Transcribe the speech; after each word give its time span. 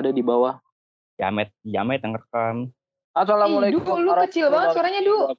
ada 0.00 0.10
di 0.10 0.24
bawah. 0.24 0.58
Jamet, 1.14 1.54
Jamet 1.62 2.02
yang 2.02 2.18
rekam. 2.18 2.74
Assalamualaikum. 3.14 3.78
Ih, 3.78 3.86
Du, 3.86 4.02
lu 4.02 4.10
kecil 4.26 4.50
banget 4.50 4.74
suaranya, 4.74 4.98
Du. 5.06 5.30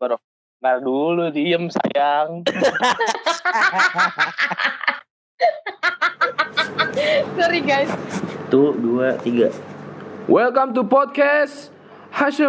Ntar 0.63 0.79
dulu 0.79 1.27
diem 1.35 1.67
sayang. 1.67 2.47
Sorry 7.35 7.59
guys. 7.59 7.91
Satu, 8.55 8.71
dua, 8.79 9.19
tiga. 9.19 9.51
Welcome 10.31 10.71
to 10.79 10.87
podcast 10.87 11.75
Hashim. 12.15 12.47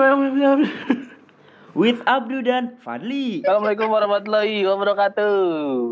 With 1.75 1.99
Abdu 2.07 2.47
dan 2.47 2.79
Fadli. 2.79 3.43
Assalamualaikum 3.43 3.91
warahmatullahi 3.91 4.63
wabarakatuh. 4.65 5.35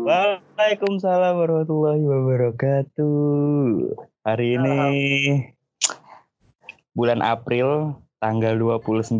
Waalaikumsalam 0.07 1.35
warahmatullahi 1.35 2.03
wabarakatuh. 2.07 3.11
Hari 4.23 4.55
ini 4.55 4.79
bulan 6.95 7.19
April 7.19 7.99
tanggal 8.23 8.55
29. 8.55 9.19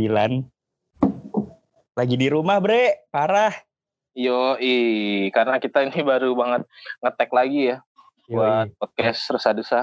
Lagi 2.00 2.16
di 2.16 2.28
rumah, 2.32 2.64
Bre. 2.64 3.04
Parah. 3.12 3.52
Yo, 4.16 4.56
karena 5.36 5.60
kita 5.60 5.84
ini 5.84 6.00
baru 6.00 6.32
banget 6.40 6.64
ngetek 7.04 7.36
lagi 7.36 7.76
ya 7.76 7.78
buat 8.32 8.72
podcast 8.80 9.28
Resa 9.28 9.52
Desa. 9.52 9.80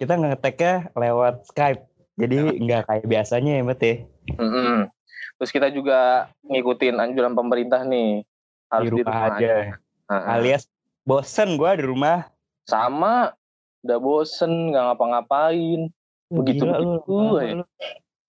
Kita 0.00 0.16
ngeteknya 0.16 0.88
lewat 0.96 1.44
Skype. 1.52 1.84
Jadi 2.16 2.64
nggak 2.64 2.88
kayak 2.88 3.04
biasanya 3.04 3.60
ya, 3.60 3.62
Mbak 3.64 3.82
ya. 3.84 3.94
Mm-mm. 4.40 4.88
Terus 5.36 5.50
kita 5.52 5.68
juga 5.68 6.32
ngikutin 6.48 6.96
anjuran 6.96 7.36
pemerintah 7.36 7.84
nih 7.84 8.24
harus 8.72 8.88
Di 8.88 8.92
rumah 9.04 9.36
aja. 9.36 9.76
Heeh. 10.08 10.24
Alias 10.32 10.64
bosen 11.04 11.60
gua 11.60 11.76
di 11.76 11.84
rumah. 11.84 12.32
Sama, 12.64 13.36
udah 13.84 13.98
bosen 14.00 14.72
nggak 14.72 14.96
ngapa-ngapain. 14.96 15.92
Begitu 16.32 16.64
Gila 16.64 16.76
begitu 16.80 17.14
ya. 17.36 17.52
lu. 17.54 17.64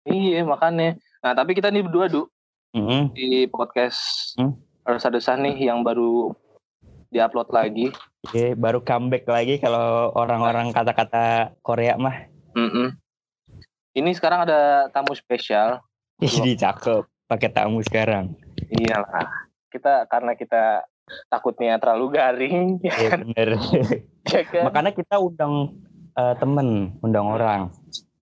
Iya 0.06 0.42
makanya. 0.46 0.90
Nah 1.20 1.34
tapi 1.34 1.52
kita 1.52 1.68
nih 1.68 1.82
berdua 1.82 2.06
du 2.08 2.30
Mm-mm. 2.72 3.12
di 3.12 3.50
podcast 3.50 4.00
Hmm. 4.38 4.54
Resa 4.86 5.10
Desa 5.10 5.34
nih 5.34 5.58
yang 5.58 5.82
baru 5.82 6.32
diupload 7.10 7.50
lagi. 7.50 7.90
Oke, 8.24 8.54
baru 8.54 8.80
comeback 8.80 9.26
lagi 9.26 9.58
kalau 9.58 10.12
orang-orang 10.14 10.70
kata-kata 10.70 11.56
Korea 11.60 11.98
mah. 11.98 12.28
Mm-mm. 12.54 12.94
Ini 13.92 14.12
sekarang 14.14 14.46
ada 14.46 14.92
tamu 14.92 15.12
spesial. 15.12 15.82
Jadi 16.20 16.54
cakep 16.56 17.02
pakai 17.26 17.50
tamu 17.50 17.82
sekarang. 17.82 18.36
Iyalah. 18.70 19.26
Kita 19.68 20.06
karena 20.06 20.38
kita 20.38 20.86
takutnya 21.28 21.80
terlalu 21.80 22.14
garing, 22.14 22.78
ya 22.84 22.94
Iya 22.94 23.10
kan? 23.10 23.20
bener. 23.26 23.50
Ya 24.28 24.44
kan? 24.44 24.64
Makanya 24.68 24.92
kita 24.92 25.16
undang 25.24 25.72
eh, 26.18 26.36
temen, 26.36 26.68
undang 27.00 27.30
orang 27.30 27.70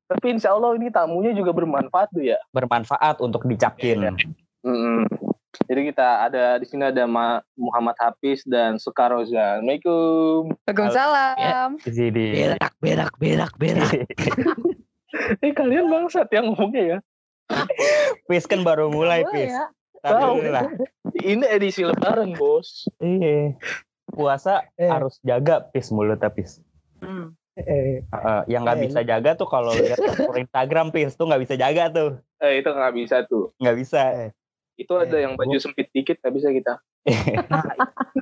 Tapi 0.05 0.37
insya 0.37 0.53
Allah 0.53 0.75
ini 0.75 0.87
tamunya 0.87 1.33
juga 1.33 1.49
bermanfaat 1.49 2.11
tuh 2.11 2.21
ya. 2.21 2.37
bermanfaat 2.51 3.17
untuk 3.19 3.41
dicakin. 3.43 4.13
Mm-mm. 4.61 5.09
Jadi 5.65 5.81
kita 5.87 6.07
ada 6.21 6.59
di 6.59 6.67
sini 6.67 6.85
ada 6.85 7.07
Ma- 7.07 7.41
Muhammad 7.55 7.95
Hafiz 7.97 8.43
dan 8.43 8.75
Sukaroza. 8.75 9.57
Assalamualaikum. 9.57 10.53
Waalaikumsalam. 10.61 11.69
Jadi 11.81 12.25
berak 12.53 12.73
berak 12.77 13.13
berak 13.17 13.53
berak 13.55 13.91
Eh 15.41 15.55
kalian 15.55 15.87
bangsat 15.87 16.27
yang 16.29 16.51
ngomongnya 16.51 16.83
ya. 16.85 16.97
Pis 18.27 18.45
kan 18.45 18.61
baru 18.61 18.91
mulai 18.91 19.23
Pis. 19.25 19.49
ya. 19.49 19.71
Tapi 20.03 20.21
Tahu. 20.21 20.37
lah. 20.51 20.65
Ini 21.15 21.45
edisi 21.49 21.81
lebaran 21.81 22.35
bos. 22.35 22.85
Iya. 22.99 23.55
Puasa 24.05 24.69
Eh. 24.75 24.85
harus 24.85 25.17
jaga 25.23 25.65
Pis 25.65 25.89
mulut 25.89 26.21
Pis. 26.35 26.59
Hmm. 26.99 27.33
Eh, 27.57 28.03
Heeh, 28.03 28.39
yang 28.47 28.63
nggak 28.63 28.77
Eh, 28.77 28.83
bisa 28.83 28.99
jaga 29.01 29.31
tuh 29.33 29.47
kalau 29.47 29.71
lihat 29.71 29.95
Instagram 30.43 30.91
Pis 30.91 31.15
tuh 31.15 31.25
nggak 31.25 31.41
bisa 31.41 31.55
jaga 31.55 31.87
tuh. 31.87 32.09
Eh 32.37 32.59
itu 32.59 32.69
nggak 32.69 32.93
bisa 32.93 33.23
tuh. 33.23 33.55
Nggak 33.57 33.75
bisa. 33.75 34.01
Itu 34.75 34.93
ada 34.93 35.15
Eh, 35.15 35.23
yang 35.23 35.33
baju 35.33 35.49
gua- 35.49 35.63
sempit 35.63 35.87
dikit 35.89 36.19
nggak 36.19 36.35
bisa 36.35 36.47
kita. 36.51 36.73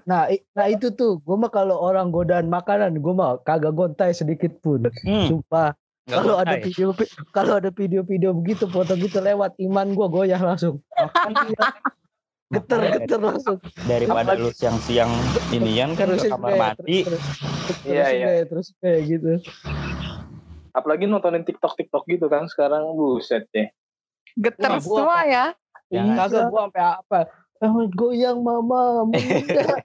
nah 0.03 0.27
i- 0.27 0.43
nah 0.51 0.67
itu 0.67 0.91
tuh 0.91 1.17
gue 1.17 1.35
mah 1.35 1.47
kalau 1.47 1.79
orang 1.79 2.11
godaan 2.11 2.45
makanan 2.45 2.99
gue 2.99 3.13
mah 3.13 3.39
kagak 3.39 3.71
gontai 3.71 4.11
sedikit 4.11 4.59
pun 4.59 4.91
Hmm, 5.01 5.31
sumpah 5.31 5.71
kalau 6.03 6.35
ada 6.35 6.59
video 6.59 6.91
kalau 7.31 7.63
ada 7.63 7.71
video-video 7.71 8.35
begitu 8.35 8.67
foto 8.67 8.91
gitu 8.93 9.23
lewat 9.23 9.55
iman 9.63 9.87
gue 9.89 10.07
goyah 10.09 10.37
langsung 10.37 10.83
geter 12.53 13.19
langsung. 13.19 13.57
Daripada 13.83 14.31
lu 14.33 14.49
siang-siang 14.49 15.09
inian 15.49 15.93
kan 15.93 16.13
ke 16.13 16.27
kamar 16.27 16.77
terus, 16.77 17.23
Iya, 17.83 18.05
iya. 18.11 18.27
terus 18.45 18.71
kayak 18.77 19.01
gitu. 19.07 19.31
Apalagi 20.71 21.05
nontonin 21.05 21.41
TikTok 21.41 21.73
TikTok 21.75 22.03
gitu 22.07 22.25
kan 22.27 22.45
sekarang 22.45 22.93
buset 22.93 23.45
deh. 23.49 23.69
Geter 24.33 24.77
gua- 24.79 25.05
semua 25.05 25.19
ya. 25.23 25.45
Kagak 25.89 26.49
gue 26.49 26.59
sampai 26.59 26.83
apa? 26.97 27.19
Eh, 27.61 27.69
goyang 27.91 28.41
mama 28.41 29.05
enggak 29.07 29.77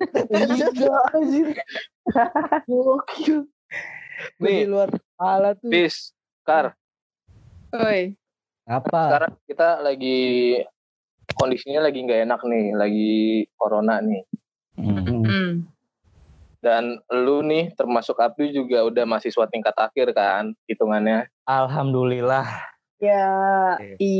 enggak 0.73 1.03
anjir 1.13 1.49
gokil. 2.67 3.39
Gua 4.35 4.43
Nih. 4.43 4.57
di 4.57 4.67
luar 4.67 4.89
kepala 4.91 5.55
tuh. 5.55 5.71
Bis, 5.71 6.11
Kar, 6.43 6.75
Oi. 7.71 8.17
apa? 8.65 9.01
Sekarang 9.07 9.33
kita 9.45 9.69
lagi 9.79 10.19
kondisinya 11.35 11.85
lagi 11.85 12.05
nggak 12.05 12.25
enak 12.25 12.41
nih, 12.47 12.67
lagi 12.73 13.13
corona 13.59 14.01
nih. 14.01 14.23
Hmm. 14.79 15.05
Hmm. 15.05 15.51
Dan 16.59 16.99
lu 17.11 17.43
nih 17.47 17.75
termasuk 17.79 18.19
Abdu 18.19 18.51
juga 18.51 18.83
udah 18.83 19.05
mahasiswa 19.07 19.47
tingkat 19.47 19.75
akhir 19.79 20.11
kan 20.15 20.55
hitungannya. 20.67 21.31
Alhamdulillah. 21.47 22.47
Ya. 22.99 23.79
Iya. 23.79 23.95
I. 24.03 24.17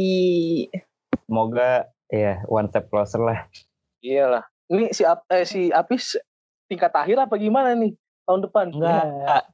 Semoga 1.27 1.91
ya 2.09 2.47
one 2.47 2.71
step 2.71 2.87
closer 2.89 3.21
lah. 3.21 3.47
Iyalah. 4.01 4.47
Ini 4.71 4.95
si 4.95 5.03
Ap- 5.03 5.27
eh, 5.33 5.43
si 5.43 5.75
Apis 5.75 6.15
tingkat 6.71 6.95
akhir 6.95 7.19
apa 7.19 7.35
gimana 7.41 7.75
nih 7.75 7.97
tahun 8.29 8.47
depan? 8.47 8.67
Enggak. 8.71 9.45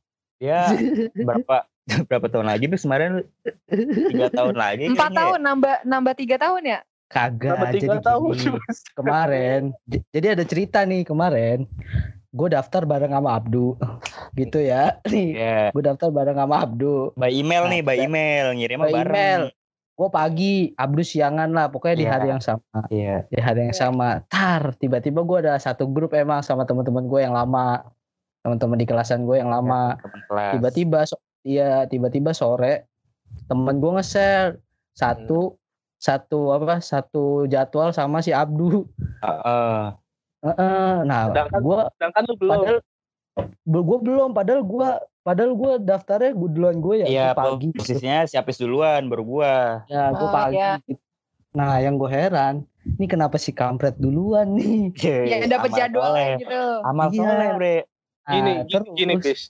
Ya 0.42 0.68
berapa 1.16 1.64
berapa 2.10 2.26
tahun 2.28 2.48
lagi 2.52 2.68
tuh 2.68 2.80
kemarin 2.80 3.24
tiga 4.12 4.28
tahun 4.32 4.56
lagi 4.56 4.92
Empat 4.92 5.12
ya? 5.12 5.18
tahun 5.24 5.40
nambah 5.40 5.74
nambah 5.88 6.14
tiga 6.20 6.36
tahun 6.36 6.62
ya. 6.68 6.80
Kagak 7.14 7.54
tiga 7.72 7.94
jadi 7.94 7.98
tahun? 8.02 8.30
gini. 8.34 8.58
kemarin 8.98 9.60
jadi 10.10 10.26
ada 10.32 10.42
cerita 10.42 10.82
nih 10.82 11.02
kemarin 11.02 11.70
gue 12.28 12.48
daftar 12.48 12.82
bareng 12.82 13.12
sama 13.12 13.30
Abdu 13.32 13.78
gitu 14.34 14.58
ya 14.58 14.98
nih 15.04 15.28
Ya, 15.32 15.58
gue 15.70 15.80
daftar 15.80 16.10
bareng 16.10 16.34
sama 16.34 16.60
Abdu 16.60 17.14
by 17.14 17.30
email 17.30 17.64
nih, 17.66 17.80
by 17.80 17.96
email 17.96 18.50
ngirimnya 18.52 18.84
By 18.84 18.94
bareng. 18.96 19.08
email. 19.08 19.42
gue 19.94 20.08
pagi 20.10 20.54
Abdu 20.74 21.00
siangan 21.00 21.46
lah 21.48 21.70
pokoknya 21.70 21.94
di 21.94 22.02
Iya. 22.02 22.10
hari 22.10 22.26
yang 22.28 22.42
sama 22.42 22.78
Iya. 22.88 23.16
di 23.24 23.38
hari 23.38 23.60
yang 23.64 23.76
sama 23.76 24.08
tar 24.26 24.74
tiba-tiba 24.74 25.22
gue 25.22 25.38
ada 25.40 25.54
satu 25.56 25.86
grup 25.86 26.10
emang 26.12 26.42
sama 26.42 26.62
teman-teman 26.62 27.06
gue 27.06 27.20
yang 27.20 27.30
lama 27.30 27.86
teman-teman 28.40 28.74
di 28.74 28.84
kelasan 28.84 29.22
gue 29.22 29.38
yang 29.38 29.48
lama 29.48 29.94
teman 29.96 30.20
kelas. 30.26 30.52
tiba-tiba 30.52 31.00
so- 31.06 31.22
iya 31.42 31.86
tiba-tiba 31.86 32.32
sore 32.32 32.90
temen 33.46 33.78
gue 33.78 33.90
nge-share 33.92 34.58
satu 34.92 35.54
satu 36.04 36.52
apa 36.52 36.78
satu 36.78 37.24
jadwal 37.46 37.88
sama 37.90 38.20
si 38.20 38.28
Abdu 38.30 38.84
Heeh. 39.20 39.80
Heeh, 40.42 40.92
nah 41.02 41.32
Sedangkan- 41.32 41.62
gue 41.62 41.78
Sedangkan 41.94 42.22
lu 42.22 42.34
belum. 42.36 42.52
padahal 42.54 42.78
gue 43.64 43.98
belum 44.02 44.28
padahal 44.30 44.62
gue 44.62 44.88
padahal 45.22 45.52
gue 45.54 45.72
daftarnya 45.82 46.32
gue 46.32 46.48
duluan 46.50 46.76
gue 46.78 46.94
ya 47.00 47.06
Iya, 47.06 47.26
gua 47.30 47.56
pagi 47.56 47.68
posisinya 47.72 48.28
si 48.28 48.36
Apis 48.36 48.60
duluan 48.60 49.08
baru 49.08 49.24
gua. 49.24 49.54
ya 49.86 50.12
gue 50.12 50.20
Oh, 50.20 50.30
pagi 50.30 50.54
iya. 50.54 50.76
nah 51.50 51.78
yang 51.78 51.96
gue 51.96 52.06
heran 52.06 52.68
ini 52.84 53.06
kenapa 53.06 53.34
si 53.36 53.50
kampret 53.50 53.96
duluan 53.96 54.52
nih 54.52 54.92
Ya 55.32 55.48
dapat 55.48 55.72
jadwal 55.72 56.12
gitu. 56.36 56.62
Amal 56.84 57.08
Iya. 57.08 57.24
soleh, 57.24 57.50
Bre. 57.56 57.76
Gini, 58.24 58.52
Nah, 58.54 58.64
gini, 58.66 58.88
gini, 58.94 59.12
terus- 59.16 59.24
Bis. 59.24 59.42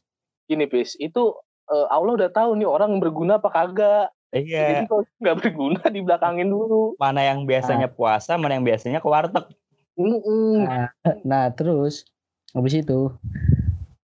Gini, 0.46 0.64
Bis. 0.64 0.90
Itu 0.96 1.34
eh, 1.66 1.86
Allah 1.88 2.12
udah 2.14 2.30
tahu 2.30 2.54
nih 2.54 2.66
orang 2.66 2.98
berguna 2.98 3.38
apa 3.38 3.48
kagak. 3.48 4.14
Jadi 4.34 4.50
Iya. 4.50 4.90
kalau 4.90 5.06
nggak 5.22 5.36
berguna 5.38 5.82
dibelakangin 5.86 6.50
dulu. 6.50 6.98
Mana 6.98 7.22
yang 7.22 7.46
biasanya 7.46 7.86
puasa, 7.86 8.34
mana 8.34 8.58
yang 8.58 8.66
biasanya 8.66 8.98
ke 8.98 9.06
warteg. 9.06 9.46
Nah, 9.94 10.90
nah 11.22 11.44
terus 11.54 12.02
habis 12.50 12.74
itu 12.74 13.14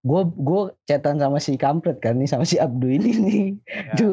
gue 0.00 0.22
gue 0.32 0.62
chatan 0.86 1.18
sama 1.18 1.42
si 1.42 1.58
kampret 1.58 1.98
kan 1.98 2.14
nih 2.16 2.30
sama 2.30 2.46
si 2.46 2.56
Abdu 2.56 2.86
ini 2.86 3.10
nih. 3.26 3.44
Ya. 3.66 3.94
Du, 3.98 4.08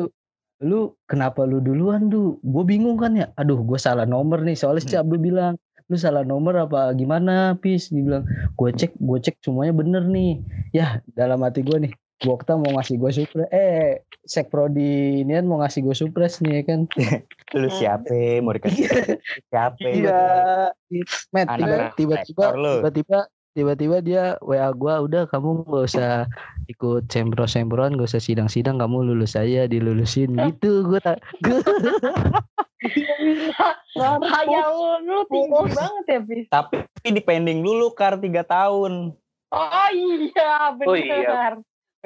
lu 0.58 0.98
kenapa 1.06 1.46
lu 1.46 1.62
duluan 1.62 2.10
du? 2.10 2.42
Gue 2.42 2.66
bingung 2.66 2.98
kan 2.98 3.14
ya. 3.14 3.30
Aduh, 3.38 3.62
gue 3.62 3.78
salah 3.78 4.10
nomor 4.10 4.42
nih. 4.42 4.58
Soalnya 4.58 4.82
si 4.84 4.94
Hmm. 4.98 5.06
Abdu 5.06 5.22
bilang, 5.22 5.54
lu 5.86 5.96
salah 5.96 6.26
nomor 6.26 6.58
apa 6.60 6.92
gimana, 6.92 7.54
Pis? 7.56 7.94
Dia 7.94 8.02
bilang, 8.02 8.24
gue 8.58 8.70
cek, 8.74 8.98
gue 8.98 9.18
cek 9.22 9.38
semuanya 9.40 9.72
bener 9.72 10.04
nih. 10.04 10.42
Ya, 10.74 11.00
dalam 11.14 11.46
hati 11.46 11.62
gue 11.62 11.78
nih, 11.78 11.94
Gokta 12.18 12.58
mau 12.58 12.74
ngasih 12.74 12.98
gue 12.98 13.12
supres, 13.14 13.46
eh, 13.54 14.02
Sek 14.26 14.50
Prodi 14.50 15.22
ini 15.22 15.38
kan 15.38 15.46
mau 15.46 15.62
ngasih 15.62 15.86
gue 15.86 15.94
supres 15.94 16.42
nih 16.42 16.62
ya 16.62 16.62
kan. 16.66 16.80
Lu 17.62 17.70
siapa? 17.70 18.42
Mau 18.42 18.58
dikasih 18.58 18.90
siapa? 19.54 19.78
Iya. 19.86 20.22
Met, 21.30 21.48
tiba-tiba, 21.94 22.58
tiba-tiba, 22.58 23.20
tiba-tiba 23.58 23.98
dia 24.06 24.24
WA 24.46 24.70
gua 24.70 25.02
udah 25.02 25.26
kamu 25.26 25.66
nggak 25.66 25.86
usah 25.90 26.30
ikut 26.70 27.10
sempro 27.10 27.50
sempron 27.50 27.98
gak 27.98 28.06
usah 28.14 28.22
sidang-sidang 28.22 28.78
kamu 28.78 29.10
lulus 29.10 29.34
aja 29.34 29.66
dilulusin 29.66 30.38
gitu 30.38 30.86
gua 30.86 31.02
tak 31.02 31.18
Hayal 33.98 35.02
lu 35.10 35.26
tinggi 35.26 35.74
banget 35.74 36.06
ya, 36.06 36.20
Bis. 36.22 36.46
Tapi 36.54 36.86
dipending 37.10 37.66
dulu 37.66 37.90
kar 37.98 38.22
3 38.22 38.30
tahun. 38.46 39.18
Oh 39.50 39.90
iya, 39.90 40.78
benar. 40.78 40.86
Oh 40.86 40.96
iya. 40.96 41.58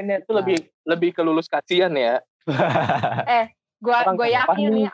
Bener. 0.01 0.25
Itu 0.25 0.33
lebih 0.33 0.57
lebih 0.89 1.09
ke 1.13 1.21
lulus 1.21 1.45
kasihan 1.45 1.94
ya. 1.94 2.19
Gua 3.81 4.06
Orang 4.06 4.13
gue 4.18 4.30
kenapa 4.30 4.53
yakin 4.57 4.69
nih? 4.77 4.89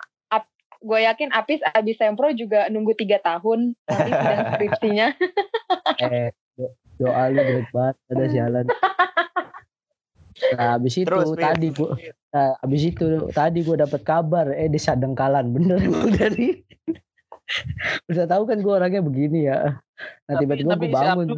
gue 0.78 1.00
yakin 1.10 1.30
Apis 1.34 1.60
abis 1.74 1.98
sempro 1.98 2.30
juga 2.38 2.70
nunggu 2.70 2.94
tiga 2.94 3.18
tahun 3.18 3.74
nanti 3.90 4.12
sidang 4.22 4.42
skripsinya. 4.54 5.08
eh 5.98 6.30
do- 6.54 6.76
doa 7.02 7.30
lu 7.34 7.66
banget 7.74 7.96
ada 8.14 8.26
sialan 8.30 8.66
nah 10.54 10.78
abis 10.78 11.02
itu 11.02 11.10
Terus, 11.10 11.34
tadi 11.34 11.74
gua 11.74 11.98
nah, 12.30 12.54
abis 12.62 12.82
itu 12.94 13.06
tadi 13.34 13.66
gua 13.66 13.82
dapat 13.82 14.02
kabar 14.06 14.54
eh 14.54 14.70
di 14.70 14.78
sadengkalan 14.78 15.50
bener 15.50 15.82
emang 15.82 16.14
dari 16.14 16.62
udah 18.06 18.26
tahu 18.30 18.46
kan 18.46 18.62
gua 18.62 18.86
orangnya 18.86 19.02
begini 19.02 19.50
ya 19.50 19.82
nah 20.30 20.34
tiba-tiba 20.38 20.78
gua 20.78 20.86
si 20.86 20.94
bangun 20.94 21.28
Abdu, 21.34 21.36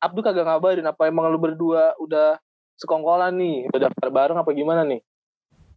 Abdu 0.00 0.20
kagak 0.24 0.48
ngabarin 0.48 0.88
apa 0.88 1.02
emang 1.04 1.28
lu 1.28 1.36
berdua 1.36 1.92
udah 2.00 2.40
sekongkolan 2.80 3.36
nih, 3.36 3.68
udah 3.68 3.80
daftar 3.86 4.08
bareng 4.08 4.38
apa 4.40 4.50
gimana 4.50 4.82
nih? 4.82 5.00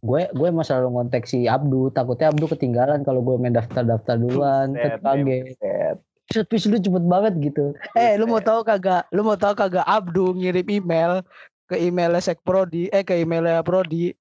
gue 0.04 0.28
gue 0.36 0.46
emang 0.52 0.60
selalu 0.60 0.88
ngontek 0.92 1.24
si 1.24 1.48
Abdu 1.48 1.88
takutnya 1.88 2.28
Abdu 2.28 2.44
ketinggalan 2.44 3.00
kalau 3.08 3.24
gue 3.24 3.40
main 3.40 3.56
daftar 3.56 3.80
daftar 3.80 4.20
duluan 4.20 4.76
kaget. 4.76 5.96
Pis, 6.44 6.68
lu 6.68 6.76
cepet 6.76 7.04
banget 7.04 7.32
gitu. 7.40 7.72
Eh 7.96 8.16
lu 8.16 8.28
mau 8.28 8.40
tahu 8.40 8.60
kagak 8.64 9.08
lu 9.08 9.24
mau 9.24 9.32
tahu 9.32 9.56
kagak 9.56 9.84
Abdu 9.88 10.36
ngirim 10.36 10.68
email 10.68 11.24
ke 11.64 11.80
emailnya 11.80 12.20
Sekprodi 12.20 12.92
eh 12.92 13.00
ke 13.00 13.16
emailnya 13.16 13.64
Prodi 13.64 14.12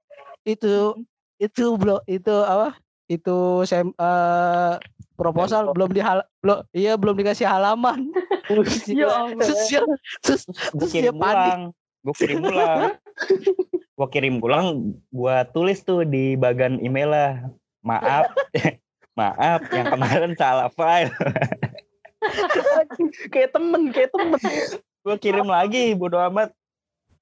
itu 0.48 0.96
itu 1.36 1.76
belum 1.76 2.00
itu 2.08 2.32
apa? 2.32 2.80
Itu 3.12 3.68
sem 3.68 3.92
eh, 3.92 4.74
proposal 5.20 5.68
belum 5.76 5.92
dihal 5.92 6.24
belum 6.40 6.64
iya 6.72 6.96
belum 6.96 7.20
dikasih 7.20 7.44
halaman. 7.44 8.08
Terus 8.48 8.88
Ya 8.88 8.96
dia- 8.96 9.36
terus 9.36 9.60
dia 9.68 9.82
terus, 10.24 10.42
dia 10.96 11.12
panik. 11.12 11.76
Gue 12.04 12.16
kirim 12.20 12.44
ulang. 12.44 13.00
gue 13.98 14.08
kirim 14.12 14.36
ulang. 14.44 14.94
Gue 15.10 15.36
tulis 15.56 15.80
tuh 15.82 16.04
di 16.04 16.36
bagian 16.36 16.78
email 16.84 17.10
lah. 17.10 17.32
Maaf. 17.84 18.28
Maaf, 19.20 19.62
yang 19.72 19.88
kemarin 19.94 20.34
salah 20.36 20.68
file. 20.74 21.14
kayak 23.34 23.54
temen, 23.54 23.94
kayak 23.94 24.10
temen. 24.12 24.40
Gue 25.06 25.16
kirim 25.22 25.48
lagi, 25.48 25.94
bodo 25.94 26.18
amat. 26.18 26.52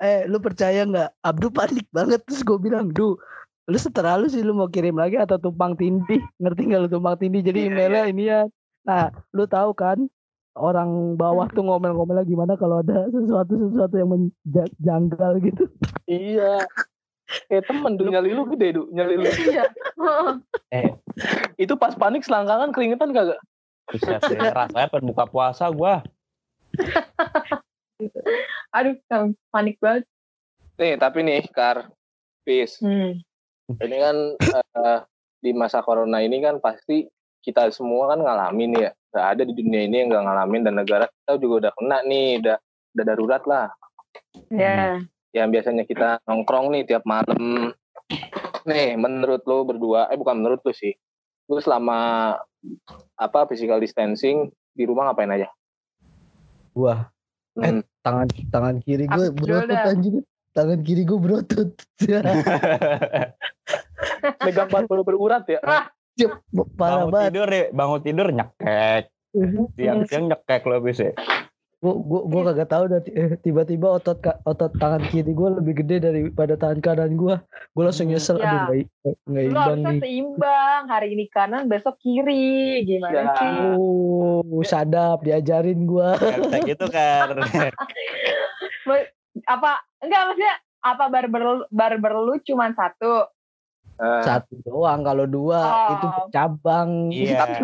eh 0.02 0.26
lu 0.26 0.42
percaya 0.42 0.82
nggak 0.82 1.14
Abdu 1.22 1.54
panik 1.54 1.86
banget 1.94 2.26
terus 2.26 2.42
gue 2.42 2.58
bilang 2.58 2.90
du 2.90 3.22
lu 3.70 3.78
setera 3.78 4.18
lu 4.18 4.26
sih 4.26 4.42
lu 4.42 4.58
mau 4.58 4.66
kirim 4.66 4.98
lagi 4.98 5.22
atau 5.22 5.38
tumpang 5.38 5.78
tindih 5.78 6.18
ngerti 6.42 6.74
nggak 6.74 6.82
lu 6.82 6.90
tumpang 6.90 7.22
tindih 7.22 7.46
jadi 7.46 7.60
Iya, 7.62 7.70
emailnya 7.70 8.04
ini 8.10 8.24
ya 8.26 8.42
nah 8.82 9.14
lu 9.30 9.46
tahu 9.46 9.78
kan 9.78 10.10
orang 10.60 11.16
bawah 11.16 11.48
tuh 11.52 11.64
ngomel-ngomelnya 11.64 12.28
gimana 12.28 12.60
kalau 12.60 12.84
ada 12.84 13.08
sesuatu 13.08 13.56
sesuatu 13.72 13.96
yang 13.96 14.12
menjanggal 14.12 15.40
gitu 15.40 15.64
Iya. 16.12 16.68
Kayak 17.48 17.72
temen 17.72 17.96
tuh 17.96 18.12
nyali 18.12 18.36
lu 18.36 18.44
gede, 18.52 18.76
Du. 18.76 18.92
Nyali 18.92 19.16
lu. 19.16 19.28
Iya. 19.28 19.64
Eh, 20.72 20.88
Itu 21.60 21.76
pas 21.76 21.92
panik 21.96 22.24
selangkangan 22.24 22.72
keringetan 22.72 23.12
kagak? 23.12 23.40
sih. 23.92 24.40
Rasanya 24.40 24.88
pengen 24.88 25.12
buka 25.12 25.28
puasa 25.28 25.68
gue. 25.68 25.94
Aduh, 28.76 28.96
panik 29.52 29.76
banget. 29.84 30.08
Nih, 30.80 30.96
tapi 30.96 31.28
nih, 31.28 31.44
Kar, 31.52 31.92
Pis. 32.48 32.80
Hmm. 32.80 33.20
Ini 33.68 33.98
kan 34.00 34.16
eh, 34.40 35.00
di 35.44 35.52
masa 35.52 35.84
corona 35.84 36.24
ini 36.24 36.40
kan 36.40 36.64
pasti 36.64 37.04
kita 37.42 37.70
semua 37.74 38.14
kan 38.14 38.22
ngalamin 38.22 38.72
ya. 38.78 38.90
Gak 39.12 39.26
ada 39.38 39.44
di 39.44 39.54
dunia 39.54 39.86
ini 39.90 40.06
yang 40.06 40.10
gak 40.14 40.24
ngalamin 40.24 40.62
dan 40.64 40.74
negara 40.80 41.06
kita 41.10 41.42
juga 41.42 41.68
udah 41.68 41.72
kena 41.76 41.98
nih, 42.08 42.30
udah 42.40 42.58
udah 42.96 43.06
darurat 43.06 43.44
lah. 43.50 43.68
Ya. 44.48 45.02
Yang 45.36 45.48
biasanya 45.58 45.84
kita 45.84 46.10
nongkrong 46.28 46.72
nih 46.72 46.84
tiap 46.88 47.04
malam. 47.04 47.74
Nih, 48.64 48.94
menurut 48.96 49.42
lo 49.50 49.66
berdua, 49.66 50.08
eh 50.14 50.18
bukan 50.20 50.40
menurut 50.40 50.62
lo 50.64 50.72
sih. 50.72 50.94
Lu 51.50 51.60
selama 51.60 52.38
apa 53.18 53.40
physical 53.50 53.82
distancing 53.82 54.54
di 54.72 54.84
rumah 54.86 55.12
ngapain 55.12 55.34
aja? 55.34 55.50
Wah, 56.72 57.12
Hmm. 57.52 57.84
tangan 58.00 58.32
tangan 58.48 58.76
kiri 58.80 59.12
gue 59.12 59.28
berotot 59.36 59.76
anjing 59.76 60.24
tangan 60.56 60.80
kiri 60.88 61.04
gue 61.04 61.20
berotot 61.20 61.70
Megang 64.48 64.70
barbel 64.72 65.04
berurat 65.04 65.44
ya. 65.52 65.60
Parah 66.76 67.06
bangun 67.06 67.08
banget 67.10 67.30
tidur 67.32 67.50
ya, 67.50 67.64
bangun 67.72 68.00
tidur 68.02 68.28
nyekek. 68.30 69.04
Siang-siang 69.76 70.26
nyekek 70.28 70.62
lo 70.66 70.78
bisa. 70.80 71.12
gue 71.82 71.98
gue 71.98 72.22
gue 72.30 72.42
kagak 72.46 72.70
tahu 72.70 72.84
dah 72.94 73.02
eh, 73.10 73.42
tiba-tiba 73.42 73.98
otot 73.98 74.22
otot 74.46 74.70
tangan 74.78 75.02
kiri 75.10 75.34
gue 75.34 75.50
lebih 75.58 75.82
gede 75.82 75.98
daripada 75.98 76.54
tangan 76.54 76.78
kanan 76.78 77.18
gue 77.18 77.42
gue 77.74 77.82
langsung 77.82 78.06
Hmm. 78.06 78.14
nyesel 78.14 78.38
Ya. 78.38 78.70
aduh 78.70 78.86
nggak 78.86 78.86
nggak 79.26 79.42
Lu 79.42 79.50
imbang 79.50 79.80
nih 79.82 79.98
seimbang. 79.98 80.82
Hari 80.86 81.08
ini 81.18 81.26
kanan, 81.34 81.66
besok 81.66 81.98
kiri. 81.98 82.86
Ya. 82.86 83.02
Gimana 83.02 83.34
sih? 83.34 83.50
oh 83.82 84.62
sadap 84.62 85.26
diajarin 85.26 85.90
gue 85.90 86.10
bisa 86.22 86.58
gitu 86.70 86.86
kan. 86.86 87.34
Apa? 89.50 89.82
Enggak, 90.06 90.22
maksudnya 90.30 90.56
apa 90.82 91.04
barber 91.10 91.66
barber 91.74 92.14
lu 92.20 92.38
cuma 92.46 92.70
satu? 92.74 93.26
Eh, 94.02 94.22
satu 94.26 94.58
doang 94.66 95.06
kalau 95.06 95.30
dua 95.30 95.62
Oh. 95.62 95.94
itu 95.94 96.08
cabang 96.34 97.14
Iya. 97.14 97.46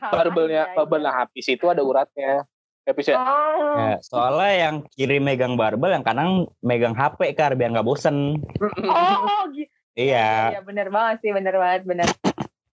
Oh, 0.00 0.08
barbelnya 0.08 0.64
iya, 0.64 0.64
iya. 0.66 0.74
barbelnya 0.74 1.12
habis 1.12 1.44
itu 1.44 1.68
ada 1.68 1.84
uratnya. 1.84 2.48
Habis 2.82 3.12
ya. 3.12 3.16
Oh. 3.16 3.76
Ya, 3.76 3.94
soalnya 4.00 4.50
yang 4.58 4.76
kiri 4.88 5.20
megang 5.20 5.54
barbel, 5.54 5.92
yang 5.92 6.00
kanan 6.00 6.48
megang 6.58 6.96
HP 6.96 7.36
kar 7.36 7.52
biar 7.52 7.70
nggak 7.70 7.84
bosen. 7.84 8.40
Oh, 8.80 9.44
gitu. 9.52 9.68
Iya, 9.92 10.56
Iya, 10.56 10.60
bener 10.62 10.88
banget 10.88 11.20
sih, 11.20 11.30
bener 11.30 11.54
banget, 11.54 11.84
bener. 11.84 12.08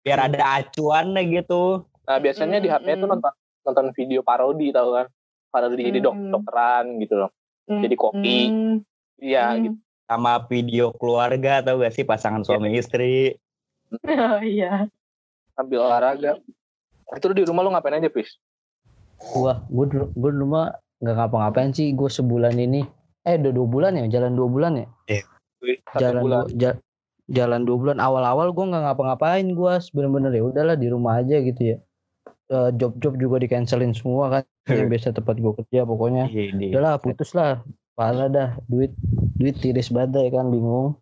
biar 0.01 0.17
ada 0.25 0.41
acuannya 0.57 1.21
gitu. 1.29 1.85
Nah, 2.01 2.17
biasanya 2.17 2.57
di 2.57 2.65
HP 2.65 2.97
itu 2.97 3.05
nonton 3.05 3.29
nonton 3.61 3.93
video 3.93 4.25
parodi 4.25 4.73
tahu 4.73 4.97
kan. 4.97 5.05
Parodi 5.47 5.85
jadi 5.85 6.01
dok 6.01 6.15
Mm-mm. 6.17 6.31
dokteran 6.33 6.85
gitu 6.97 7.15
loh. 7.19 7.29
Jadi 7.67 7.93
koki. 7.93 8.39
Hmm, 8.49 8.75
Iya 9.15 9.45
hmm. 9.47 9.59
gitu. 9.61 9.77
Sama 10.07 10.44
video 10.51 10.92
keluarga 10.95 11.63
tau 11.63 11.80
gak 11.80 11.94
sih 11.95 12.03
pasangan 12.03 12.44
suami 12.44 12.75
istri. 12.75 13.36
Oh, 14.07 14.39
iya. 14.39 14.88
Sambil 15.55 15.84
olahraga. 15.84 16.39
Itu 17.12 17.36
di 17.36 17.43
rumah 17.43 17.67
lu 17.67 17.75
ngapain 17.75 18.00
aja, 18.00 18.08
Pis? 18.08 18.39
Wah, 19.36 19.62
gue 19.67 19.86
dulu 19.91 20.05
gue 20.15 20.31
dulu 20.31 20.46
mah 20.58 20.74
nggak 21.03 21.15
ngapa-ngapain 21.15 21.72
sih. 21.75 21.91
Gue 21.91 22.08
sebulan 22.08 22.55
ini, 22.55 22.81
eh 23.27 23.36
udah 23.36 23.51
dua 23.51 23.67
bulan 23.67 23.91
ya, 24.00 24.08
jalan 24.20 24.34
dua 24.34 24.48
bulan 24.48 24.74
ya. 24.79 24.88
Satu 25.91 26.00
Jalan 26.01 26.22
bulan. 26.24 26.39
dua, 26.48 26.55
ja- 26.58 26.79
jalan 27.29 27.62
dua 27.67 27.77
bulan. 27.77 27.98
Awal-awal 28.00 28.55
gue 28.55 28.65
nggak 28.72 28.84
ngapa-ngapain. 28.88 29.46
Gue 29.53 29.74
bener-bener 29.91 30.31
ya 30.34 30.43
udahlah 30.48 30.75
di 30.79 30.88
rumah 30.88 31.20
aja 31.20 31.38
gitu 31.43 31.75
ya. 31.75 31.77
Eh, 32.51 32.70
Job-job 32.75 33.15
juga 33.20 33.43
di 33.43 33.48
cancelin 33.51 33.91
semua 33.91 34.39
kan. 34.39 34.43
Yang 34.72 34.88
biasa 34.88 35.08
tempat 35.15 35.36
gue 35.38 35.53
kerja 35.63 35.84
pokoknya. 35.84 36.25
Iya, 36.31 36.72
Udahlah 36.75 36.96
putus 37.00 37.36
lah. 37.36 37.60
Parah 38.01 38.34
dah. 38.34 38.50
Duit 38.65 38.98
duit 39.38 39.62
tiris 39.62 39.93
badai 39.93 40.34
kan 40.34 40.50
bingung. 40.50 40.98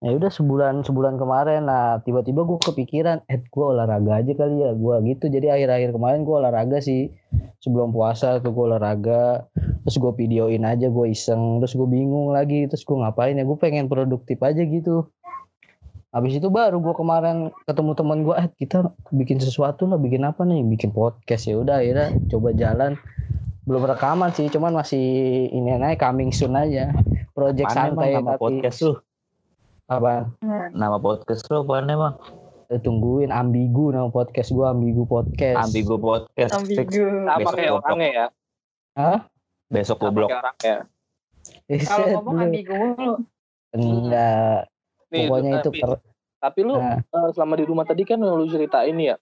Ya 0.00 0.16
udah 0.16 0.32
sebulan 0.32 0.86
sebulan 0.86 1.20
kemarin 1.20 1.68
nah 1.68 2.00
tiba-tiba 2.00 2.48
gue 2.48 2.56
kepikiran 2.64 3.28
eh 3.28 3.42
gue 3.42 3.64
olahraga 3.66 4.22
aja 4.22 4.30
kali 4.30 4.62
ya 4.62 4.70
gue 4.70 4.94
gitu 5.10 5.26
jadi 5.26 5.58
akhir-akhir 5.58 5.90
kemarin 5.90 6.22
gue 6.22 6.36
olahraga 6.38 6.78
sih 6.78 7.10
sebelum 7.58 7.90
puasa 7.90 8.38
tuh 8.38 8.54
gue 8.54 8.64
olahraga 8.70 9.50
terus 9.58 9.98
gue 9.98 10.12
videoin 10.14 10.62
aja 10.62 10.86
gue 10.86 11.06
iseng 11.10 11.58
terus 11.58 11.74
gue 11.74 11.88
bingung 11.90 12.30
lagi 12.30 12.70
terus 12.70 12.86
gue 12.86 12.94
ngapain 12.94 13.34
ya 13.34 13.42
gue 13.42 13.58
pengen 13.58 13.90
produktif 13.90 14.38
aja 14.38 14.62
gitu 14.62 15.10
habis 16.14 16.38
itu 16.38 16.46
baru 16.46 16.78
gue 16.78 16.94
kemarin 16.94 17.50
ketemu 17.66 17.92
teman 17.98 18.18
gue 18.22 18.34
eh 18.38 18.46
kita 18.54 18.94
bikin 19.10 19.42
sesuatu 19.42 19.90
lah 19.90 19.98
bikin 19.98 20.22
apa 20.22 20.46
nih 20.46 20.62
bikin 20.62 20.94
podcast 20.94 21.50
ya 21.50 21.58
udah 21.58 21.82
akhirnya 21.82 22.14
coba 22.30 22.54
jalan 22.54 22.94
belum 23.68 23.84
rekaman 23.84 24.32
sih 24.32 24.48
cuman 24.48 24.72
masih 24.72 25.04
ini 25.50 25.76
aja 25.76 25.92
coming 26.00 26.32
soon 26.32 26.56
aja 26.56 26.88
project 27.36 27.68
Apaan 27.68 27.92
emang 27.92 28.00
santai 28.00 28.10
nama 28.16 28.30
tapi 28.30 28.40
podcast 28.40 28.78
lu? 28.80 28.92
apa 29.86 30.12
Nama 30.72 30.96
podcast 30.96 31.42
lu 31.46 31.62
apaan 31.62 31.86
emang? 31.86 32.16
Eh, 32.68 32.76
tungguin 32.76 33.28
ambigu 33.28 33.88
nama 33.88 34.08
podcast 34.08 34.50
gua 34.50 34.72
ambigu 34.72 35.04
podcast 35.04 35.64
Ambigu 35.64 35.96
podcast. 35.96 36.52
Ambigu. 36.52 37.04
Besok 37.24 37.56
kayak 37.56 37.72
orangnya 37.74 38.08
ya. 38.08 38.26
Hah? 38.92 39.18
Besok 39.68 39.96
goblok. 39.98 40.28
orangnya. 40.28 40.84
Eh, 41.64 41.80
Kalau 41.80 42.06
ngomong 42.20 42.34
lu. 42.34 42.44
ambigu 42.44 42.72
mulu. 42.72 43.14
enggak 43.70 44.68
Nih, 45.08 45.24
pokoknya 45.24 45.50
itu 45.54 45.70
tapi, 45.70 45.80
per- 45.80 46.04
tapi 46.38 46.60
lu 46.60 46.74
Nah. 46.76 47.00
selama 47.32 47.54
di 47.56 47.64
rumah 47.64 47.84
tadi 47.84 48.04
kan 48.04 48.20
lu 48.20 48.44
ceritain 48.44 48.96
ya, 48.96 49.16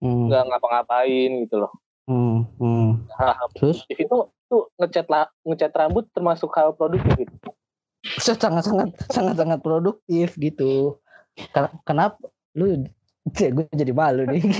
hmm, 0.00 0.28
nggak 0.28 0.42
ngapa-ngapain 0.48 1.30
gitu 1.44 1.60
loh. 1.60 1.72
Hmm, 2.12 2.44
hmm. 2.60 2.88
Hal-hal 3.16 3.48
Terus 3.56 3.78
itu 3.88 4.16
tuh 4.52 4.62
ngecat 4.76 5.06
la, 5.08 5.24
ngecat 5.48 5.72
rambut 5.72 6.04
termasuk 6.12 6.52
hal 6.52 6.76
produktif 6.76 7.24
gitu. 7.24 7.48
sangat 8.20 8.66
sangat 8.68 8.88
sangat 9.08 9.34
sangat 9.40 9.60
produktif 9.64 10.36
gitu. 10.36 11.00
Ken- 11.56 11.72
Kenapa 11.88 12.20
lu 12.52 12.84
gue 13.32 13.64
jadi 13.72 13.94
malu 13.96 14.28
nih. 14.28 14.42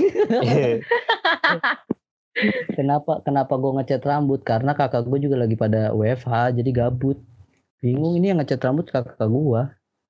kenapa 2.77 3.21
kenapa 3.21 3.53
gue 3.53 3.71
ngecat 3.77 4.01
rambut? 4.01 4.41
Karena 4.41 4.73
kakak 4.73 5.05
gue 5.05 5.19
juga 5.21 5.37
lagi 5.37 5.53
pada 5.53 5.93
WFH 5.93 6.57
jadi 6.57 6.69
gabut. 6.73 7.21
Bingung 7.83 8.17
ini 8.17 8.33
yang 8.33 8.41
ngecat 8.41 8.63
rambut 8.63 8.89
kakak 8.89 9.19
gue. 9.29 9.61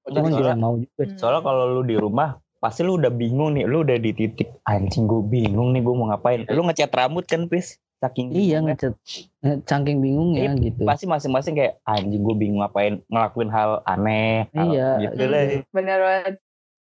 Oh, 0.04 0.10
jadi 0.12 0.30
soalnya- 0.32 0.56
mau 0.56 0.76
juga. 0.80 1.04
Soalnya 1.20 1.42
kalau 1.44 1.64
lu 1.76 1.82
di 1.84 1.96
rumah 2.00 2.40
pasti 2.64 2.80
lu 2.80 2.96
udah 2.96 3.12
bingung 3.12 3.54
nih, 3.54 3.68
lu 3.68 3.84
udah 3.84 4.00
di 4.00 4.12
titik 4.12 4.56
anjing 4.64 5.04
gue 5.04 5.20
bingung 5.22 5.70
nih 5.70 5.84
gue 5.84 5.92
mau 5.92 6.08
ngapain. 6.08 6.48
Lu 6.48 6.64
ngecat 6.64 6.88
rambut 6.90 7.28
kan, 7.28 7.46
Pis? 7.46 7.76
Saking 8.00 8.32
Iya 8.32 8.60
ngecat 8.60 8.96
nge- 9.40 9.64
cangking 9.64 10.00
bingungnya 10.00 10.56
gitu. 10.58 10.84
pasti 10.84 11.04
masing-masing 11.04 11.54
kayak 11.54 11.80
anjing 11.84 12.20
gue 12.20 12.36
bingung 12.38 12.60
ngapain 12.60 13.00
ngelakuin 13.06 13.48
hal 13.48 13.80
aneh 13.86 14.44
hal 14.50 14.68
Iya. 14.70 14.90
gitu 15.02 15.24
lah 15.26 15.42
Bener 15.70 16.00
banget. 16.00 16.36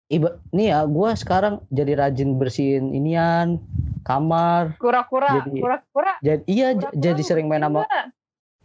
Iba, 0.07 0.29
nih 0.51 0.71
ya, 0.71 0.85
gue 0.85 1.11
sekarang 1.15 1.55
jadi 1.69 1.93
rajin 1.99 2.37
bersihin 2.37 2.93
inian 2.93 3.59
kamar. 4.03 4.77
Kura-kura, 4.77 5.41
Jadi- 5.43 5.59
kura-kura. 5.59 6.13
Jadi 6.21 6.43
iya, 6.47 6.69
jadi 6.93 7.21
sering 7.21 7.49
main 7.49 7.61
sama 7.61 7.89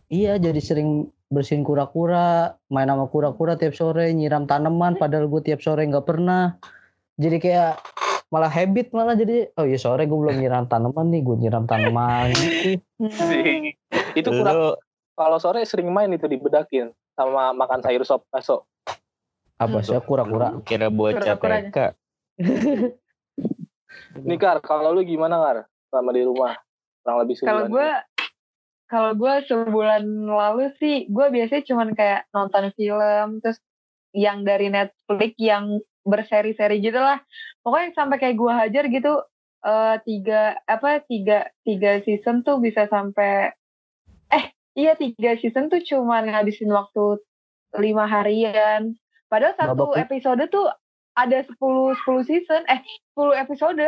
iya, 0.06 0.36
jadi 0.36 0.60
sering 0.60 1.08
bersihin 1.28 1.64
kura-kura, 1.64 2.60
main 2.68 2.86
sama 2.86 3.08
kura-kura 3.08 3.56
tiap 3.56 3.72
sore, 3.72 4.12
nyiram 4.12 4.44
tanaman. 4.44 4.96
Padahal 4.96 5.26
gue 5.26 5.42
tiap 5.42 5.60
sore 5.60 5.82
nggak 5.82 6.04
pernah. 6.04 6.60
Jadi 7.22 7.38
kayak 7.38 7.78
malah 8.34 8.50
habit 8.50 8.90
malah 8.96 9.14
jadi 9.14 9.54
oh 9.60 9.68
iya 9.68 9.78
sore 9.78 10.10
gue 10.10 10.18
belum 10.18 10.42
nyiram 10.42 10.66
tanaman 10.66 11.14
nih, 11.14 11.22
gue 11.22 11.36
nyiram 11.38 11.70
tanaman 11.70 12.34
gitu. 12.34 12.82
Itu 14.20 14.30
kurang 14.34 14.82
kalau 15.14 15.38
sore 15.38 15.62
sering 15.70 15.94
main 15.94 16.10
itu 16.16 16.26
dibedakin 16.26 16.90
sama 17.14 17.54
makan 17.54 17.86
sayur 17.86 18.02
sop 18.02 18.26
baso. 18.34 18.66
Apa 19.62 19.86
sih 19.86 19.94
kura-kura? 20.02 20.58
kira 20.66 20.90
bocah 20.90 21.38
Kura-kuranya. 21.38 21.70
TK 21.70 21.78
Nih 24.28 24.38
Kar, 24.42 24.58
kalau 24.66 24.90
lu 24.96 25.06
gimana 25.06 25.38
Kar? 25.38 25.58
Selama 25.94 26.10
di 26.16 26.24
rumah 26.26 26.58
kurang 27.06 27.18
lebih 27.22 27.38
sebulan. 27.38 27.52
Kalau 27.52 27.64
gue 27.70 27.90
kalau 28.92 29.12
gue 29.16 29.34
sebulan 29.48 30.04
lalu 30.28 30.66
sih 30.82 31.06
gue 31.08 31.26
biasanya 31.30 31.64
cuman 31.64 31.90
kayak 31.94 32.28
nonton 32.34 32.74
film 32.76 33.40
terus 33.40 33.62
yang 34.12 34.44
dari 34.44 34.68
Netflix 34.68 35.34
yang 35.38 35.80
berseri-seri 36.02 36.80
gitu 36.80 36.98
lah. 36.98 37.20
Pokoknya 37.62 37.94
sampai 37.94 38.18
kayak 38.18 38.36
gue 38.36 38.52
hajar 38.52 38.86
gitu 38.88 39.14
eh 39.62 39.96
tiga 40.02 40.58
apa 40.66 41.06
tiga 41.06 41.46
tiga 41.62 42.02
season 42.02 42.42
tuh 42.42 42.58
bisa 42.58 42.90
sampai 42.90 43.54
eh 44.28 44.46
iya 44.74 44.98
tiga 44.98 45.38
season 45.38 45.70
tuh 45.70 45.86
cuman 45.86 46.26
ngabisin 46.28 46.70
waktu 46.70 47.22
lima 47.78 48.10
harian. 48.10 48.98
Padahal 49.30 49.56
satu 49.56 49.94
Babak- 49.94 50.02
episode 50.04 50.44
tuh 50.50 50.68
ada 51.14 51.46
10 51.46 51.54
10 51.54 52.26
season 52.26 52.62
eh 52.66 52.82
10 53.14 53.38
episode. 53.38 53.86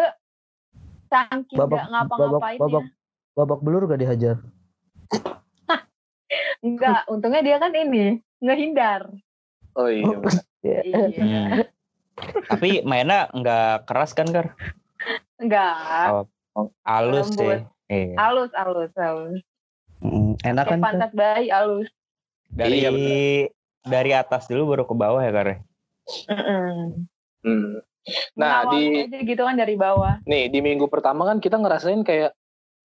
Saking 1.10 1.58
Babak- 1.58 1.78
gak 1.78 1.88
ngapa-ngapainnya. 1.90 2.62
babak- 2.62 2.94
Babak 3.34 3.60
belur 3.66 3.90
gak 3.90 3.98
dihajar? 3.98 4.38
Enggak, 6.64 7.06
untungnya 7.06 7.42
dia 7.42 7.58
kan 7.58 7.74
ini 7.74 8.18
ngehindar. 8.40 9.10
Oh 9.76 9.90
iya. 9.90 10.16
benar. 10.18 10.44
Iya. 10.64 10.98
Hmm. 11.18 11.50
tapi 12.46 12.86
mainnya 12.86 13.28
nggak 13.34 13.90
keras 13.90 14.14
kan 14.14 14.30
kar 14.30 14.54
Enggak. 15.42 16.24
halus 16.86 17.34
Lembut. 17.34 17.42
sih 17.42 17.60
Iya. 17.92 18.16
Alus, 18.18 18.52
alus, 18.58 18.92
alus. 18.98 19.42
Mm, 20.02 20.34
enak 20.42 20.66
kan? 20.66 20.80
Pantat 20.82 21.12
bayi 21.14 21.54
alus. 21.54 21.88
dari 22.54 22.86
Iya, 22.86 22.90
dari 23.86 24.12
atas 24.14 24.48
dulu 24.48 24.74
baru 24.74 24.84
ke 24.88 24.96
bawah 24.98 25.22
ya 25.22 25.32
kar 25.34 25.48
ya? 25.48 25.58
Mm-mm. 26.32 27.08
Hmm. 27.44 27.72
Nah, 28.36 28.68
Mengawali 28.68 28.84
di 28.84 29.00
aja 29.08 29.20
gitu 29.24 29.42
kan 29.48 29.56
dari 29.56 29.76
bawah. 29.80 30.20
nih 30.28 30.52
di 30.52 30.60
minggu 30.60 30.92
pertama 30.92 31.24
kan 31.24 31.40
kita 31.40 31.56
ngerasain 31.56 32.04
kayak 32.04 32.36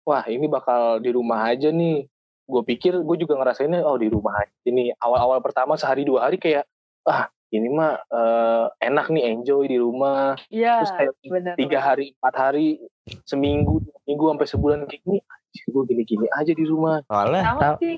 wah 0.04 0.28
ini 0.28 0.48
bakal 0.52 1.00
di 1.00 1.12
rumah 1.12 1.48
aja 1.52 1.72
nih. 1.72 2.08
Gue 2.46 2.62
pikir 2.62 3.00
gue 3.02 3.18
juga 3.18 3.40
ngerasainnya 3.42 3.82
oh 3.82 3.98
di 3.98 4.12
rumah 4.12 4.44
aja. 4.44 4.56
Ini 4.68 4.96
awal-awal 5.00 5.40
pertama 5.42 5.80
sehari 5.80 6.04
dua 6.04 6.28
hari 6.30 6.38
kayak 6.38 6.68
ah 7.06 7.26
ini 7.50 7.70
mah 7.70 7.96
eh, 8.04 8.66
enak 8.84 9.08
nih 9.10 9.24
enjoy 9.32 9.66
di 9.66 9.78
rumah. 9.78 10.36
Iya, 10.50 10.82
Terus 10.82 10.94
kayak 10.94 11.12
benar. 11.26 11.56
tiga 11.56 11.80
hari 11.80 12.12
empat 12.18 12.36
hari 12.36 12.82
seminggu 13.24 13.80
dua 13.80 13.98
minggu 14.04 14.24
sampai 14.28 14.48
sebulan 14.50 14.80
kayak 14.86 15.02
gini 15.02 15.20
gue 15.66 15.84
gini-gini 15.86 16.28
aja 16.34 16.52
di 16.52 16.66
rumah 16.66 17.00
soalnya 17.06 17.42
Sama 17.46 17.62
Ta- 17.64 17.80
sih. 17.80 17.96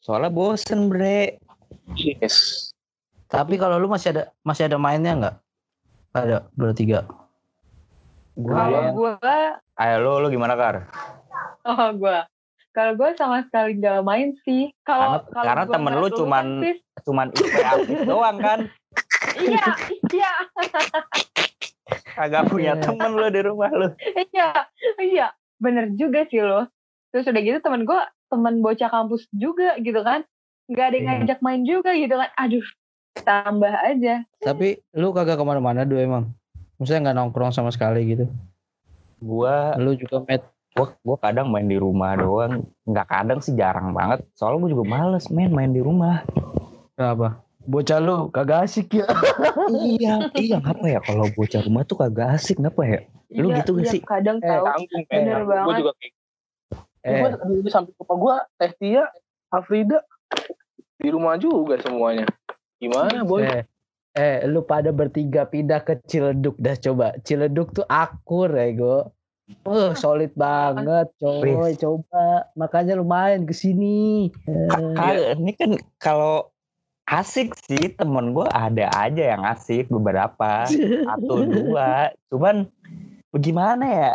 soalnya 0.00 0.30
bosen 0.30 0.88
bre 0.88 1.38
yes 1.94 2.72
Tapi 3.28 3.54
kalau 3.54 3.76
lu 3.76 3.86
masih 3.86 4.10
ada 4.10 4.22
masih 4.40 4.66
ada 4.66 4.74
mainnya 4.74 5.12
nggak? 5.14 5.36
Ada 6.12 6.36
bertiga. 6.52 7.04
Kalau 8.34 8.82
Gua- 8.96 9.16
gue, 9.18 9.38
ayo 9.76 9.94
lu 10.00 10.12
lu 10.22 10.28
gimana 10.28 10.54
kar 10.54 10.88
oh 11.62 11.88
gue. 11.92 12.16
Kalau 12.76 12.92
gue 12.92 13.08
sama 13.16 13.40
sekali 13.40 13.80
gak 13.80 14.04
main 14.04 14.36
sih. 14.44 14.68
Kalau 14.84 15.16
Karena- 15.16 15.24
kalau 15.32 15.46
karena 15.48 15.64
temen 15.66 15.92
lu 15.96 16.08
cuman- 16.12 16.60
kan, 16.60 16.76
cuman 17.02 17.26
IP 17.32 17.88
doang 18.04 18.36
kan 18.38 18.58
iya, 19.40 19.64
iya, 20.10 20.32
kagak 22.12 22.48
punya 22.48 22.72
Iya. 22.74 22.82
temen 22.82 23.10
lu 23.12 23.26
di 23.28 23.40
rumah 23.40 23.70
lu 23.70 23.88
iya, 24.26 24.48
iya. 24.98 25.26
Bener 25.56 25.88
juga 25.92 26.24
sih 26.26 26.40
lo. 26.40 26.68
Terus 27.08 27.24
udah 27.24 27.40
gitu 27.40 27.58
temen 27.60 27.84
gue, 27.84 28.00
temen 28.28 28.60
bocah 28.60 28.88
kampus 28.88 29.24
juga 29.30 29.76
gitu 29.78 30.00
kan. 30.00 30.20
Gak 30.68 30.86
ada 30.86 30.94
yang 30.94 31.04
Iya. 31.06 31.16
ngajak 31.22 31.40
main 31.40 31.62
juga 31.62 31.90
gitu 31.92 32.12
kan. 32.12 32.28
Aduh, 32.36 32.66
tambah 33.18 33.72
aja. 33.72 34.20
Tapi 34.38 34.68
lu 34.92 35.12
kagak 35.12 35.36
ke 35.36 35.44
mana-mana 35.44 35.84
dulu 35.84 35.96
emang. 35.96 36.24
Maksudnya 36.76 37.08
nggak 37.08 37.16
nongkrong 37.16 37.52
sama 37.52 37.72
sekali 37.72 38.04
gitu. 38.06 38.28
gua 39.16 39.72
Lu 39.80 39.96
juga 39.96 40.20
met. 40.22 40.44
Gua 40.76 40.92
gua 41.00 41.16
kadang 41.18 41.48
main 41.48 41.64
di 41.64 41.74
rumah 41.74 42.12
doang 42.14 42.52
nggak 42.84 43.08
kadang 43.08 43.40
sih 43.40 43.52
jarang 43.52 43.90
banget 43.90 44.20
soalnya 44.32 44.60
gua 44.60 44.70
juga 44.70 44.84
males 44.86 45.24
main 45.28 45.48
main 45.48 45.72
di 45.72 45.80
rumah 45.80 46.20
Kenapa? 46.92 47.44
Bocah 47.60 47.98
lu 47.98 48.30
kagak 48.30 48.64
asik 48.64 48.94
ya. 48.94 49.04
iya 49.74 50.30
iya 50.32 50.56
ngapa 50.56 50.86
ya 50.86 51.00
kalau 51.02 51.26
bocah 51.28 51.60
rumah 51.60 51.82
tuh 51.82 51.98
kagak 51.98 52.32
asik 52.32 52.56
ngapa 52.56 52.82
ya 52.84 53.00
Lu 53.32 53.50
Iya, 53.50 53.58
gitu 53.58 53.70
gak 53.74 53.82
iya, 53.82 53.90
sih? 53.90 54.00
Kadang 54.00 54.38
Eh, 54.38 54.48
tahu. 54.54 54.82
Bener 55.04 55.40
gue 55.42 55.50
banget. 55.50 55.76
juga 55.76 55.92
kayak 55.92 56.14
Eh, 57.02 57.20
gue 57.36 57.60
di 57.60 57.68
samping 57.68 57.94
papa 57.96 58.14
gue 58.14 58.36
Teh 58.56 58.72
Tia 58.76 59.04
Afrida 59.48 59.98
di 60.96 61.08
rumah 61.08 61.36
juga 61.36 61.76
semuanya 61.78 62.24
gimana 62.76 63.22
boy 63.22 63.42
eh, 63.42 63.62
eh, 64.12 64.38
lu 64.44 64.62
pada 64.62 64.88
bertiga 64.88 65.44
pindah 65.44 65.80
ke 65.80 66.00
Ciledug 66.02 66.56
dah 66.56 66.74
coba. 66.74 67.18
Ciledug 67.20 67.70
tuh 67.72 67.84
akur 67.84 68.48
ya, 68.48 68.72
Go. 68.72 68.96
Uh, 69.62 69.94
solid 69.94 70.34
banget, 70.34 71.06
coy. 71.22 71.74
Coba. 71.78 72.50
Makanya 72.58 72.98
lu 72.98 73.06
main 73.06 73.46
ke 73.46 73.54
sini. 73.54 74.30
Ka- 74.98 75.38
ini 75.38 75.54
kan 75.54 75.78
kalau 76.02 76.50
asik 77.06 77.54
sih 77.54 77.94
temen 77.94 78.34
gua 78.34 78.50
ada 78.50 78.90
aja 78.90 79.38
yang 79.38 79.46
asik 79.46 79.86
beberapa 79.86 80.66
satu 81.06 81.46
dua 81.46 82.10
cuman 82.26 82.66
bagaimana 83.30 83.84
ya 83.86 84.12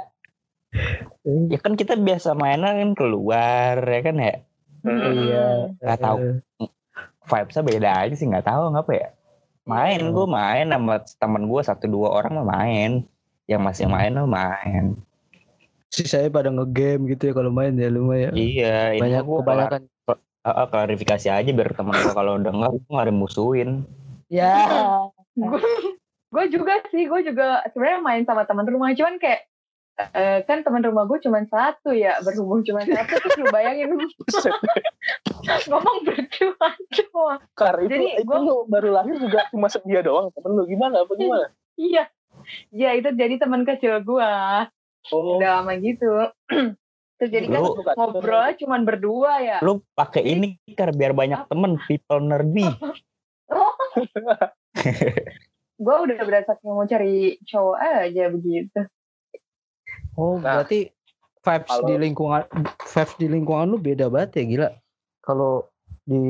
ya 1.48 1.56
kan 1.56 1.80
kita 1.80 1.96
biasa 1.96 2.36
mainan 2.36 2.76
kan 2.76 2.92
keluar 3.00 3.80
ya 3.80 4.02
kan 4.04 4.18
ya 4.20 4.36
Hmm. 4.82 4.98
Iya. 4.98 5.46
nggak 5.78 6.00
tahu 6.02 6.18
vibesnya 7.30 7.62
beda 7.62 7.90
aja 8.02 8.16
sih 8.18 8.26
nggak 8.26 8.50
tahu 8.50 8.74
ngapa 8.74 8.92
ya 8.98 9.10
main 9.62 10.02
gue 10.10 10.26
main 10.26 10.74
sama 10.74 10.96
temen 11.22 11.46
gue 11.46 11.62
satu 11.62 11.86
dua 11.86 12.10
orang 12.10 12.42
mah 12.42 12.48
main 12.50 13.06
yang 13.46 13.62
masih 13.62 13.86
main 13.86 14.10
mah 14.18 14.26
main 14.26 14.98
Si 15.92 16.08
saya 16.08 16.32
pada 16.32 16.48
ngegame 16.48 17.12
gitu 17.12 17.30
ya 17.30 17.34
kalau 17.36 17.52
main 17.52 17.76
ya 17.76 17.92
lu 17.92 18.08
mah 18.08 18.18
ya. 18.18 18.30
iya 18.32 18.96
ini 18.96 19.04
Banyak 19.04 19.22
gue 19.22 19.38
kebanyakan. 19.44 19.82
klarifikasi 20.42 21.28
aja 21.30 21.52
biar 21.52 21.76
temen 21.76 21.94
gue 21.94 22.14
kalau 22.16 22.40
denger 22.40 22.72
gue 22.74 22.90
nggak 22.90 23.06
ada 23.06 23.14
musuhin 23.14 23.84
Ya. 24.32 24.56
gue 26.32 26.46
juga 26.48 26.80
sih 26.88 27.04
gue 27.06 27.20
juga 27.28 27.60
sebenarnya 27.70 28.00
main 28.00 28.24
sama 28.24 28.48
teman 28.48 28.64
rumah 28.64 28.96
cuman 28.96 29.20
kayak 29.20 29.44
eh, 30.16 30.40
kan 30.48 30.64
teman 30.64 30.80
rumah 30.80 31.04
gue 31.04 31.20
cuma 31.20 31.44
satu 31.44 31.92
ya 31.92 32.16
berhubung 32.24 32.64
cuma 32.64 32.88
satu 32.88 33.20
terus 33.20 33.36
lu 33.36 33.52
bayangin 33.52 33.92
ngomong 35.70 35.98
berdua 36.08 36.68
itu, 37.84 37.92
Jadi 37.92 38.06
itu 38.16 38.24
gua- 38.24 38.40
lu 38.40 38.56
baru 38.72 38.90
lahir 38.96 39.20
juga 39.20 39.44
cuma 39.52 39.68
dia 39.84 40.02
doang 40.02 40.32
temen 40.32 40.52
lu 40.56 40.64
gimana 40.64 41.04
apa 41.04 41.12
gimana 41.20 41.48
iya 41.92 42.08
ya 42.72 42.96
itu 42.96 43.12
jadi 43.12 43.36
teman 43.36 43.68
kecil 43.68 44.00
gue 44.00 44.32
oh. 45.10 45.42
Udah 45.42 45.66
lama 45.66 45.74
gitu. 45.82 46.30
Terus 47.18 47.30
jadi 47.30 47.46
kan 47.50 47.62
Lu- 47.62 47.78
ngobrolnya 47.78 48.54
cuma 48.62 48.78
berdua 48.82 49.32
ya. 49.42 49.58
Lu 49.62 49.82
pakai 49.98 50.26
ini 50.26 50.58
kar 50.78 50.94
biar 50.94 51.14
banyak 51.14 51.50
temen 51.50 51.82
people 51.90 52.22
nerdy. 52.22 52.66
Gue 55.82 55.96
udah 55.98 56.18
berasa 56.22 56.54
kayak 56.58 56.74
mau 56.74 56.86
cari 56.86 57.42
cowok 57.46 57.78
aja 57.78 58.24
begitu. 58.30 58.80
Oh, 60.14 60.38
Nah. 60.38 60.62
berarti 60.62 60.94
vibes 61.42 61.70
Kalau- 61.74 61.88
di 61.90 61.96
lingkungan 61.98 62.44
vibes 62.86 63.14
di 63.18 63.28
lingkungan 63.30 63.66
lu 63.74 63.78
beda 63.82 64.06
banget 64.14 64.42
ya 64.42 64.44
gila. 64.46 64.70
Kalau 65.26 65.70
di 66.06 66.22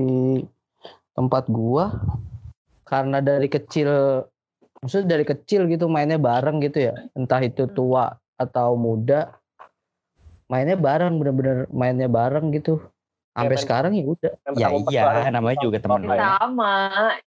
tempat 1.16 1.48
gua 1.52 1.92
karena 2.88 3.20
dari 3.24 3.48
kecil 3.48 4.24
maksudnya 4.80 5.16
dari 5.20 5.26
kecil 5.28 5.68
gitu 5.68 5.88
mainnya 5.92 6.16
bareng 6.20 6.64
gitu 6.64 6.92
ya. 6.92 6.94
Entah 7.16 7.44
itu 7.44 7.68
tua 7.72 8.16
atau 8.42 8.74
muda 8.74 9.38
mainnya 10.46 10.76
bareng 10.76 11.16
bener-bener 11.16 11.58
mainnya 11.72 12.10
bareng 12.10 12.52
gitu. 12.52 12.82
Sampai 13.32 13.56
main- 13.56 13.64
sekarang 13.64 13.92
ya 13.96 14.04
udah. 14.04 14.32
Ya 14.60 14.68
iya, 14.92 15.32
namanya 15.32 15.64
juga 15.64 15.80
teman 15.80 16.04
main. 16.04 16.20
sama 16.20 16.76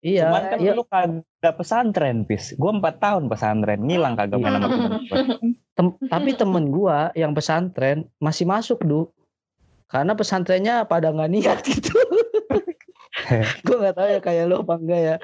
Iya, 0.02 0.26
Cuman 0.26 0.42
kan 0.50 0.58
iya. 0.58 0.72
lu 0.74 0.82
kagak 0.82 1.54
pesantren, 1.54 2.26
Pis. 2.26 2.58
Gue 2.58 2.74
empat 2.74 2.98
tahun 2.98 3.30
pesantren, 3.30 3.78
ngilang 3.86 4.18
kagak 4.18 4.42
main 4.42 4.58
sama 4.58 4.66
temen 4.66 4.90
gue. 5.06 5.18
Tem- 5.72 5.96
tapi 6.04 6.36
temen 6.36 6.68
gua 6.68 7.08
yang 7.16 7.32
pesantren 7.32 8.04
masih 8.20 8.44
masuk 8.44 8.84
du 8.84 9.08
karena 9.88 10.12
pesantrennya 10.12 10.84
pada 10.84 11.08
nggak 11.08 11.32
niat 11.32 11.58
gitu 11.68 11.96
gua 13.64 13.76
nggak 13.80 13.96
tahu 13.96 14.08
ya 14.12 14.20
kayak 14.20 14.44
lo 14.52 14.68
apa 14.68 14.74
enggak 14.76 15.00
ya 15.00 15.16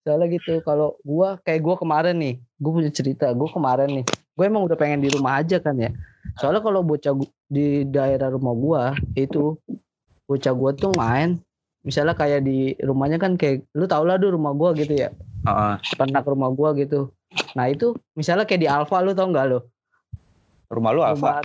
soalnya 0.00 0.32
gitu 0.32 0.64
kalau 0.64 0.96
gua 1.04 1.36
kayak 1.44 1.60
gua 1.60 1.76
kemarin 1.76 2.16
nih 2.16 2.34
gua 2.56 2.80
punya 2.80 2.88
cerita 2.88 3.28
gua 3.36 3.52
kemarin 3.52 4.00
nih 4.00 4.06
gue 4.40 4.48
emang 4.48 4.64
udah 4.64 4.78
pengen 4.80 5.04
di 5.04 5.12
rumah 5.12 5.44
aja 5.44 5.60
kan 5.60 5.76
ya 5.76 5.92
soalnya 6.40 6.64
kalau 6.64 6.80
bocah 6.80 7.12
di 7.52 7.84
daerah 7.84 8.32
rumah 8.32 8.56
gua 8.56 8.82
itu 9.12 9.60
bocah 10.24 10.52
gua 10.56 10.72
tuh 10.72 10.96
main 10.96 11.36
misalnya 11.84 12.16
kayak 12.16 12.48
di 12.48 12.72
rumahnya 12.80 13.20
kan 13.20 13.36
kayak 13.36 13.68
lu 13.76 13.84
tau 13.84 14.00
lah 14.08 14.16
tuh 14.16 14.32
rumah 14.32 14.56
gua 14.56 14.72
gitu 14.72 14.96
ya 14.96 15.12
Heeh. 15.44 15.74
peternak 15.92 16.24
rumah 16.24 16.48
gua 16.48 16.72
gitu 16.72 17.12
nah 17.52 17.68
itu 17.68 17.92
misalnya 18.16 18.48
kayak 18.48 18.62
di 18.64 18.68
Alfa 18.70 19.04
lu 19.04 19.12
tau 19.12 19.28
nggak 19.28 19.46
lo 19.52 19.68
rumah 20.72 20.90
lu 20.96 21.00
apa? 21.04 21.12
rumah 21.12 21.36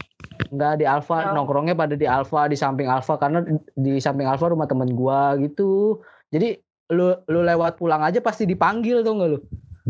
enggak 0.56 0.74
di 0.80 0.86
Alfa 0.88 1.18
Oh. 1.28 1.34
nongkrongnya 1.36 1.76
pada 1.76 2.00
di 2.00 2.08
Alfa 2.08 2.48
di 2.48 2.56
samping 2.56 2.88
Alfa 2.88 3.20
karena 3.20 3.44
di 3.76 4.00
samping 4.00 4.30
Alfa 4.30 4.56
rumah 4.56 4.72
temen 4.72 4.96
gua 4.96 5.36
gitu 5.36 6.00
jadi 6.32 6.56
lu 6.94 7.12
lu 7.28 7.42
lewat 7.44 7.76
pulang 7.82 8.06
aja 8.06 8.22
pasti 8.22 8.48
dipanggil 8.48 9.04
tuh 9.04 9.12
enggak 9.18 9.30
lu 9.36 9.40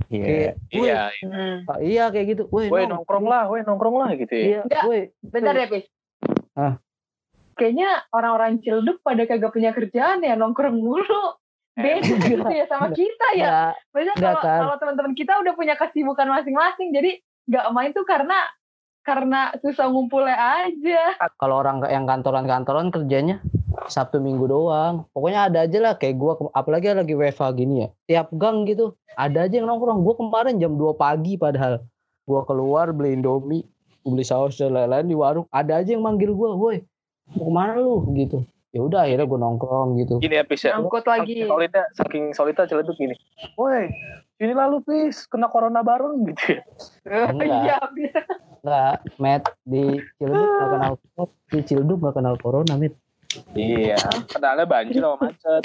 Iya. 0.08 0.54
"Woi, 0.70 0.86
Iya, 0.86 1.02
Hmm. 1.24 1.58
Pak, 1.64 1.78
iya 1.80 2.04
kayak 2.10 2.28
gitu 2.30 2.44
woi 2.48 2.68
woi 2.68 2.84
nong- 2.84 3.02
nongkrong 3.02 3.26
lah, 3.26 3.48
woi 3.48 3.62
nongkrong 3.62 3.96
lah 3.96 4.10
gitu 4.14 4.34
ya. 4.34 4.44
iya 4.68 4.82
woi 4.84 5.02
bentar 5.22 5.54
deh 5.54 5.68
pis 5.68 5.86
Hah? 6.54 6.80
kayaknya 7.54 7.88
orang-orang 8.10 8.60
Cilduk 8.60 9.00
pada 9.02 9.24
kagak 9.24 9.50
punya 9.50 9.72
kerjaan 9.72 10.20
ya 10.20 10.36
nongkrong 10.36 10.76
mulu 10.76 11.24
beda 11.74 12.00
gitu 12.28 12.48
ya 12.50 12.66
sama 12.66 12.92
kita 12.92 13.28
ya 13.34 13.72
Maksudnya 13.90 14.16
kalau 14.18 14.42
kan. 14.42 14.60
kalau 14.62 14.76
teman-teman 14.78 15.14
kita 15.14 15.34
udah 15.38 15.54
punya 15.54 15.76
kesibukan 15.76 16.28
masing-masing 16.30 16.92
jadi 16.92 17.12
nggak 17.46 17.66
main 17.72 17.92
tuh 17.92 18.04
karena 18.04 18.36
karena 19.02 19.54
susah 19.58 19.86
ngumpulnya 19.86 20.34
aja 20.34 21.14
kalau 21.38 21.62
orang 21.62 21.80
yang 21.86 22.04
kantoran-kantoran 22.04 22.90
kerjanya 22.90 23.40
Sabtu 23.88 24.18
Minggu 24.22 24.50
doang. 24.50 25.06
Pokoknya 25.14 25.50
ada 25.50 25.60
aja 25.66 25.78
lah 25.82 25.94
kayak 25.98 26.16
gua 26.18 26.34
apalagi 26.54 26.94
lagi 26.94 27.14
WFH 27.14 27.44
gini 27.58 27.86
ya. 27.86 27.90
Tiap 28.06 28.34
gang 28.36 28.66
gitu 28.66 28.94
ada 29.16 29.48
aja 29.48 29.56
yang 29.58 29.70
nongkrong. 29.70 30.04
Gua 30.04 30.16
kemarin 30.18 30.60
jam 30.60 30.76
2 30.76 30.96
pagi 30.98 31.40
padahal 31.40 31.82
gua 32.26 32.42
keluar 32.44 32.90
beli 32.92 33.16
Indomie, 33.16 33.64
beli 34.02 34.26
saus 34.26 34.58
dan 34.58 34.74
lain-lain 34.74 35.08
di 35.08 35.16
warung. 35.16 35.48
Ada 35.54 35.86
aja 35.86 35.94
yang 35.94 36.04
manggil 36.04 36.34
gua, 36.34 36.58
"Woi, 36.58 36.84
mau 37.38 37.48
ke 37.48 37.52
mana 37.54 37.74
lu?" 37.78 38.06
gitu. 38.18 38.44
Ya 38.76 38.84
udah 38.84 39.08
akhirnya 39.08 39.24
gua 39.24 39.40
nongkrong 39.40 39.90
gitu. 40.04 40.20
Gini 40.20 40.36
ya, 40.36 40.44
Pis 40.44 40.68
ya. 40.68 40.76
angkut 40.76 41.08
Saking 41.08 41.16
lagi 41.16 41.34
solidnya, 41.48 41.84
saking 41.96 42.26
solidnya 42.36 42.68
celeduk 42.68 43.00
gini. 43.00 43.16
Woi, 43.56 43.88
ini 44.44 44.52
lalu 44.52 44.84
Pis, 44.84 45.32
kena 45.32 45.48
corona 45.48 45.80
bareng 45.80 46.28
gitu 46.28 46.60
ya. 46.60 46.62
Enggak. 47.32 47.64
iya 47.64 47.78
Enggak, 48.66 48.98
Met 49.22 49.44
di 49.62 50.02
Ciledug 50.18 50.50
gak 50.58 50.70
kenal 50.74 50.94
di 51.54 51.60
Ciledug 51.62 52.00
gak 52.02 52.16
kenal 52.18 52.36
corona, 52.42 52.74
Met. 52.76 52.98
Iya, 53.54 54.00
kenalnya 54.30 54.66
banjir 54.66 55.02
sama 55.02 55.18
macet. 55.20 55.64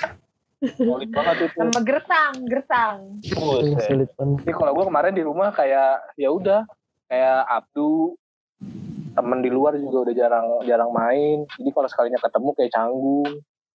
Solid 0.60 1.08
banget 1.08 1.36
itu. 1.48 1.56
sama 1.56 1.80
gersang 1.80 2.34
gersang 2.44 2.96
Iya, 3.24 3.80
sulit 3.80 4.10
banget. 4.12 4.44
Jadi 4.44 4.52
kalau 4.52 4.72
gue 4.76 4.84
kemarin 4.92 5.12
di 5.16 5.24
rumah 5.24 5.48
kayak 5.56 6.04
ya 6.20 6.28
udah 6.28 6.68
kayak 7.08 7.48
Abdu 7.48 8.12
temen 9.16 9.40
di 9.40 9.48
luar 9.48 9.72
juga 9.80 10.04
udah 10.04 10.14
jarang 10.14 10.46
jarang 10.68 10.92
main. 10.92 11.48
Jadi 11.56 11.70
kalau 11.72 11.88
sekalinya 11.88 12.20
ketemu 12.20 12.48
kayak 12.52 12.72
canggung. 12.76 13.30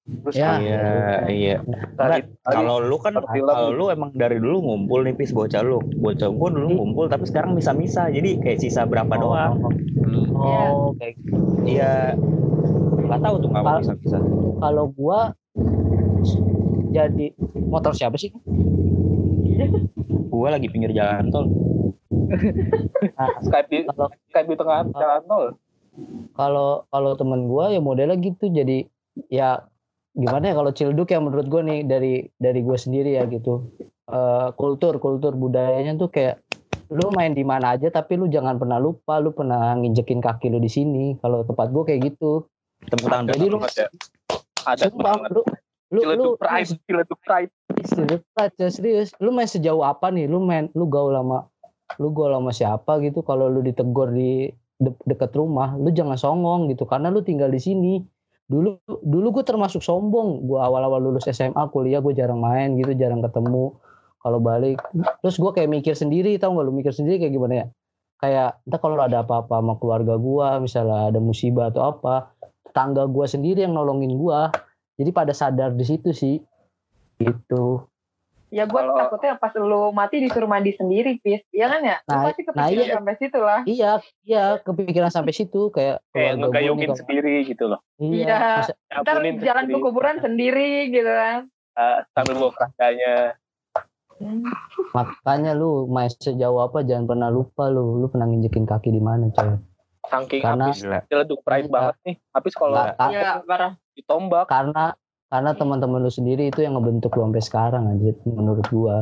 Terus 0.06 0.38
Ya. 0.38 0.62
Iya, 0.62 0.86
iya. 1.34 1.58
tadi 1.98 2.22
Kalau 2.46 2.78
lu 2.78 3.02
kan 3.02 3.18
kalau 3.18 3.74
lu 3.74 3.90
emang 3.90 4.14
dari 4.14 4.38
dulu 4.38 4.62
ngumpul 4.62 5.02
nih 5.02 5.18
Pis 5.18 5.34
bocah 5.34 5.66
lu. 5.66 5.82
Bocah 5.82 6.30
gua 6.30 6.54
dulu 6.54 6.70
Iya. 6.70 6.78
ngumpul 6.78 7.06
tapi 7.10 7.26
sekarang 7.26 7.58
bisa-bisa. 7.58 8.14
Jadi 8.14 8.38
kayak 8.38 8.62
sisa 8.62 8.86
berapa 8.86 9.10
doang. 9.18 9.58
Oh, 10.38 10.94
kayak 11.02 11.18
Iya. 11.66 12.14
Gak 13.06 13.22
tahu 13.22 13.36
tuh 13.38 13.50
ngapa 13.50 13.70
Kal- 13.70 13.82
bisa-bisa. 13.82 14.18
kalau 14.58 14.86
gua 14.90 15.20
jadi 16.90 17.26
motor 17.62 17.92
siapa 17.92 18.16
sih? 18.16 18.32
Gua 20.28 20.50
lagi 20.50 20.68
pinggir 20.68 20.92
jalan 20.92 21.30
tol. 21.30 21.46
Nah, 23.16 23.30
Skype 23.40 23.70
di 23.70 23.78
kalau 23.86 24.08
Skype 24.26 24.48
di 24.48 24.56
tengah 24.56 24.80
jalan 24.90 25.22
tol. 25.26 25.46
kalau 26.36 26.84
kalau 26.90 27.16
temen 27.16 27.48
gua 27.48 27.72
ya 27.72 27.80
modelnya 27.80 28.20
gitu 28.20 28.52
jadi 28.52 28.84
ya 29.32 29.64
gimana 30.12 30.52
ya 30.52 30.54
kalau 30.54 30.72
cilduk 30.72 31.08
ya 31.08 31.20
menurut 31.20 31.48
gua 31.48 31.64
nih 31.64 31.88
dari 31.88 32.14
dari 32.36 32.60
gua 32.60 32.76
sendiri 32.76 33.16
ya 33.16 33.24
gitu 33.26 33.72
Eh, 34.06 34.50
kultur 34.54 35.02
kultur 35.02 35.34
budayanya 35.34 35.98
tuh 35.98 36.14
kayak 36.14 36.38
lu 36.94 37.10
main 37.10 37.34
di 37.34 37.42
mana 37.42 37.74
aja 37.74 37.90
tapi 37.90 38.14
lu 38.14 38.30
jangan 38.30 38.62
pernah 38.62 38.78
lupa 38.78 39.18
lu 39.18 39.34
pernah 39.34 39.74
nginjekin 39.74 40.22
kaki 40.22 40.54
lu 40.54 40.62
di 40.62 40.70
sini 40.70 41.18
kalau 41.18 41.42
tempat 41.42 41.74
gua 41.74 41.90
kayak 41.90 42.14
gitu 42.14 42.46
Tepuk 42.90 43.08
tangan 43.10 43.32
Jadi 43.34 43.46
lu- 43.50 43.62
ya. 43.62 43.88
Ada 44.66 44.90
sumpah 44.90 45.30
lu 45.30 45.42
lu 45.94 46.02
lu 46.18 46.26
Pride, 46.36 46.82
Ciledug 46.90 47.20
Pride. 47.22 47.52
Serius, 47.86 48.22
Pride, 48.34 48.56
serius. 48.74 49.10
Lu 49.22 49.30
main 49.30 49.46
sejauh 49.46 49.86
apa 49.86 50.10
nih? 50.10 50.26
Lu 50.26 50.42
main, 50.42 50.74
lu 50.74 50.90
gaul 50.90 51.14
lama, 51.14 51.46
lu 52.02 52.10
gaul 52.10 52.34
lama 52.34 52.50
siapa 52.50 52.98
gitu? 53.06 53.22
Kalau 53.22 53.48
lu 53.48 53.62
ditegur 53.62 54.10
di 54.10 54.50
de- 54.82 55.02
deket 55.06 55.32
rumah, 55.38 55.78
lu 55.78 55.94
jangan 55.94 56.18
songong 56.18 56.68
gitu. 56.74 56.90
Karena 56.90 57.14
lu 57.14 57.22
tinggal 57.22 57.54
di 57.54 57.62
sini. 57.62 57.94
Dulu, 58.46 58.78
dulu 59.02 59.28
gue 59.42 59.46
termasuk 59.46 59.82
sombong. 59.82 60.46
Gue 60.46 60.58
awal-awal 60.62 61.02
lulus 61.02 61.26
SMA, 61.30 61.70
kuliah 61.70 62.02
gue 62.02 62.14
jarang 62.14 62.42
main 62.42 62.78
gitu, 62.78 62.94
jarang 62.98 63.22
ketemu. 63.22 63.78
Kalau 64.26 64.42
balik, 64.42 64.82
terus 65.22 65.38
gue 65.38 65.52
kayak 65.54 65.70
mikir 65.70 65.94
sendiri, 65.94 66.34
tau 66.42 66.58
gak 66.58 66.66
lu 66.66 66.74
mikir 66.74 66.90
sendiri 66.90 67.22
kayak 67.22 67.34
gimana 67.38 67.54
ya? 67.54 67.66
Kayak 68.18 68.58
entah 68.66 68.80
kalau 68.82 68.98
ada 68.98 69.22
apa-apa 69.22 69.62
sama 69.62 69.78
keluarga 69.78 70.18
gue, 70.18 70.48
misalnya 70.66 71.14
ada 71.14 71.22
musibah 71.22 71.70
atau 71.70 71.94
apa, 71.94 72.34
tangga 72.76 73.08
gue 73.08 73.24
sendiri 73.26 73.64
yang 73.64 73.72
nolongin 73.72 74.12
gue. 74.12 74.40
Jadi 75.00 75.10
pada 75.16 75.32
sadar 75.32 75.72
di 75.72 75.88
situ 75.88 76.12
sih. 76.12 76.44
Gitu. 77.16 77.80
Ya 78.52 78.64
gue 78.64 78.78
Kalau- 78.78 78.96
takutnya 78.96 79.36
pas 79.36 79.52
lu 79.58 79.92
mati 79.92 80.22
disuruh 80.22 80.48
mandi 80.48 80.72
sendiri 80.72 81.20
pis 81.20 81.44
Iya 81.52 81.66
kan 81.68 81.82
ya? 81.82 81.98
Nah, 82.06 82.14
lu 82.14 82.26
pasti 82.30 82.42
nah 82.46 82.48
kepikiran 82.68 82.86
iya. 82.86 82.96
sampai 82.96 83.16
situ 83.16 83.40
lah. 83.40 83.60
Iya 83.66 83.92
iya. 84.24 84.44
Kepikiran 84.60 85.12
sampai 85.12 85.34
situ 85.34 85.62
kayak 85.72 85.98
Kayak 86.12 86.34
ngegayungin 86.40 86.88
kalau- 86.92 87.00
sendiri 87.00 87.36
gitu 87.44 87.64
loh. 87.72 87.80
Iya. 87.98 88.64
iya. 88.68 89.02
ntar 89.02 89.18
jalan 89.24 89.64
ke 89.66 89.78
kuburan 89.80 90.18
sendiri 90.20 90.92
gitu 90.92 91.10
kan. 91.10 91.48
Ah, 91.76 92.04
sambil 92.12 92.36
bawa 92.40 92.52
kerangkanya. 92.54 93.16
makanya 94.96 95.52
lu 95.52 95.92
main 95.92 96.08
sejauh 96.08 96.64
apa 96.64 96.88
jangan 96.88 97.04
pernah 97.04 97.28
lupa 97.28 97.68
lu. 97.68 98.00
Lu 98.00 98.08
pernah 98.08 98.28
nginjekin 98.28 98.64
kaki 98.64 98.88
di 98.88 99.04
mana 99.04 99.28
coy 99.32 99.60
Saking 100.08 100.42
Karena- 100.42 100.70
habis. 100.70 100.80
Ciledug 101.06 101.40
Pride 101.42 101.66
Iya. 101.66 101.74
banget 101.74 101.96
nih. 102.04 102.16
Habis 102.30 102.54
kalau 102.54 102.76
Nggak, 102.76 102.96
ka- 102.96 103.10
Iya 103.10 103.32
parah 103.42 103.72
ditombak. 103.92 104.46
karena 104.46 104.84
karena 105.26 105.52
teman-teman 105.52 106.00
lu 106.00 106.10
sendiri 106.10 106.44
itu 106.46 106.60
yang 106.60 106.74
ngebentuk 106.74 107.12
lu 107.12 107.24
sampai 107.24 107.42
sekarang 107.42 107.84
aja 107.90 108.12
menurut 108.26 108.66
gua 108.68 108.98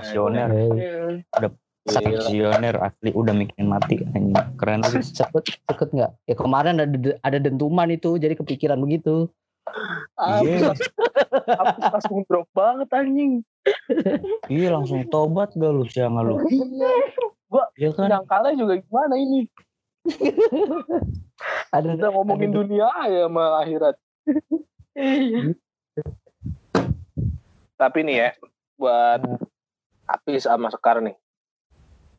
Visioner. 0.00 0.48
Iya. 0.50 1.48
Saking 1.82 2.12
visioner 2.20 2.76
asli 2.76 3.10
udah 3.10 3.32
mikirin 3.32 3.66
mati 3.66 3.96
anjing. 4.06 4.36
Keren 4.54 4.82
lu. 4.82 5.00
cepet 5.00 5.42
cepet 5.64 5.88
nggak 5.90 6.10
ya 6.24 6.34
kemarin 6.34 6.76
ada 6.76 6.86
ada 7.18 7.38
dentuman 7.38 7.88
itu 7.88 8.14
jadi 8.14 8.34
kepikiran 8.34 8.76
begitu 8.78 9.32
Habis, 10.14 10.60
Iya. 10.60 10.72
habis 11.54 11.78
langsung 11.80 12.20
drop 12.26 12.48
banget 12.50 12.90
anjing. 12.90 13.40
Iya 14.46 14.68
langsung 14.70 15.06
tobat 15.06 15.52
gak 15.52 15.70
lu 15.70 15.86
siang 15.86 16.18
lu. 16.18 16.42
Gua 17.46 17.70
Iya 17.72 17.90
kan? 17.92 18.10
Nyangkalnya 18.10 18.52
juga 18.56 18.74
gimana 18.76 19.14
ini? 19.14 19.46
ada 21.76 21.90
Kita 21.96 22.08
ngomongin 22.12 22.50
ada- 22.50 22.56
dunia 22.62 22.88
ya 23.08 23.28
sama 23.28 23.44
akhirat. 23.60 23.96
Tapi 27.80 27.98
nih 28.04 28.16
ya, 28.16 28.30
buat 28.76 29.20
Apis 30.10 30.44
sama 30.44 30.68
Sekar 30.68 31.00
nih. 31.00 31.16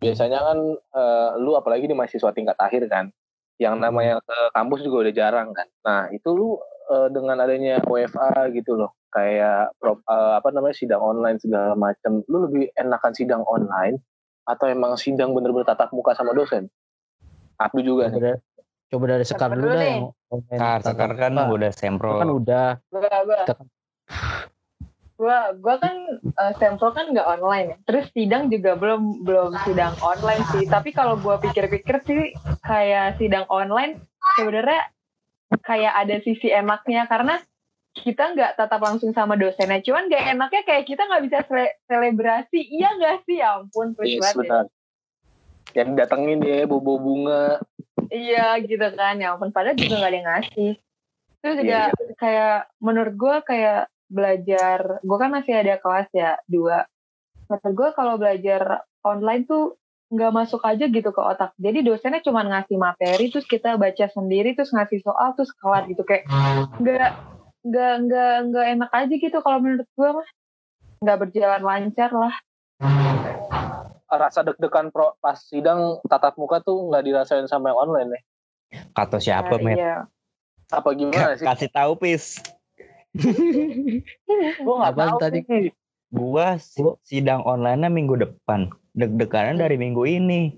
Biasanya 0.02 0.40
kan 0.42 0.58
eh, 0.74 1.30
lu 1.38 1.54
apalagi 1.54 1.86
di 1.86 1.94
mahasiswa 1.94 2.34
tingkat 2.34 2.58
akhir 2.58 2.90
kan, 2.90 3.14
yang 3.62 3.78
namanya 3.78 4.18
ke 4.26 4.38
kampus 4.58 4.82
juga 4.82 5.06
udah 5.06 5.14
jarang 5.14 5.54
kan. 5.54 5.70
Nah 5.86 6.10
itu 6.10 6.34
lu 6.34 6.58
eh, 6.90 7.08
dengan 7.14 7.38
adanya 7.38 7.78
WFA 7.86 8.50
gitu 8.58 8.74
loh, 8.74 8.98
kayak 9.14 9.70
eh, 9.78 10.32
apa 10.42 10.50
namanya 10.50 10.74
sidang 10.74 11.06
online 11.06 11.38
segala 11.38 11.78
macam, 11.78 12.26
lu 12.26 12.50
lebih 12.50 12.74
enakan 12.74 13.14
sidang 13.14 13.46
online 13.46 14.02
atau 14.50 14.66
emang 14.66 14.98
sidang 14.98 15.38
bener-bener 15.38 15.70
tatap 15.70 15.94
muka 15.94 16.18
sama 16.18 16.34
dosen? 16.34 16.66
Abdu 17.64 17.80
juga 17.82 18.04
nih. 18.08 18.18
Sebenar- 18.18 18.42
Coba 18.92 19.06
dari 19.08 19.24
Sekar 19.24 19.50
dulu 19.50 19.72
yang 19.72 20.12
online 20.28 20.60
Sekar, 20.60 20.80
Sekar 20.84 21.12
kan 21.16 21.32
muka. 21.32 21.48
udah 21.50 21.72
sempro. 21.72 22.12
kan 22.14 22.28
udah. 22.30 22.68
Gua, 22.90 23.00
gua, 23.24 23.38
Kita 23.40 23.54
kan 23.56 23.68
gua, 25.16 25.38
gua 25.56 25.76
kan 25.78 25.96
eh, 26.20 26.54
sempro 26.58 26.90
kan 26.92 27.06
nggak 27.08 27.28
online 27.30 27.68
ya. 27.68 27.78
Terus 27.86 28.06
sidang 28.12 28.50
juga 28.50 28.76
belum 28.76 29.22
belum 29.22 29.56
sidang 29.64 29.96
online 30.02 30.44
sih. 30.50 30.66
Tapi 30.66 30.92
kalau 30.92 31.16
gua 31.16 31.38
pikir-pikir 31.38 32.04
sih 32.04 32.36
kayak 32.60 33.16
sidang 33.16 33.48
online 33.48 34.04
sebenarnya 34.36 34.92
kayak 35.62 35.94
ada 35.98 36.16
sisi 36.20 36.48
enaknya 36.48 37.06
karena 37.06 37.40
kita 37.94 38.32
nggak 38.32 38.56
tatap 38.56 38.82
langsung 38.82 39.12
sama 39.12 39.36
dosennya. 39.36 39.80
Cuman 39.80 40.08
gak 40.08 40.32
enaknya 40.32 40.64
kayak 40.64 40.84
kita 40.84 41.04
nggak 41.06 41.24
bisa 41.28 41.38
sele- 41.44 41.76
selebrasi. 41.86 42.60
Iya 42.72 42.90
nggak 42.96 43.16
sih? 43.24 43.40
Ya 43.40 43.60
ampun, 43.60 43.92
Yes, 44.00 44.20
banget 44.22 44.48
ya. 44.48 44.60
Yang 45.72 45.90
datengin 45.98 46.40
ya, 46.44 46.68
bobo 46.68 47.00
bunga. 47.00 47.62
Iya 48.12 48.60
gitu 48.64 48.88
kan. 48.94 49.18
Ya 49.18 49.34
ampun 49.34 49.56
padahal 49.56 49.80
juga 49.80 50.04
gak 50.04 50.12
ada 50.12 50.18
yang 50.18 50.28
ngasih. 50.28 50.72
Terus 51.42 51.56
juga 51.58 51.66
Iya, 51.66 51.84
kayak 52.20 52.58
menurut 52.84 53.16
gue 53.18 53.36
kayak 53.48 53.82
belajar 54.12 55.00
gue 55.00 55.18
kan 55.18 55.32
masih 55.32 55.54
ada 55.56 55.80
kelas 55.80 56.10
ya 56.12 56.32
dua. 56.46 56.86
Menurut 57.48 57.74
gue 57.74 57.90
kalau 57.96 58.16
belajar 58.20 58.84
online 59.02 59.48
tuh 59.48 59.80
nggak 60.12 60.36
masuk 60.36 60.62
aja 60.68 60.86
gitu 60.92 61.10
ke 61.10 61.22
otak. 61.24 61.56
Jadi 61.56 61.88
dosennya 61.88 62.20
cuma 62.20 62.44
ngasih 62.44 62.76
materi 62.76 63.32
terus 63.32 63.48
kita 63.48 63.80
baca 63.80 64.06
sendiri 64.12 64.54
terus 64.54 64.76
ngasih 64.76 65.00
soal 65.02 65.34
terus 65.40 65.56
kelar 65.56 65.88
gitu. 65.88 66.04
Kayak 66.04 66.28
nggak 66.78 67.12
nggak 67.64 67.94
nggak 68.06 68.36
nggak 68.52 68.66
enak 68.76 68.92
aja 68.92 69.14
gitu 69.16 69.38
kalau 69.40 69.58
menurut 69.64 69.88
gue 69.88 70.10
mah. 70.12 70.30
Nggak 71.02 71.18
berjalan 71.18 71.62
lancar 71.66 72.12
lah 72.14 72.36
Rasa 74.12 74.44
deg-degan 74.44 74.92
pro, 74.92 75.16
pas 75.18 75.40
sidang 75.40 76.04
tatap 76.04 76.36
muka 76.36 76.60
tuh 76.60 76.84
nggak 76.86 77.00
dirasain 77.02 77.48
sama 77.48 77.72
yang 77.72 77.80
online 77.82 78.10
nih. 78.12 78.24
Kata 78.92 79.18
siapa, 79.18 79.56
Nah, 79.56 79.64
Met? 79.66 79.78
iya. 79.78 79.96
Apa 80.68 80.92
gimana 80.92 81.36
sih? 81.36 81.44
Kasih 81.44 81.70
tahu, 81.70 81.96
Pis. 81.96 82.40
Gue 84.58 84.76
nggak 84.78 84.96
tahu 84.96 85.18
tadi? 85.18 85.40
sih. 85.42 85.72
Gua 86.10 86.56
si- 86.58 86.80
Gua- 86.82 87.00
sidang 87.02 87.42
online 87.42 87.88
minggu 87.88 88.16
depan. 88.18 88.68
Deg-deganan 88.92 89.56
dari 89.58 89.76
minggu 89.76 90.04
ini. 90.04 90.52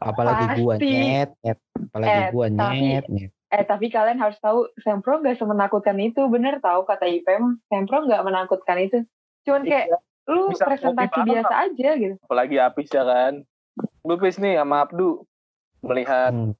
apalagi 0.00 0.56
gua 0.56 0.74
Pasti. 0.74 0.88
nyet, 0.88 1.30
nyet. 1.44 1.58
Apalagi 1.92 2.08
Eh, 2.16 2.28
gua 2.32 2.46
tapi- 2.48 2.80
nyet, 2.80 3.04
nyet. 3.06 3.30
Eh 3.50 3.64
tapi 3.64 3.86
kalian 3.86 4.16
harus 4.16 4.40
tahu 4.40 4.64
Sempro 4.78 5.20
gak 5.20 5.36
semenakutkan 5.36 5.92
itu 5.98 6.24
bener 6.24 6.56
tahu 6.58 6.82
kata 6.82 7.04
IPM 7.04 7.60
Sempro 7.66 8.08
gak 8.08 8.24
menakutkan 8.24 8.80
itu 8.80 9.04
cuman 9.42 9.60
kayak 9.62 9.86
Iya, 9.86 9.98
lu 10.30 10.54
bisa 10.54 10.64
presentasi 10.64 11.18
biasa 11.20 11.54
aja 11.66 11.90
gitu 11.98 12.14
apalagi 12.22 12.56
Apis 12.56 12.88
ya 12.88 13.02
kan. 13.02 13.42
Lu 14.00 14.14
Pis 14.16 14.38
nih 14.38 14.56
sama 14.56 14.86
Abdu 14.86 15.26
melihat 15.82 16.30
Hmm. 16.30 16.52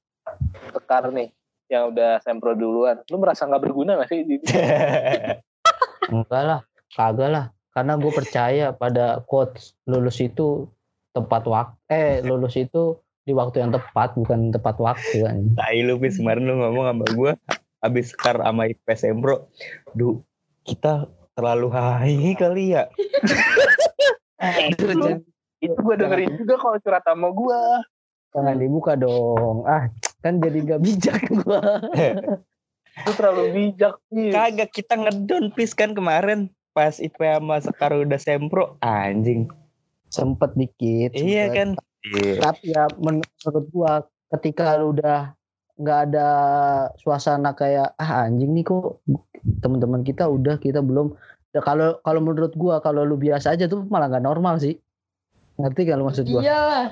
Sekar 0.69 1.09
nih 1.09 1.31
yang 1.65 1.89
udah 1.89 2.19
sempro 2.19 2.53
duluan. 2.53 2.99
Lu 3.09 3.17
merasa 3.17 3.47
nggak 3.47 3.63
berguna 3.63 3.97
gak 3.97 4.11
sih? 4.11 4.21
di- 4.21 4.43
Enggak 6.11 6.43
lah, 6.43 6.59
kagak 6.91 7.29
lah. 7.31 7.45
Karena 7.71 7.95
gue 7.95 8.11
percaya 8.11 8.65
pada 8.75 9.23
quotes 9.23 9.79
lulus 9.87 10.19
itu 10.19 10.67
tepat 11.11 11.47
waktu. 11.47 11.75
Eh, 11.87 12.19
lulus 12.21 12.59
itu 12.59 12.99
di 13.23 13.31
waktu 13.31 13.63
yang 13.63 13.71
tepat, 13.71 14.19
bukan 14.19 14.51
tepat 14.51 14.75
waktu. 14.77 15.23
kan. 15.23 15.55
Tai 15.55 15.77
lu, 15.79 15.95
Pis. 15.97 16.19
Kemarin 16.19 16.43
lu 16.43 16.59
ngomong 16.59 16.85
sama 16.85 17.05
gua. 17.15 17.31
Abis 17.79 18.11
Sekar 18.13 18.37
sama 18.37 18.67
IPS 18.67 19.07
Sempro. 19.07 19.47
Du, 19.95 20.21
kita 20.61 21.07
terlalu 21.33 21.67
high 21.71 22.35
kali 22.35 22.75
ya. 22.75 22.87
Aduh, 24.41 24.97
jangan, 24.97 25.19
Itu 25.61 25.77
gue 25.77 25.95
dengerin 25.95 26.33
juga 26.41 26.55
kalau 26.57 26.77
curhat 26.81 27.05
sama 27.05 27.29
gue. 27.29 27.61
jangan 28.31 28.55
dibuka 28.55 28.95
dong. 28.95 29.67
Ah, 29.67 29.91
kan 30.23 30.39
jadi 30.39 30.63
gak 30.63 30.81
bijak 30.81 31.19
gua. 31.43 31.59
Lu 33.07 33.11
terlalu 33.13 33.43
bijak 33.51 33.99
sih. 34.07 34.31
Kagak 34.31 34.71
kita 34.71 34.95
ngedon 34.95 35.51
Pis 35.51 35.75
kan 35.75 35.91
kemarin. 35.91 36.47
Pas 36.71 36.95
IP 36.97 37.19
sama 37.19 37.59
Sekar 37.59 37.91
udah 37.91 38.15
Sempro. 38.15 38.79
Anjing. 38.79 39.51
Sempet 40.07 40.55
dikit. 40.55 41.11
Iya 41.11 41.51
sempet. 41.51 41.55
kan? 41.59 41.69
Iya. 42.07 42.33
Tapi 42.39 42.65
ya 42.71 42.83
men- 43.03 43.19
menurut 43.43 43.65
gua 43.75 43.91
ketika 44.31 44.79
lu 44.79 44.95
udah 44.95 45.35
nggak 45.81 45.99
ada 46.09 46.27
suasana 47.01 47.57
kayak 47.57 47.97
ah 47.97 48.29
anjing 48.29 48.53
nih 48.53 48.63
kok 48.69 49.01
teman-teman 49.65 50.05
kita 50.05 50.29
udah 50.29 50.61
kita 50.61 50.79
belum. 50.85 51.17
Ya, 51.51 51.59
kalau 51.59 51.99
kalau 52.05 52.21
menurut 52.23 52.53
gua 52.55 52.79
kalau 52.79 53.03
lu 53.03 53.17
biasa 53.19 53.57
aja 53.57 53.65
tuh 53.67 53.83
malah 53.89 54.07
nggak 54.07 54.23
normal 54.23 54.61
sih. 54.61 54.77
Ngerti 55.59 55.89
gak 55.89 55.97
lu 55.99 56.07
maksud 56.07 56.25
gua? 56.31 56.41
Iyalah 56.41 56.85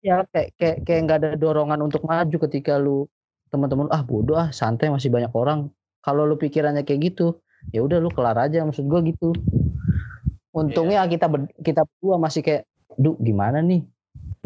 ya 0.00 0.24
kayak 0.30 0.48
kayak 0.56 0.76
kayak 0.86 1.00
nggak 1.08 1.18
ada 1.24 1.30
dorongan 1.36 1.80
untuk 1.84 2.06
maju 2.06 2.36
ketika 2.48 2.78
lu 2.78 3.08
teman-teman 3.50 3.90
ah 3.90 4.04
bodoh 4.06 4.38
ah 4.38 4.48
santai 4.54 4.92
masih 4.92 5.10
banyak 5.10 5.32
orang. 5.34 5.72
Kalau 6.00 6.24
lu 6.28 6.36
pikirannya 6.38 6.86
kayak 6.86 7.12
gitu 7.12 7.40
ya 7.74 7.82
udah 7.84 7.98
lu 7.98 8.08
kelar 8.12 8.36
aja 8.36 8.62
maksud 8.62 8.86
gua 8.86 9.00
gitu. 9.02 9.34
Untungnya 10.50 11.02
kita 11.06 11.26
ber- 11.30 11.52
kita 11.62 11.82
berdua 11.86 12.16
masih 12.18 12.42
kayak 12.46 12.62
duh 12.94 13.14
gimana 13.18 13.58
nih? 13.62 13.82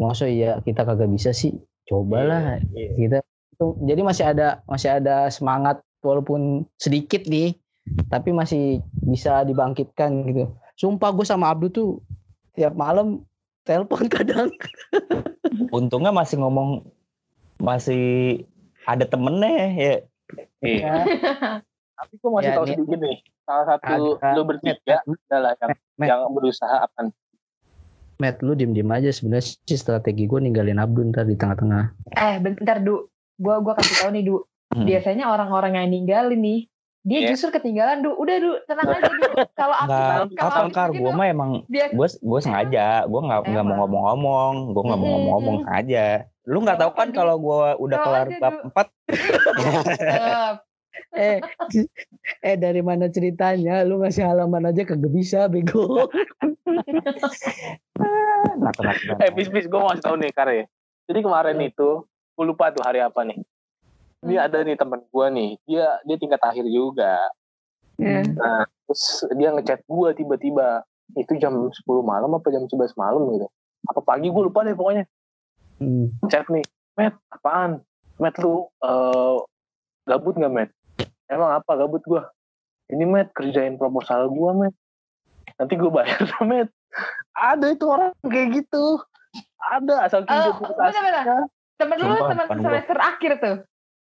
Masa 0.01 0.27
iya 0.27 0.59
kita 0.61 0.83
kagak 0.83 1.09
bisa 1.09 1.31
sih? 1.31 1.55
Cobalah 1.85 2.59
Iya. 2.73 2.91
kita 2.97 3.17
itu 3.21 3.34
jadi 3.57 4.01
masih 4.01 4.25
ada 4.25 4.47
masih 4.65 4.89
ada 4.93 5.27
semangat 5.27 5.79
walaupun 5.99 6.41
sedikit 6.75 7.23
nih 7.25 7.55
tapi 8.07 8.29
masih 8.29 8.79
bisa 9.01 9.41
dibangkitkan 9.41 10.25
gitu 10.25 10.45
sumpah 10.75 11.09
gue 11.09 11.23
sama 11.23 11.49
Abdu 11.49 11.67
tuh 11.69 11.89
tiap 12.53 12.73
malam 12.73 13.23
telepon 13.61 14.05
kadang 14.07 14.49
Untungnya 15.71 16.09
masih 16.09 16.37
ngomong 16.37 16.83
masih 17.57 18.43
ada 18.83 19.03
temennya 19.03 19.71
ya. 19.71 19.95
Iya. 20.59 20.93
Tapi 21.95 22.13
gue 22.13 22.29
masih 22.29 22.49
Ya, 22.49 22.55
tahu 22.55 22.65
ini- 22.65 22.73
sedikit 22.75 22.99
nih. 23.01 23.17
Salah 23.41 23.65
satu 23.67 23.93
Ada- 24.17 24.35
lu 24.35 24.41
bertiga 24.43 24.95
adalah 25.01 25.53
yang, 25.55 25.71
Met. 25.95 26.07
yang 26.07 26.21
berusaha 26.29 26.75
apa? 26.81 27.09
Matt 28.15 28.39
lu 28.39 28.53
diem 28.53 28.71
diem 28.71 28.87
aja 28.87 29.09
sebenarnya 29.09 29.43
sih 29.59 29.75
strategi 29.75 30.23
gue 30.23 30.39
ninggalin 30.39 30.79
Abdu 30.79 31.03
ntar 31.05 31.23
di 31.23 31.35
tengah-tengah 31.35 32.15
eh 32.15 32.35
bentar 32.37 32.79
du 32.79 33.03
gua 33.39 33.61
gua 33.61 33.73
kasih 33.79 33.95
tahu 34.05 34.11
nih 34.15 34.23
du. 34.25 34.37
Hmm. 34.65 34.81
biasanya 34.81 35.29
orang-orang 35.29 35.77
yang 35.77 35.87
ninggalin 35.93 36.41
nih 36.41 36.59
dia 37.05 37.19
Iya. 37.21 37.37
justru 37.37 37.53
ketinggalan 37.53 38.01
du. 38.01 38.17
Udah 38.17 38.35
du 38.41 38.51
tenang 38.65 38.97
aja 38.97 39.11
du. 39.13 39.29
Kalau 39.61 39.75
aku 39.77 40.33
kalau 40.33 40.69
kar 40.73 40.89
gitu, 40.89 41.05
gue 41.05 41.11
mah 41.13 41.27
emang 41.29 41.51
dia 41.69 41.93
gue 41.93 42.07
gue 42.09 42.39
sengaja. 42.41 43.05
Gue 43.05 43.21
nggak 43.21 43.45
nggak 43.45 43.61
mau 43.61 43.85
ngomong-ngomong. 43.85 44.73
Gue 44.73 44.83
nggak 44.89 44.99
mau 44.99 45.07
ngomong-ngomong 45.13 45.57
aja 45.69 46.25
lu 46.45 46.61
nggak 46.61 46.77
tahu 46.77 46.91
kan 46.93 47.09
kalau 47.09 47.35
gue 47.41 47.73
udah 47.81 47.97
Tahu 47.97 48.05
kelar 48.05 48.27
bab 48.37 48.55
empat? 48.69 48.87
Eh, 51.15 51.39
eh 51.43 51.87
eh 52.39 52.55
dari 52.55 52.79
mana 52.79 53.11
ceritanya? 53.11 53.83
Lu 53.83 53.99
ngasih 53.99 54.23
halaman 54.23 54.71
aja 54.71 54.87
kagak 54.87 55.11
bisa 55.11 55.51
bego. 55.51 56.07
Nah, 57.99 58.71
tenang, 58.71 58.75
tenang. 58.75 59.19
Eh, 59.19 59.31
bis 59.35 59.51
bis 59.51 59.67
gue 59.67 59.75
mau 59.75 59.91
kasih 59.91 60.03
tahu 60.07 60.15
nih 60.19 60.31
Kar 60.31 60.51
ya. 60.51 60.63
Jadi 61.11 61.19
kemarin 61.19 61.59
itu 61.59 62.03
gue 62.35 62.45
lupa 62.45 62.71
tuh 62.75 62.83
hari 62.83 62.99
apa 62.99 63.23
nih. 63.23 63.39
Ini 64.25 64.35
Hmm. 64.35 64.45
ada 64.45 64.57
nih 64.61 64.75
temen 64.75 64.99
gue 65.01 65.27
nih. 65.31 65.49
Dia 65.65 65.85
dia 66.03 66.17
tingkat 66.19 66.41
akhir 66.43 66.65
juga. 66.67 67.15
ya. 67.95 68.19
Nah, 68.27 68.67
terus 68.85 69.03
dia 69.33 69.55
ngechat 69.55 69.81
gue 69.87 70.09
tiba-tiba. 70.13 70.83
Itu 71.15 71.37
jam 71.37 71.55
10 71.55 71.71
malam 72.01 72.33
apa 72.33 72.47
jam 72.49 72.67
11 72.67 72.91
malam 72.93 73.23
gitu. 73.31 73.47
Apa 73.87 74.01
pagi 74.03 74.27
gue 74.27 74.43
lupa 74.43 74.65
deh 74.65 74.75
pokoknya. 74.75 75.05
Hmm. 75.79 76.11
Chat 76.27 76.49
nih. 76.49 76.65
Met, 76.95 77.15
apaan? 77.29 77.79
Met 78.17 78.35
lu 78.39 78.67
eh, 78.79 79.35
gabut 80.03 80.35
gak 80.35 80.51
Met? 80.51 80.69
Emang 81.27 81.55
apa 81.55 81.71
gabut 81.75 82.03
gue? 82.03 82.19
Ini 82.91 83.03
Met, 83.03 83.31
kerjain 83.31 83.77
proposal 83.77 84.27
gue 84.27 84.51
Met. 84.57 84.75
Nanti 85.55 85.73
gue 85.75 85.87
bayar 85.87 86.19
Met. 86.43 86.67
Ada 87.31 87.71
itu 87.71 87.85
orang 87.85 88.11
kayak 88.23 88.59
gitu. 88.59 88.99
Ada 89.61 90.07
asal 90.07 90.23
Oh, 90.23 90.27
tunjuk 90.27 90.55
bener-bener. 90.69 91.47
Temen 91.75 91.97
lu 91.97 92.15
temen 92.15 92.35
bukan 92.39 92.57
gua. 92.57 92.65
semester 92.65 92.97
akhir 92.97 93.31
tuh 93.37 93.57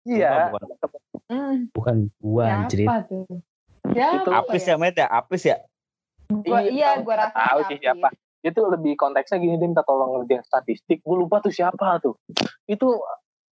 Iya. 0.04 0.50
Bukan, 0.50 0.68
hmm, 1.28 1.56
bukan 1.70 1.96
gua 2.18 2.44
anjir 2.64 2.80
siapa 2.82 2.98
tuh 3.06 3.26
siapa 3.86 4.16
Itu 4.18 4.30
apis 4.32 4.64
ya 4.64 4.76
met 4.76 4.96
ya 4.96 5.08
apis 5.08 5.44
ya 5.44 5.58
Gua, 6.30 6.62
iya 6.62 6.94
gue 6.96 7.10
rasa 7.10 7.34
tahu 7.34 7.60
sih 7.66 7.78
siapa. 7.80 8.14
Itu 8.40 8.62
lebih 8.64 8.94
konteksnya 8.96 9.42
gini 9.42 9.58
dia 9.58 9.66
minta 9.66 9.82
tolong 9.82 10.14
ngerjain 10.14 10.46
statistik. 10.46 11.02
Gue 11.02 11.18
lupa 11.18 11.42
tuh 11.42 11.50
siapa 11.50 11.98
tuh. 11.98 12.14
Itu 12.64 13.02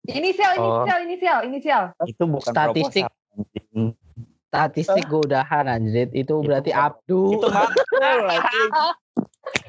inisial 0.06 0.54
Oh. 0.56 0.86
inisial 0.86 1.00
inisial 1.02 1.40
inisial 1.44 1.84
itu 2.06 2.24
bukan 2.24 2.54
Statistik. 2.54 3.04
proposal, 3.10 3.98
statistik 4.48 5.04
gue 5.04 5.22
udahan 5.26 5.66
anjir 5.68 6.08
itu 6.14 6.34
berarti 6.40 6.70
bukan- 6.70 6.86
Abdu 6.86 7.22
itu 7.34 7.48
makul. 7.50 8.20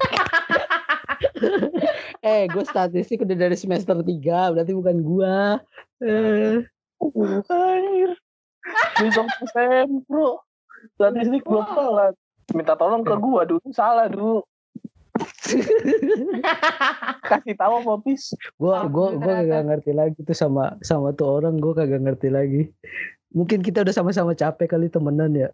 eh 2.29 2.47
gue 2.51 2.63
statistik 2.67 3.23
udah 3.23 3.37
dari 3.37 3.55
semester 3.55 3.95
3 3.99 4.53
berarti 4.55 4.73
bukan 4.75 4.97
gua 5.03 5.59
eh 6.03 6.63
anjir. 7.49 8.11
Besok 8.99 9.27
sem 9.55 10.03
bro. 10.07 10.39
Statistik 10.95 11.43
belum 11.47 11.65
kelar. 11.67 12.11
Minta 12.55 12.75
tolong 12.75 13.03
ke 13.07 13.15
gua 13.19 13.43
dulu 13.47 13.63
salah 13.71 14.07
dulu. 14.11 14.43
Kasih 17.27 17.55
tahu 17.59 17.73
apa 17.83 17.93
Pis? 18.03 18.35
Gua 18.55 18.85
Oh, 18.85 18.89
gua 18.91 19.07
kagak 19.19 19.63
ngerti 19.67 19.91
lagi 19.95 20.19
tuh 20.23 20.35
sama 20.35 20.75
sama 20.83 21.11
tuh 21.15 21.39
orang 21.39 21.59
gua 21.59 21.75
kagak 21.75 22.03
ngerti 22.03 22.29
lagi. 22.31 22.61
Mungkin 23.29 23.61
kita 23.61 23.85
udah 23.85 23.93
sama-sama 23.93 24.33
capek 24.33 24.73
kali 24.73 24.89
temenan 24.89 25.37
ya. 25.37 25.49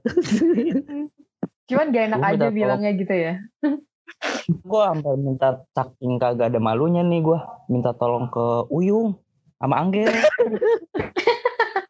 Cuman 1.68 1.92
gak 1.92 2.04
enak 2.14 2.20
Gua 2.22 2.30
aja 2.32 2.38
tolong. 2.48 2.56
bilangnya 2.56 2.92
gitu 2.96 3.14
ya. 3.14 3.34
Gue 4.46 4.82
sampai 4.82 5.14
minta 5.18 5.62
saking 5.74 6.22
kagak 6.22 6.54
ada 6.54 6.60
malunya 6.62 7.02
nih 7.02 7.22
gue 7.22 7.40
minta 7.70 7.92
tolong 7.98 8.30
ke 8.30 8.70
Uyung 8.70 9.18
sama 9.58 9.82
Angger 9.82 10.10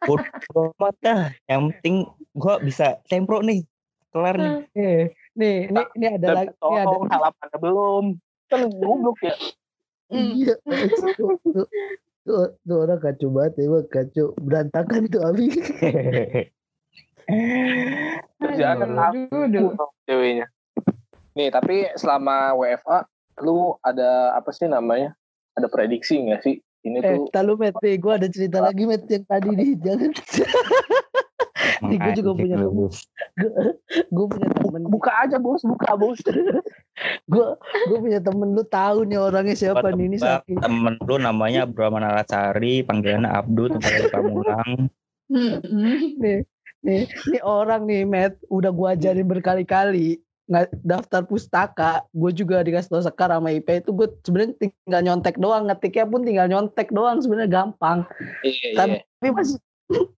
Bodoh 0.06 0.70
dah. 1.02 1.34
Yang 1.50 1.62
penting 1.74 1.96
gue 2.38 2.54
bisa 2.62 3.02
sempro 3.10 3.42
nih 3.42 3.66
kelar 4.14 4.38
nih. 4.38 4.54
Eh, 4.78 5.02
nih, 5.34 5.56
ini 5.68 5.82
ini 5.98 6.06
ada 6.14 6.26
lagi, 6.32 6.54
ini 6.54 6.78
ada 6.78 6.96
halamannya 7.10 7.58
belum. 7.58 8.04
Kan 8.46 8.60
goblok 8.70 9.18
ya. 9.26 9.34
Iya, 10.06 10.54
tuh, 11.18 12.46
tuh, 12.62 12.78
orang 12.78 13.02
kacau 13.02 13.28
banget 13.34 13.66
emang 13.66 13.86
kacau. 13.90 14.30
Berantakan 14.38 15.10
tuh 15.10 15.26
Abi. 15.26 15.50
Kerjaan 18.38 18.94
Aduh, 18.94 19.74
aku 19.74 19.94
ceweknya. 20.06 20.46
Nih, 21.36 21.52
tapi 21.52 21.92
selama 22.00 22.56
WFA 22.56 23.04
lu 23.44 23.76
ada 23.84 24.32
apa 24.32 24.48
sih 24.56 24.64
namanya? 24.66 25.12
Ada 25.60 25.68
prediksi 25.68 26.16
nggak 26.16 26.40
sih? 26.40 26.56
Ini 26.86 27.02
Eh, 27.02 27.18
tuh 27.28 27.56
Met, 27.60 27.76
nih, 27.82 28.00
gue 28.00 28.12
ada 28.14 28.28
cerita 28.30 28.58
lagi 28.64 28.88
Met 28.88 29.04
yang 29.10 29.24
tadi 29.28 29.48
nih, 29.52 29.70
jangan. 29.84 30.10
Nih, 31.84 31.98
gua 32.00 32.12
juga 32.16 32.30
punya 32.40 32.56
temen. 32.56 32.88
gue 34.16 34.26
punya 34.32 34.48
temen, 34.48 34.82
buka 34.88 35.12
aja 35.28 35.36
bos, 35.36 35.60
buka 35.60 35.92
bos. 35.98 36.20
gue 37.32 37.46
gue 37.92 37.98
punya 38.00 38.20
temen 38.24 38.56
lu 38.56 38.64
tahu 38.64 39.04
nih 39.04 39.20
orangnya 39.20 39.52
siapa 39.52 39.92
nih 39.92 40.08
ini 40.08 40.16
saking 40.16 40.56
temen 40.64 40.96
lu 41.04 41.20
namanya 41.20 41.68
Brahma 41.68 42.00
Nalasari 42.00 42.80
panggilannya 42.88 43.28
Abdul 43.28 43.76
tempat 43.76 43.92
di 43.92 44.04
Pamulang 44.08 44.88
nih 46.16 46.40
nih 46.80 47.02
nih 47.04 47.42
orang 47.44 47.84
nih 47.84 48.08
Met 48.08 48.40
udah 48.48 48.72
gue 48.72 48.88
ajarin 48.96 49.28
berkali-kali 49.28 50.24
daftar 50.86 51.26
pustaka 51.26 52.06
gue 52.14 52.30
juga 52.30 52.62
dikasih 52.62 52.90
tau 52.90 53.02
sekar 53.02 53.34
sama 53.34 53.50
IP 53.50 53.82
itu 53.82 53.90
gue 53.90 54.06
sebenarnya 54.22 54.54
tinggal 54.62 55.02
nyontek 55.02 55.36
doang 55.42 55.66
ngetiknya 55.66 56.06
pun 56.06 56.22
tinggal 56.22 56.46
nyontek 56.46 56.88
doang 56.94 57.18
sebenarnya 57.18 57.50
gampang. 57.50 58.06
Iya, 58.46 58.78
Tapi 58.78 58.94
tapi 59.02 59.28
masih 59.34 59.58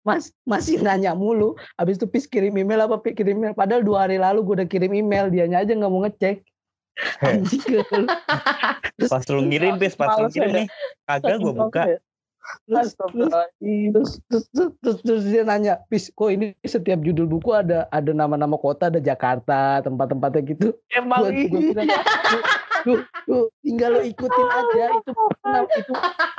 mas 0.04 0.32
masih 0.48 0.80
nanya 0.80 1.12
mulu 1.12 1.52
habis 1.76 2.00
itu 2.00 2.08
pis 2.08 2.24
kirim 2.24 2.56
email 2.56 2.88
apa 2.88 3.00
Pi 3.00 3.12
kirim 3.12 3.40
email 3.40 3.56
padahal 3.56 3.84
dua 3.84 4.08
hari 4.08 4.16
lalu 4.20 4.44
gue 4.44 4.54
udah 4.64 4.68
kirim 4.68 4.92
email 4.96 5.32
dianya 5.32 5.64
aja 5.64 5.72
nggak 5.72 5.92
mau 5.92 6.04
ngecek. 6.04 6.44
Anjing, 7.22 7.62
pas 9.06 9.22
lu 9.30 9.46
ngirim 9.46 9.78
bis 9.78 9.94
pas 9.94 10.18
lu 10.18 10.26
ngirim 10.28 10.50
ya. 10.50 10.56
nih 10.58 10.66
kagak 11.06 11.36
gue 11.38 11.52
buka 11.54 11.82
terus, 12.68 12.92
terus, 12.96 13.32
terus, 13.88 14.10
terus, 14.28 14.72
terus, 14.80 14.98
terus, 15.00 15.22
dia 15.24 15.42
nanya 15.44 15.80
pis 15.88 16.12
kok 16.12 16.28
ini 16.28 16.52
setiap 16.64 17.00
judul 17.00 17.24
buku 17.24 17.52
ada 17.56 17.88
ada 17.88 18.12
nama-nama 18.12 18.56
kota 18.60 18.92
ada 18.92 19.00
Jakarta 19.00 19.80
tempat-tempatnya 19.84 20.42
gitu? 20.52 20.68
Emang 20.92 21.24
Gua- 21.24 21.32
gua 21.32 21.60
iya. 21.60 21.70
bilang, 21.72 21.88
"Tuh, 21.88 22.42
tuh, 22.84 22.98
tuh, 23.24 23.44
tinggal 23.64 23.90
lo 23.96 24.00
ikutin 24.04 24.48
aja 24.48 24.84
itu 25.00 25.10
itu 25.78 25.92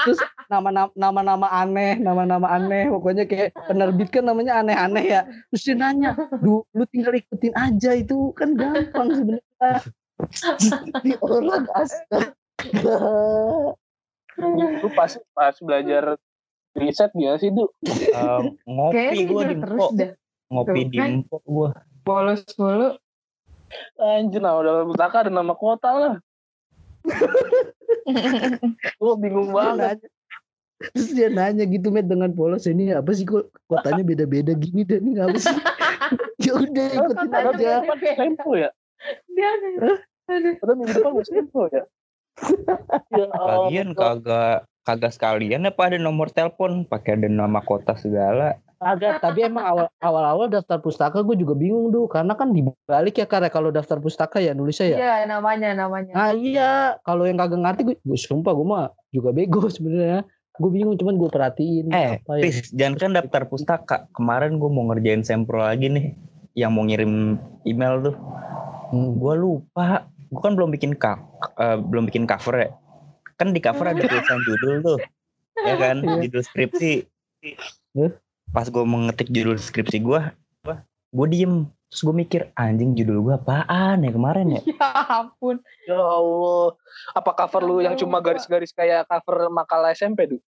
terus 0.06 0.19
nama-nama 0.48 0.89
nama-nama 0.95 1.48
aneh 1.52 2.00
nama-nama 2.00 2.48
aneh 2.48 2.88
pokoknya 2.89 3.24
kayak 3.28 3.54
penerbit 3.67 4.10
kan 4.10 4.24
namanya 4.26 4.63
aneh-aneh 4.63 5.06
ya. 5.06 5.22
Terus 5.54 5.62
dia 5.65 5.76
nanya 5.78 6.10
lu 6.41 6.63
lu 6.74 6.84
tinggal 6.89 7.13
ikutin 7.17 7.54
aja 7.58 7.91
itu 7.98 8.32
kan 8.38 8.56
gampang 8.56 9.10
sebenarnya. 9.13 9.82
Di 11.06 11.15
orang 11.24 11.63
astaga 11.72 12.28
Lu 14.39 14.89
pas 14.95 15.12
pas 15.36 15.56
belajar 15.60 16.15
riset 16.78 17.12
gimana 17.12 17.38
sih 17.38 17.52
itu? 17.52 17.65
Eh, 17.84 18.41
ngopi 18.63 19.19
gue 19.28 19.43
di 19.52 19.56
terus 19.60 19.88
dah. 19.95 20.12
ngopi 20.49 20.82
Tuh, 20.88 20.89
di 20.89 20.97
kan? 20.97 21.12
Gue 21.28 21.69
Bolos 22.08 22.41
mulu. 22.58 22.95
Anjir, 24.02 24.41
nama 24.41 24.65
dalam 24.65 24.89
pustaka 24.89 25.17
ada 25.28 25.32
nama 25.32 25.54
kota 25.54 25.91
lah. 25.93 26.15
Gue 28.99 29.13
bingung 29.21 29.54
banget. 29.54 30.02
terus 30.80 31.12
dia 31.12 31.28
nanya 31.28 31.67
gitu 31.67 31.91
met 31.91 32.08
dengan 32.08 32.32
polos 32.32 32.63
ini 32.63 32.95
apa 32.95 33.12
sih 33.12 33.28
kok 33.28 33.52
kotanya 33.67 33.99
beda-beda 33.99 34.56
gini 34.56 34.88
dan 34.88 35.04
ini 35.04 35.19
apa 35.19 35.36
sih 35.36 35.52
ya 36.47 36.56
udah 36.56 36.88
ikutin 36.95 37.30
aja. 37.36 37.71
Tempo 38.15 38.49
ya? 38.56 38.71
Dia 39.28 39.47
ada. 39.60 39.67
Aduh. 40.32 40.56
Padahal 40.63 40.78
minggu 40.80 40.93
depan 40.95 41.12
gue 41.19 41.25
tempo 41.28 41.62
ya? 41.67 41.84
Ya 43.17 43.25
Lagian 43.25 43.97
kagak 43.97 44.69
kagak 44.86 45.13
sekalian 45.13 45.65
apa 45.69 45.91
ada 45.91 45.97
nomor 46.02 46.30
telepon 46.34 46.86
pakai 46.86 47.17
ada 47.19 47.30
nama 47.30 47.62
kota 47.62 47.93
segala 47.97 48.58
Agak, 48.80 49.19
tapi 49.19 49.43
emang 49.43 49.67
awal 49.67 49.86
awal-awal 49.99 50.47
daftar 50.47 50.80
pustaka 50.80 51.19
gue 51.19 51.36
juga 51.36 51.52
bingung 51.52 51.91
tuh 51.91 52.08
karena 52.08 52.32
kan 52.32 52.56
dibalik 52.56 53.12
ya 53.12 53.28
karena 53.28 53.52
kalau 53.52 53.75
daftar 53.75 53.99
pustaka 53.99 54.39
ya 54.39 54.56
nulisnya 54.56 54.95
ya. 54.95 54.97
Iya 55.04 55.15
namanya 55.28 55.75
namanya. 55.75 56.15
Nah 56.15 56.32
iya, 56.32 56.95
kalau 57.04 57.28
yang 57.28 57.36
kagak 57.36 57.60
ngerti 57.60 57.82
gue, 57.91 57.95
gue 57.99 58.15
sumpah 58.15 58.56
gue 58.56 58.63
mah 58.63 58.88
juga 59.12 59.36
bego 59.36 59.67
sebenarnya. 59.75 60.23
Gue 60.56 60.71
bingung 60.71 60.95
cuman 60.95 61.19
gue 61.19 61.28
perhatiin 61.28 61.91
eh 61.91 62.23
apa 62.23 62.39
ya. 62.39 62.56
Jangan 62.71 62.95
kan 62.95 63.12
daftar 63.19 63.43
pustaka 63.52 63.97
kemarin 64.15 64.63
gue 64.63 64.69
mau 64.71 64.88
ngerjain 64.88 65.28
sempro 65.28 65.60
lagi 65.60 65.91
nih 65.91 66.15
yang 66.56 66.71
mau 66.71 66.88
ngirim 66.88 67.36
email 67.67 67.99
tuh 67.99 68.15
Hmm. 68.89 69.21
gue 69.21 69.36
lupa 69.38 70.10
gue 70.30 70.39
kan 70.39 70.54
belum 70.54 70.70
bikin 70.70 70.94
ka- 70.94 71.22
eh, 71.56 71.78
belum 71.78 72.06
bikin 72.06 72.24
cover 72.24 72.56
ya 72.56 72.70
kan 73.36 73.50
di 73.50 73.58
cover 73.58 73.86
ada 73.88 74.00
tulisan 74.00 74.39
judul 74.44 74.74
tuh 74.80 75.00
ya 75.58 75.76
kan 75.76 75.98
Iya. 76.00 76.22
judul 76.24 76.44
skripsi 76.44 76.94
pas 78.50 78.65
gue 78.65 78.84
mengetik 78.84 79.28
judul 79.28 79.56
skripsi 79.56 79.98
gue 80.00 80.22
gue 81.10 81.28
diem 81.28 81.54
terus 81.88 82.02
gue 82.04 82.15
mikir 82.15 82.42
anjing 82.54 82.94
judul 82.94 83.24
gue 83.24 83.34
apaan 83.36 84.00
ya 84.00 84.12
kemarin 84.12 84.48
ya 84.52 84.62
Ya 84.62 84.89
ampun. 85.12 85.58
Ya 85.84 85.98
Allah. 85.98 86.78
Apa 87.12 87.34
cover 87.36 87.62
lu 87.63 87.76
yang 87.80 87.96
cuma 87.96 88.20
garis-garis 88.20 88.70
kayak 88.70 89.06
cover 89.06 89.50
makalah 89.50 89.89
SMP 89.89 90.30
tuh? 90.30 90.42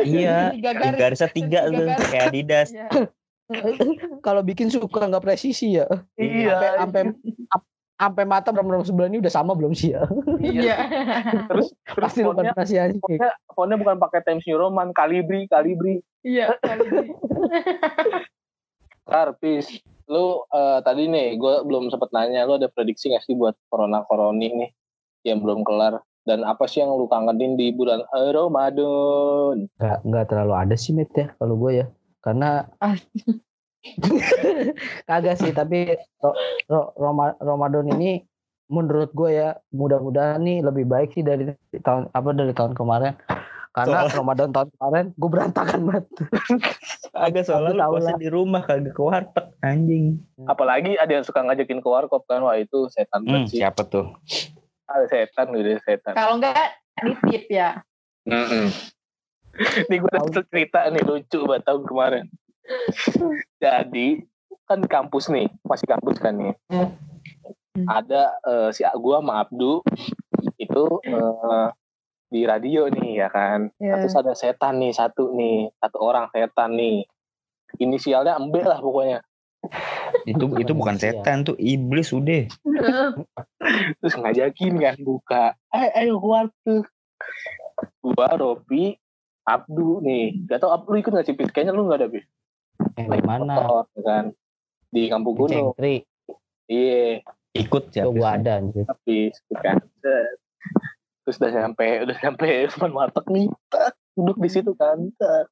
iya 0.00 0.54
garis. 0.62 0.94
garisnya 0.96 1.28
tiga 1.28 1.60
Tiga 1.60 1.70
tuh 1.72 1.86
garis. 1.88 2.06
kayak 2.06 2.24
Adidas 2.24 2.68
Iya. 2.70 2.86
Kalau 4.20 4.42
bikin 4.42 4.70
suka 4.70 5.02
nggak 5.02 5.24
presisi 5.24 5.74
ya. 5.74 5.90
Iya. 6.14 6.78
Sampai 6.78 7.10
sampai 8.00 8.24
mata 8.24 8.48
benar 8.48 8.80
sebelah 8.80 9.12
ini 9.12 9.20
udah 9.20 9.28
sama 9.28 9.52
belum 9.52 9.76
sih 9.76 9.92
ya? 9.92 10.08
Iya. 10.40 10.76
Terus 11.52 11.68
terus 11.84 12.04
Pasti 12.08 12.24
lu 12.24 12.32
fontnya, 12.32 12.56
fantasi 12.56 12.74
anjing. 12.80 13.00
fontnya, 13.04 13.30
fontnya 13.52 13.76
bukan 13.76 13.96
pakai 14.00 14.20
Times 14.24 14.48
New 14.48 14.56
Roman, 14.56 14.96
Calibri, 14.96 15.44
Calibri. 15.52 16.00
Iya. 16.24 16.56
kali 16.64 16.88
ini. 16.88 17.12
Karpis, 19.04 19.66
lu 20.08 20.40
eh, 20.48 20.78
tadi 20.80 21.12
nih, 21.12 21.36
gue 21.36 21.54
belum 21.68 21.92
sempet 21.92 22.08
nanya, 22.16 22.48
lu 22.48 22.56
ada 22.56 22.72
prediksi 22.72 23.12
gak 23.12 23.20
sih 23.28 23.36
buat 23.36 23.52
corona 23.68 24.00
koroni 24.08 24.48
nih 24.48 24.70
yang 25.28 25.44
belum 25.44 25.60
kelar? 25.60 26.00
Dan 26.24 26.44
apa 26.44 26.64
sih 26.64 26.80
yang 26.80 26.96
lu 26.96 27.04
kangenin 27.04 27.60
di 27.60 27.68
bulan 27.74 28.00
eh, 28.16 28.30
Ramadan? 28.32 29.68
Nggak 29.76 29.98
nggak 30.08 30.24
terlalu 30.30 30.54
ada 30.56 30.76
sih 30.78 30.96
met 30.96 31.12
ya 31.12 31.28
kalau 31.36 31.56
gue 31.60 31.84
ya. 31.84 31.86
Karena 32.24 32.64
Ah. 32.80 32.96
kagak 35.08 35.36
sih 35.40 35.52
tapi 35.56 35.96
ro, 36.20 36.30
ro- 36.68 36.92
Roma- 36.96 37.38
Ramadan 37.40 37.88
ini 37.96 38.24
menurut 38.70 39.10
gue 39.10 39.34
ya 39.34 39.58
mudah-mudahan 39.74 40.38
nih 40.40 40.62
lebih 40.62 40.86
baik 40.86 41.16
sih 41.16 41.26
dari 41.26 41.50
tahun 41.82 42.12
apa 42.14 42.30
dari 42.30 42.54
tahun 42.54 42.78
kemarin 42.78 43.18
karena 43.70 44.06
Ramadan 44.10 44.50
tahun 44.54 44.68
kemarin 44.78 45.04
gue 45.14 45.30
berantakan 45.30 45.80
banget 45.86 46.06
agak 47.26 47.42
soalnya 47.46 47.74
lu 47.74 47.82
puasa 47.98 48.14
di 48.18 48.28
rumah 48.30 48.62
kagak 48.62 48.94
ke 48.94 49.02
warteg 49.02 49.46
anjing 49.64 50.22
Apalagi 50.48 50.96
ada 50.96 51.12
yang 51.20 51.26
suka 51.26 51.44
ngajakin 51.44 51.84
ke 51.84 51.88
warkop 51.88 52.24
kan, 52.24 52.40
wah 52.40 52.56
itu 52.56 52.88
setan 52.88 53.22
hmm, 53.22 53.28
banget 53.28 53.44
sih. 53.52 53.58
siapa 53.60 53.82
tuh 53.84 54.16
Ada 54.88 55.04
setan 55.06 55.52
gitu, 55.52 55.76
setan. 55.84 56.16
Kalau 56.16 56.40
enggak 56.40 56.56
nitip 57.04 57.44
ya. 57.52 57.84
Mm-mm. 58.24 58.72
Nih 59.92 59.98
gue 60.00 60.10
dapet 60.10 60.44
cerita 60.48 60.88
nih 60.88 61.02
lucu 61.04 61.38
buat 61.44 61.62
tahun 61.62 61.84
kemarin. 61.84 62.24
Jadi 63.64 64.22
kan 64.66 64.80
kampus 64.86 65.30
nih, 65.30 65.50
masih 65.66 65.86
kampus 65.90 66.16
kan 66.22 66.38
nih. 66.38 66.54
Hmm. 66.70 66.94
Ada 67.86 68.22
eh, 68.46 68.68
si 68.74 68.82
gua 68.98 69.22
sama 69.22 69.42
Abdu 69.42 69.82
itu 70.58 70.84
eh, 71.06 71.66
di 72.30 72.40
radio 72.46 72.86
nih 72.86 73.26
ya 73.26 73.28
kan. 73.28 73.68
Iya. 73.82 74.06
Terus 74.06 74.16
ada 74.16 74.32
setan 74.38 74.78
nih 74.78 74.94
satu 74.94 75.34
nih, 75.34 75.74
satu 75.82 75.98
orang 75.98 76.30
setan 76.30 76.78
nih. 76.78 77.02
Inisialnya 77.78 78.38
Embe 78.38 78.62
lah 78.62 78.78
pokoknya. 78.78 79.20
itu 80.24 80.48
itu 80.56 80.72
bukan 80.72 80.96
setan 80.96 81.44
tuh 81.44 81.52
iblis 81.60 82.16
udah 82.16 82.48
Terus 84.00 84.14
ngajakin 84.16 84.74
kan 84.80 84.96
buka. 85.04 85.44
Eh, 85.70 85.90
ayo 86.00 86.16
keluar 86.16 86.48
tuh. 86.64 86.82
Gua, 88.00 88.28
Ropi, 88.34 88.96
Abdu 89.44 90.00
nih. 90.00 90.48
Gak 90.48 90.64
tau 90.64 90.72
Abdu 90.72 90.96
ikut 90.96 91.12
gak 91.12 91.26
sih? 91.28 91.36
Kayaknya 91.36 91.76
lu 91.76 91.88
gak 91.92 92.00
ada, 92.00 92.08
Bi. 92.08 92.20
Yang 92.96 93.08
di 93.10 93.22
mana? 93.22 93.52
Motor 93.60 93.84
ya 93.94 94.00
kan? 94.02 94.24
Di 94.90 95.02
kampung 95.06 95.34
gunung. 95.36 95.74
Cengtri 95.74 96.02
iya. 96.70 97.22
Ikut 97.50 97.90
ya. 97.90 98.06
Tuh 98.06 98.14
gue 98.14 98.28
ada 98.30 98.62
anjir. 98.62 98.86
gitu 99.06 99.54
kan? 99.58 99.82
Terus 101.26 101.36
udah 101.38 101.50
nyampe 101.50 101.86
udah 102.06 102.16
nyampe 102.22 102.46
depan 102.74 102.90
warteg 102.94 103.26
nih. 103.30 103.46
Tak, 103.70 103.94
duduk 104.14 104.38
di 104.38 104.48
situ 104.50 104.72
kan? 104.74 105.10
Tak. 105.18 105.46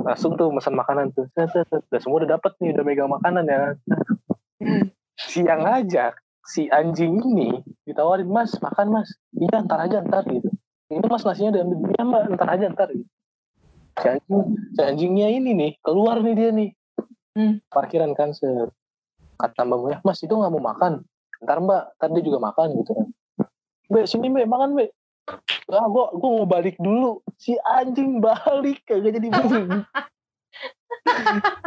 langsung 0.00 0.32
tuh 0.36 0.48
pesan 0.52 0.76
makanan 0.76 1.12
tuh. 1.12 1.28
Udah 1.36 2.00
semua 2.00 2.24
udah 2.24 2.36
dapet 2.36 2.52
nih 2.60 2.72
udah 2.72 2.84
megang 2.84 3.10
makanan 3.10 3.44
ya 3.48 3.60
Hmm. 4.60 4.92
siang 5.16 5.64
aja 5.64 6.12
si 6.44 6.68
anjing 6.68 7.16
ini 7.16 7.64
ditawarin 7.88 8.28
mas 8.28 8.52
makan 8.60 8.92
mas. 8.92 9.08
Iya 9.32 9.64
ntar 9.64 9.88
aja 9.88 10.04
ntar 10.04 10.24
gitu. 10.28 10.52
Ini 10.92 11.04
mas 11.08 11.24
nasinya 11.24 11.56
diambil. 11.56 11.80
Iya 11.96 12.02
mbak 12.04 12.22
ntar 12.36 12.48
aja 12.52 12.64
ntar 12.68 12.88
gitu. 12.92 13.08
Si 13.96 14.06
anjing 14.06 14.42
si 14.76 14.80
anjingnya 14.80 15.28
ini 15.30 15.50
nih 15.54 15.72
keluar 15.82 16.20
nih 16.20 16.36
dia 16.36 16.50
nih 16.52 16.70
Hmm. 17.30 17.62
parkiran 17.70 18.10
kan 18.18 18.34
se 18.34 18.42
kata 19.38 19.62
mbaknya 19.62 20.02
mas 20.02 20.18
itu 20.18 20.34
nggak 20.34 20.50
mau 20.50 20.66
makan 20.66 21.06
ntar 21.38 21.62
mbak 21.62 21.94
ntar 21.94 22.10
dia 22.10 22.26
juga 22.26 22.42
makan 22.42 22.74
gitu 22.74 22.90
kan 22.90 23.06
mbak 23.86 24.04
sini 24.10 24.26
mbak 24.34 24.50
makan 24.50 24.74
mbak 24.74 24.90
ah 25.70 25.86
gua 25.86 26.10
gua 26.10 26.42
mau 26.42 26.46
balik 26.50 26.74
dulu 26.82 27.22
si 27.38 27.54
anjing 27.62 28.18
balik 28.18 28.82
kagak 28.82 29.14
jadi 29.14 29.30
balik 29.30 29.62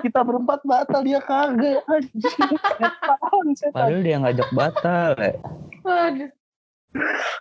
kita 0.04 0.20
berempat 0.20 0.60
batal 0.68 1.00
dia 1.00 1.24
kagak 1.24 1.80
anjing 1.88 2.60
setan 2.76 3.46
setan 3.56 3.72
Padahal 3.72 4.04
dia 4.04 4.18
ngajak 4.20 4.50
batal. 4.52 5.12
ya. 5.16 5.32
Aduh, 5.88 6.30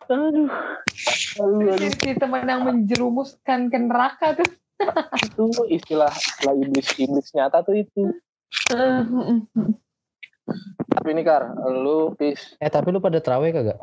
aduh 0.07 0.47
aduh, 0.47 0.49
si, 0.95 1.43
aduh. 1.75 1.91
si 1.91 2.09
teman 2.15 2.47
yang 2.47 2.63
menjerumuskan 2.65 3.67
ke 3.67 3.77
neraka 3.83 4.39
tuh. 4.39 4.47
Itu 5.23 5.47
istilah 5.73 6.13
istilah 6.13 6.55
iblis 6.59 6.89
iblis 6.99 7.29
nyata 7.35 7.63
tuh 7.65 7.77
itu 7.79 8.13
tapi 10.93 11.09
ini 11.15 11.23
kar 11.25 11.57
lu 11.71 12.13
pis 12.19 12.55
Eh 12.61 12.69
tapi 12.69 12.93
lu 12.93 13.01
pada 13.01 13.19
terawih 13.23 13.55
kagak? 13.55 13.79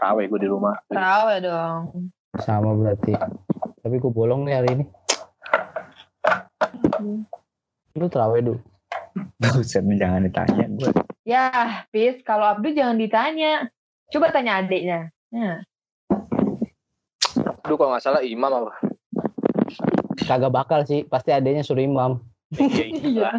rawe 0.00 0.22
gue 0.24 0.40
di 0.40 0.48
rumah 0.48 0.80
ya 0.88 1.38
dong. 1.44 2.08
Sama 2.40 2.72
berarti. 2.72 3.12
Tapi 3.84 3.96
gue 4.00 4.12
bolong 4.12 4.48
nih 4.48 4.54
hari 4.56 4.68
ini. 4.80 4.84
Lu 7.96 8.08
terawih 8.08 8.40
dulu. 8.40 8.60
Buset, 9.40 9.84
jangan 9.84 10.24
ditanya 10.24 10.64
gue. 10.72 10.92
Ya, 11.28 11.84
Pis, 11.92 12.22
kalau 12.24 12.48
Abdu 12.48 12.72
jangan 12.72 12.96
ditanya. 12.96 13.68
Coba 14.08 14.32
tanya 14.32 14.64
adiknya. 14.64 15.12
Ya. 15.30 15.62
Aduh 17.70 17.76
kalau 17.78 17.94
nggak 17.94 18.02
salah 18.02 18.22
imam 18.24 18.50
apa 18.50 18.89
Kagak 20.16 20.50
bakal 20.50 20.82
sih. 20.82 21.04
Pasti 21.04 21.30
adanya 21.30 21.60
suruh 21.60 21.80
imam. 21.80 22.18
Iya, 22.50 22.84
iya. 22.98 23.30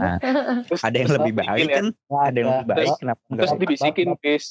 Terus- 0.64 0.84
Ada 0.84 0.96
yang 0.96 1.10
terus 1.10 1.20
lebih 1.20 1.34
baik 1.36 1.68
ya. 1.68 1.76
kan? 1.76 1.86
Ada 2.08 2.38
yang 2.38 2.50
lebih 2.50 2.68
baik, 2.70 2.90
kenapa 2.96 3.22
enggak? 3.28 3.44
Terus 3.44 3.54
dibisikin, 3.60 4.10
Pis. 4.16 4.46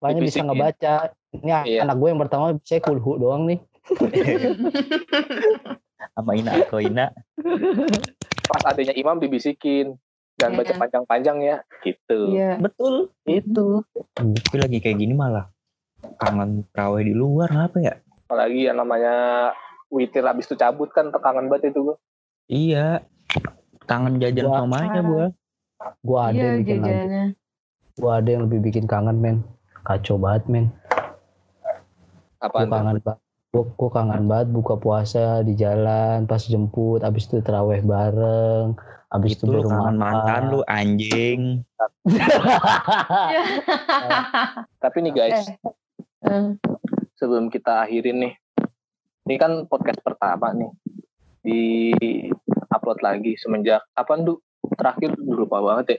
Makanya 0.00 0.20
bisa 0.20 0.38
ngebaca. 0.42 0.94
Ini 1.30 1.50
Iya. 1.62 1.80
anak 1.84 1.96
gue 1.96 2.08
yang 2.10 2.18
pertama 2.18 2.46
bisa 2.54 2.80
kulhu 2.80 3.12
doang 3.16 3.46
nih. 3.46 3.58
Sama 6.10 6.32
Ina 6.34 6.50
atau 6.58 6.80
Ina. 6.80 7.06
Pas 8.42 8.62
adanya 8.66 8.94
imam 8.94 9.16
dibisikin. 9.16 9.94
Jangan 10.36 10.56
baca 10.56 10.72
Iya. 10.72 10.80
panjang-panjang 10.80 11.38
ya. 11.40 11.56
Gitu. 11.80 12.18
Iya. 12.34 12.58
Betul. 12.58 13.12
Itu. 13.24 13.84
Tapi 14.10 14.56
lagi 14.56 14.78
kayak 14.80 14.98
gini 14.98 15.14
malah 15.14 15.46
kangen 16.18 16.64
terawih 16.72 17.04
di 17.04 17.14
luar 17.14 17.70
apa 17.70 17.78
ya? 17.78 17.94
Apalagi 18.24 18.66
yang 18.66 18.80
namanya 18.80 19.14
witir 19.90 20.22
habis 20.22 20.46
itu 20.46 20.54
cabut 20.54 20.88
kan 20.90 21.10
kangen 21.12 21.46
banget 21.46 21.70
itu 21.70 21.78
gue. 21.84 21.96
Iya. 22.46 23.02
Kangen 23.84 24.18
jajan 24.18 24.44
Wah. 24.46 24.62
somanya 24.62 25.00
gua. 25.00 25.26
Gue 26.00 26.18
ada 26.18 26.32
Iya, 26.32 26.44
yang 26.44 26.56
bikin 26.60 26.76
jajannya. 26.80 27.24
Gue 27.94 28.10
ada 28.10 28.28
yang 28.28 28.42
lebih 28.46 28.58
bikin 28.62 28.84
kangen 28.86 29.18
men. 29.18 29.36
Kacau 29.82 30.16
banget 30.16 30.42
men. 30.46 30.66
Apa? 32.38 32.56
Gue 32.60 32.68
kangen 32.68 32.96
banget. 32.98 33.20
Gue, 33.50 33.64
gue 33.66 33.90
kangen 33.90 34.22
banget 34.24 34.46
buka 34.48 34.74
puasa 34.76 35.42
di 35.42 35.52
jalan 35.52 36.24
pas 36.24 36.40
jemput. 36.40 37.00
Abis 37.00 37.26
itu 37.26 37.40
terawih 37.40 37.82
bareng. 37.82 38.76
Abis 39.10 39.34
itu, 39.34 39.42
Itu 39.42 39.50
lu 39.50 39.52
baru 39.58 39.68
kangen 39.68 39.74
makan. 39.74 39.96
mantan 39.98 40.42
lu 40.48 40.60
anjing. 40.64 41.40
Tapi 44.82 44.96
nih 45.00 45.12
guys, 45.12 45.48
Eh, 46.20 46.52
sebelum 47.16 47.48
kita 47.48 47.80
akhirin 47.82 48.20
nih. 48.20 48.32
Ini 49.30 49.38
kan 49.38 49.62
podcast 49.70 50.02
pertama 50.02 50.50
nih. 50.50 50.74
Di 51.46 51.62
upload 52.66 52.98
lagi 52.98 53.38
semenjak 53.38 53.78
apa 53.94 54.18
Du? 54.26 54.42
Terakhir 54.74 55.14
lupa 55.22 55.62
banget 55.62 55.86
ya. 55.86 55.98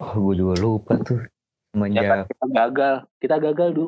Oh, 0.00 0.32
gue 0.32 0.40
juga 0.40 0.56
lupa 0.64 0.96
tuh. 1.04 1.20
Ya 1.20 2.00
kan 2.08 2.24
Semenjak 2.24 2.24
kita 2.24 2.46
gagal. 2.48 2.94
Kita 3.20 3.36
gagal 3.36 3.68
Du. 3.76 3.86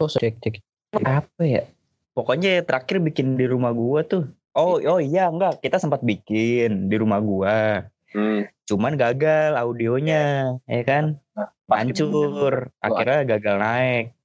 Oh 0.00 0.08
cek 0.08 0.40
cek. 0.40 0.64
apa 1.04 1.42
ya? 1.44 1.68
Pokoknya 2.16 2.64
terakhir 2.64 2.96
bikin 2.96 3.36
di 3.36 3.44
rumah 3.44 3.76
gua 3.76 4.00
tuh. 4.08 4.24
Oh, 4.56 4.80
oh 4.80 4.96
iya 4.96 5.28
enggak, 5.28 5.60
kita 5.60 5.76
sempat 5.76 6.00
bikin 6.00 6.88
di 6.88 6.96
rumah 6.96 7.20
gua. 7.20 7.84
Hmm. 8.16 8.48
Cuman 8.64 8.96
gagal 8.96 9.52
audionya, 9.52 10.56
ya 10.64 10.80
kan? 10.80 11.20
Pasti 11.68 11.92
Hancur. 11.92 12.72
Akhirnya 12.80 13.36
gagal 13.36 13.56
naik. 13.60 14.15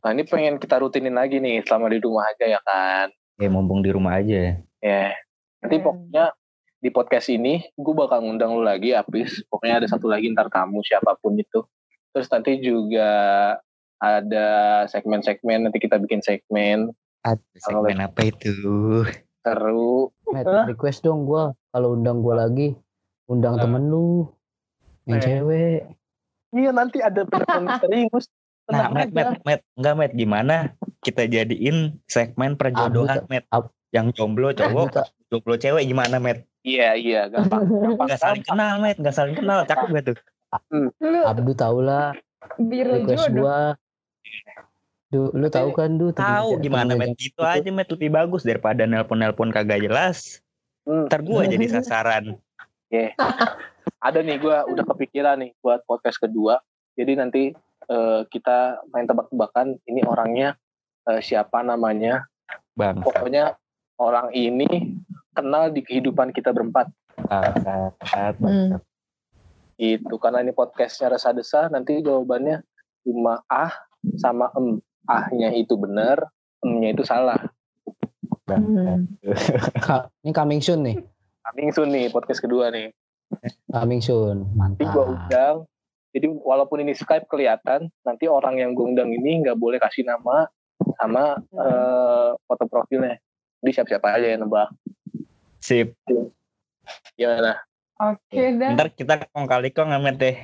Nah 0.00 0.10
ini 0.10 0.22
pengen 0.24 0.56
kita 0.56 0.76
rutinin 0.76 1.12
lagi 1.12 1.36
nih 1.36 1.60
selama 1.62 1.88
di 1.88 2.00
rumah 2.00 2.24
aja 2.26 2.44
ya 2.48 2.60
kan. 2.60 3.12
Ya 3.36 3.48
mumpung 3.48 3.80
di 3.80 3.90
rumah 3.90 4.16
aja. 4.16 4.56
Ya. 4.80 5.12
Nanti 5.60 5.76
Hmm. 5.76 5.84
pokoknya 5.84 6.24
di 6.80 6.88
podcast 6.88 7.28
ini 7.28 7.60
gue 7.70 7.94
bakal 7.94 8.24
ngundang 8.24 8.56
lu 8.56 8.62
lagi 8.62 8.92
Apis. 8.92 9.44
Pokoknya 9.46 9.78
ada 9.78 9.88
satu 9.88 10.08
lagi 10.08 10.32
ntar 10.32 10.48
tamu 10.48 10.80
siapa 10.80 11.16
pun 11.16 11.36
itu. 11.36 11.60
Terus 12.10 12.28
nanti 12.28 12.58
juga 12.58 13.10
ada 13.96 14.48
segmen-segmen 14.86 15.68
nanti 15.68 15.76
kita 15.76 16.00
bikin 16.00 16.20
segmen 16.20 16.88
Aduh, 17.20 17.44
segmen 17.60 18.00
apa 18.00 18.20
itu? 18.24 19.04
seru. 19.40 20.08
Met, 20.26 20.44
Hah? 20.44 20.64
request 20.64 21.00
dong 21.00 21.24
gue. 21.24 21.44
Kalau 21.70 21.88
undang 21.92 22.20
gue 22.20 22.32
lagi, 22.32 22.68
undang 23.26 23.56
Nah. 23.56 23.62
temen 23.62 23.88
lu. 23.88 24.24
Yang 25.04 25.16
Eh. 25.16 25.24
cewek. 25.26 25.80
Iya 26.50 26.70
nanti 26.72 26.98
ada 26.98 27.22
pendapat 27.22 27.60
misterius. 27.62 28.24
Nah, 28.70 28.88
aja. 28.90 29.06
Met, 29.10 29.28
Met, 29.42 29.60
enggak 29.74 29.94
Met, 29.96 30.12
gimana 30.14 30.56
kita 31.00 31.26
jadiin 31.26 31.98
segmen 32.06 32.54
perjodohan, 32.54 33.26
Met? 33.26 33.44
Ab- 33.50 33.74
Yang 33.90 34.22
jomblo 34.22 34.54
cowok, 34.54 34.94
jomblo 35.28 35.54
cewek 35.58 35.82
gimana, 35.82 36.22
Met? 36.22 36.46
Iya 36.62 36.94
iya 36.94 37.20
gampang. 37.26 37.66
gampang, 37.70 38.06
Enggak 38.06 38.20
saling 38.22 38.44
kenal, 38.46 38.78
Met, 38.78 38.96
enggak 39.02 39.16
saling 39.16 39.34
kenal, 39.34 39.66
cakep 39.66 39.88
gak 39.90 40.04
tuh? 40.14 40.18
Lu 41.02 41.20
Abdu 41.26 41.52
tau 41.58 41.78
lah 41.82 42.14
request 42.58 43.26
jodoh. 43.30 43.42
gua. 43.42 43.58
Du, 45.10 45.26
lu 45.34 45.50
tahu 45.50 45.74
kan 45.74 45.98
Du? 45.98 46.14
Tahu 46.14 46.62
gimana, 46.62 46.94
Met? 46.94 47.18
Gitu 47.18 47.42
aja, 47.42 47.66
Met, 47.66 47.90
lebih 47.90 48.14
bagus 48.14 48.46
daripada 48.46 48.86
nelpon-nelpon 48.86 49.50
kagak 49.50 49.82
jelas. 49.82 50.38
Hmm. 50.86 51.10
Ntar 51.10 51.26
gua 51.26 51.46
jadi 51.46 51.66
sasaran. 51.74 52.38
Ada 54.00 54.24
nih 54.24 54.40
gue 54.40 54.56
udah 54.70 54.84
kepikiran 54.86 55.42
nih 55.44 55.52
buat 55.60 55.82
podcast 55.84 56.16
kedua. 56.16 56.62
Jadi 56.96 57.12
nanti 57.18 57.42
eh, 57.90 58.20
kita 58.26 58.58
main 58.88 59.04
tebak-tebakan 59.04 59.76
ini 59.84 60.00
orangnya 60.02 60.54
eh, 61.04 61.18
siapa 61.18 61.60
namanya. 61.60 62.24
Bang, 62.72 63.02
Pokoknya 63.02 63.58
orang 63.98 64.30
ini 64.32 64.96
kenal 65.34 65.68
di 65.68 65.82
kehidupan 65.82 66.30
kita 66.30 66.54
berempat. 66.54 66.88
bangsat, 67.20 68.34
Hmm. 68.40 68.80
Itu 69.76 70.16
karena 70.16 70.40
ini 70.40 70.52
podcastnya 70.52 71.10
rasa 71.10 71.32
desa 71.32 71.68
nanti 71.68 72.00
jawabannya 72.00 72.64
cuma 73.02 73.40
ah 73.46 73.72
sama 74.16 74.48
em. 74.54 74.78
Ahnya 75.02 75.50
itu 75.50 75.74
benar, 75.74 76.22
emnya 76.60 76.92
itu 76.92 77.02
salah. 77.02 77.40
bangsat. 78.44 79.00
Ka- 79.80 80.06
ini 80.22 80.30
coming 80.30 80.60
soon 80.60 80.84
nih. 80.84 80.96
Coming 81.42 81.70
soon 81.72 81.88
nih 81.90 82.06
podcast 82.08 82.38
kedua 82.38 82.68
nih. 82.68 82.92
Coming 83.68 83.98
soon. 83.98 84.44
Nanti 84.54 84.84
gue 84.84 84.92
Mantap. 84.92 85.08
undang. 85.08 85.56
Jadi 86.10 86.26
walaupun 86.26 86.82
ini 86.82 86.92
Skype 86.96 87.30
kelihatan, 87.30 87.86
nanti 88.02 88.26
orang 88.26 88.58
yang 88.58 88.74
gue 88.74 88.82
undang 88.82 89.14
ini 89.14 89.46
nggak 89.46 89.54
boleh 89.54 89.78
kasih 89.78 90.02
nama 90.02 90.50
sama 90.98 91.38
eh, 91.38 92.30
foto 92.46 92.64
profilnya. 92.66 93.20
Jadi 93.62 93.70
siap-siap 93.76 94.02
aja 94.02 94.26
yang 94.26 94.42
nebak. 94.42 94.72
Sip. 95.60 95.94
Gimana? 97.14 97.62
Oke 98.00 98.56
dah. 98.56 98.70
Ntar 98.74 98.88
kita 98.96 99.14
kong 99.30 99.46
kali 99.46 99.68
kong 99.70 99.92
Met 100.00 100.16
deh. 100.16 100.36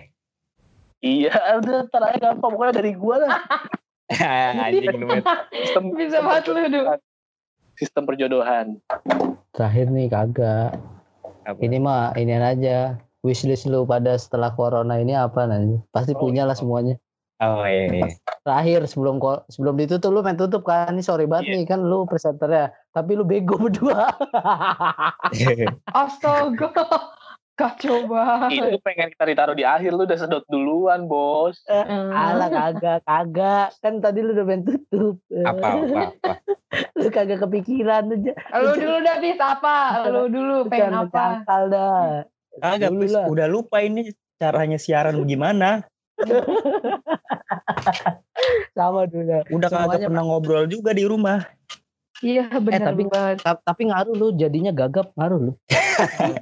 Iya, 1.01 1.33
udah 1.61 1.89
ntar 1.89 2.03
aja 2.13 2.19
gampang. 2.33 2.53
Pokoknya 2.53 2.73
dari 2.79 2.93
gue 2.93 3.17
lah. 3.21 3.41
Anjing 4.63 4.97
lu. 5.03 5.09
Sistem, 5.51 5.83
Bisa 5.97 6.19
banget 6.23 6.45
lu, 6.53 6.63
Du. 6.69 6.81
Sistem 7.77 8.03
perjodohan. 8.09 8.67
Terakhir 9.53 9.87
nih 9.93 10.07
kagak. 10.09 10.81
Apa? 11.45 11.59
Ini 11.61 11.77
mah 11.79 12.17
ini 12.17 12.33
aja. 12.37 12.99
Wishlist 13.27 13.67
lu 13.67 13.83
pada 13.83 14.15
setelah 14.15 14.55
corona 14.55 15.03
ini 15.03 15.19
apa 15.19 15.51
nanti? 15.51 15.83
Pasti 15.91 16.15
Oh, 16.15 16.23
punya 16.23 16.47
lah 16.47 16.55
iya. 16.55 16.61
semuanya. 16.63 16.95
Oh 17.37 17.67
iya, 17.69 17.85
iya. 17.93 18.09
Terakhir 18.47 18.89
sebelum 18.89 19.21
sebelum 19.53 19.77
ditutup 19.77 20.09
lu 20.09 20.25
main 20.25 20.39
tutup 20.39 20.65
kan? 20.65 20.95
Ini 20.95 21.03
sorry 21.05 21.27
banget 21.29 21.53
Iya. 21.53 21.55
nih 21.61 21.65
kan 21.69 21.81
lu 21.85 22.07
presenternya. 22.07 22.73
Tapi 22.95 23.13
lu 23.19 23.27
bego 23.29 23.59
berdua. 23.67 24.09
Astaga. 26.01 26.71
Kacau 27.57 28.05
banget. 28.05 28.69
Itu 28.69 28.79
pengen 28.85 29.09
kita 29.17 29.25
ditaruh 29.33 29.57
di 29.57 29.65
akhir 29.65 29.89
lu 29.97 30.05
udah 30.05 30.21
sedot 30.21 30.45
duluan, 30.53 31.09
Bos. 31.09 31.57
Hmm. 31.65 32.13
Alah 32.13 32.53
kagak, 32.53 33.01
kagak. 33.09 33.73
Kan 33.81 34.05
tadi 34.05 34.21
lu 34.21 34.37
udah 34.37 34.45
main 34.45 34.61
tutup. 34.61 35.17
Apa 35.33 35.81
apa 35.81 36.01
apa. 36.13 36.33
Lu 37.01 37.09
kagak 37.09 37.41
kepikiran 37.41 38.13
aja. 38.13 38.37
Lu 38.61 38.77
dulu 38.77 38.97
dah 39.01 39.17
bis 39.17 39.41
apa? 39.41 39.77
Lu 40.13 40.29
dulu 40.29 40.69
pengen 40.69 41.09
apa? 41.09 41.41
cangkal 41.41 41.63
dah. 41.73 42.29
Kagak, 42.57 42.91
Dulu 42.91 43.03
Pis. 43.03 43.13
lah. 43.13 43.27
udah 43.27 43.47
lupa 43.47 43.77
ini 43.81 44.11
caranya 44.37 44.77
siaran 44.77 45.17
bagaimana. 45.19 45.85
Sama 48.73 49.05
dulu 49.05 49.25
dah. 49.27 49.43
Udah 49.49 49.69
kagak 49.69 50.01
pernah 50.05 50.25
ngobrol 50.25 50.65
juga 50.67 50.93
di 50.93 51.05
rumah. 51.05 51.45
Iya 52.19 52.49
bener 52.57 52.81
tapi- 52.83 53.05
banget. 53.07 53.37
Ta- 53.45 53.61
Tapi 53.61 53.83
ngaruh 53.87 54.15
lu 54.15 54.27
jadinya 54.33 54.73
gagap 54.73 55.13
ngaruh 55.15 55.41
lu. 55.43 55.53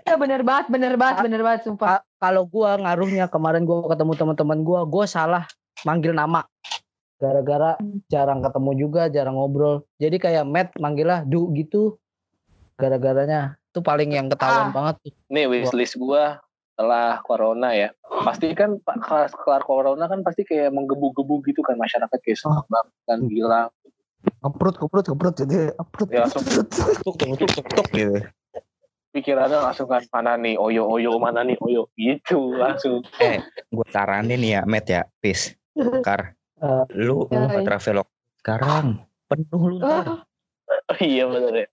Iya 0.02 0.14
bener 0.14 0.42
banget, 0.42 0.66
bener 0.68 0.94
banget, 0.94 1.16
bener 1.20 1.40
banget 1.42 1.60
sumpah. 1.64 1.98
Ka- 1.98 2.04
Kalau 2.20 2.46
gua 2.46 2.74
ngaruhnya 2.76 3.26
kemarin 3.26 3.62
gua 3.62 3.82
ketemu 3.84 4.12
teman-teman 4.14 4.58
gua, 4.62 4.80
gua 4.84 5.04
salah 5.04 5.44
manggil 5.82 6.14
nama. 6.14 6.46
Gara-gara 7.18 7.74
Hmm. 7.76 8.02
jarang 8.06 8.40
ketemu 8.40 8.70
juga, 8.76 9.02
jarang 9.08 9.34
ngobrol. 9.34 9.82
Jadi 9.96 10.16
kayak 10.18 10.44
Matt 10.44 10.68
manggilnya 10.76 11.22
Du 11.22 11.50
gitu. 11.52 11.98
Gara-garanya 12.74 13.58
itu 13.74 13.82
paling 13.82 14.14
yang 14.14 14.30
ketahuan 14.30 14.70
Ah. 14.70 14.72
banget 14.72 14.94
tuh. 15.02 15.12
Nih 15.26 15.50
wishlist 15.50 15.98
gua 15.98 16.38
setelah 16.70 17.18
corona 17.20 17.74
ya. 17.74 17.90
Pasti 18.22 18.54
kan 18.54 18.78
kelar, 18.78 19.26
kelar 19.28 19.62
corona 19.62 20.06
kan 20.06 20.22
pasti 20.22 20.46
kayak 20.46 20.70
menggebu-gebu 20.70 21.42
gitu 21.44 21.58
kan 21.60 21.74
masyarakat 21.74 22.14
kayak 22.14 22.38
senang 22.38 22.62
banget 22.70 22.94
kan 23.04 23.18
bilang 23.26 23.68
Keprut, 24.24 24.80
keprut, 24.80 25.04
keprut 25.04 25.34
jadi 25.36 25.74
keprut. 25.74 26.08
Ya, 26.08 26.24
langsung. 26.24 26.46
Tuk 26.46 26.64
tuk 26.70 27.34
tuk 27.34 27.50
tuk 27.50 27.66
tuk 27.66 27.86
gitu. 27.90 28.22
pikirannya 29.10 29.58
langsung 29.60 29.86
kan 29.86 30.02
mana 30.10 30.34
nih 30.34 30.56
oyo 30.56 30.88
oyo 30.88 31.18
mana 31.18 31.42
nih 31.42 31.54
oyo 31.60 31.86
gitu 31.94 32.56
langsung. 32.56 33.02
Gue 33.68 33.86
saranin 33.90 34.38
nih 34.38 34.50
ya, 34.54 34.62
Met 34.64 34.86
ya, 34.86 35.02
Pis. 35.18 35.52
Kar, 36.00 36.38
Eh, 36.56 36.84
lu 36.96 37.26
Ya, 37.28 37.50
ke 37.50 37.60
ya. 37.60 37.66
Travelog 37.66 38.08
sekarang 38.38 39.02
penuh 39.26 39.62
lu 39.68 39.76
ntar. 39.78 40.24
Oh, 40.64 40.96
iya 41.04 41.24
bener 41.28 41.52
ya. 41.54 41.66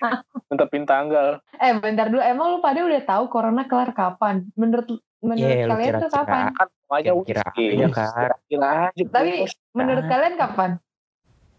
Mentepin 0.48 0.84
tanggal. 0.84 1.40
eh 1.54 1.72
bentar 1.76 2.08
dulu, 2.08 2.20
emang 2.20 2.56
lu 2.56 2.58
pada 2.58 2.80
udah 2.80 3.02
tahu 3.04 3.28
corona 3.28 3.64
kelar 3.64 3.92
kapan? 3.92 4.48
Menurut 4.56 4.88
menurut 5.20 5.52
Iya, 5.52 5.66
lu 5.66 5.72
kalian 5.74 5.92
tuh 5.98 6.08
kira-kira. 6.08 6.24
kapan? 6.24 6.42
Kan 6.54 6.68
Kira-kira 6.88 7.42
wishlist. 7.44 7.76
aja, 7.76 7.86
Kar. 7.92 8.32
Kira 8.48 8.68
aja. 8.88 9.02
Tapi 9.10 9.30
menurut 9.72 10.04
kalian 10.06 10.34
kapan? 10.36 10.70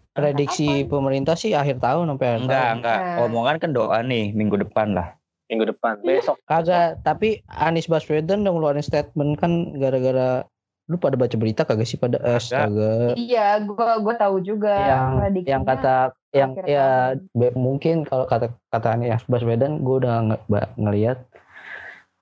prediksi 0.09 0.83
pemerintah 0.83 1.37
sih 1.37 1.55
akhir 1.55 1.79
tahun 1.79 2.11
sampai 2.11 2.27
akhir 2.27 2.41
Enggak, 2.43 2.59
tahun. 2.59 2.75
enggak. 2.81 2.99
Nah. 2.99 3.23
Omongan 3.23 3.55
kan 3.61 3.69
doa 3.71 3.97
nih 4.03 4.25
minggu 4.33 4.57
depan 4.59 4.91
lah. 4.91 5.15
minggu 5.49 5.65
depan 5.65 5.97
besok 6.05 6.37
Kagak, 6.45 7.01
tapi 7.01 7.41
Anies 7.49 7.89
Baswedan 7.89 8.45
udah 8.45 8.53
ngeluarin 8.53 8.85
statement 8.85 9.33
kan 9.33 9.73
gara-gara 9.73 10.45
lu 10.89 10.97
pada 10.97 11.13
baca 11.13 11.35
berita 11.37 11.61
kagak 11.61 11.85
sih 11.85 11.95
pada 11.95 12.17
eh, 12.17 12.25
Kagak. 12.25 12.41
astaga. 12.41 12.93
Iya, 13.13 13.47
gua 13.61 14.01
gua 14.01 14.15
tahu 14.17 14.41
juga. 14.41 14.73
yang 14.73 15.05
prediksinya. 15.15 15.51
yang 15.53 15.63
kata 15.63 15.95
yang 16.29 16.51
akhir 16.51 16.65
ya 16.65 16.87
tahun. 17.13 17.17
be- 17.31 17.55
mungkin 17.55 17.95
kalau 18.03 18.25
kata 18.25 18.45
kata 18.67 18.87
Anies 18.91 19.21
Baswedan 19.23 19.81
gue 19.81 19.95
udah 19.99 20.15
nge- 20.23 20.73
ngelihat 20.75 21.17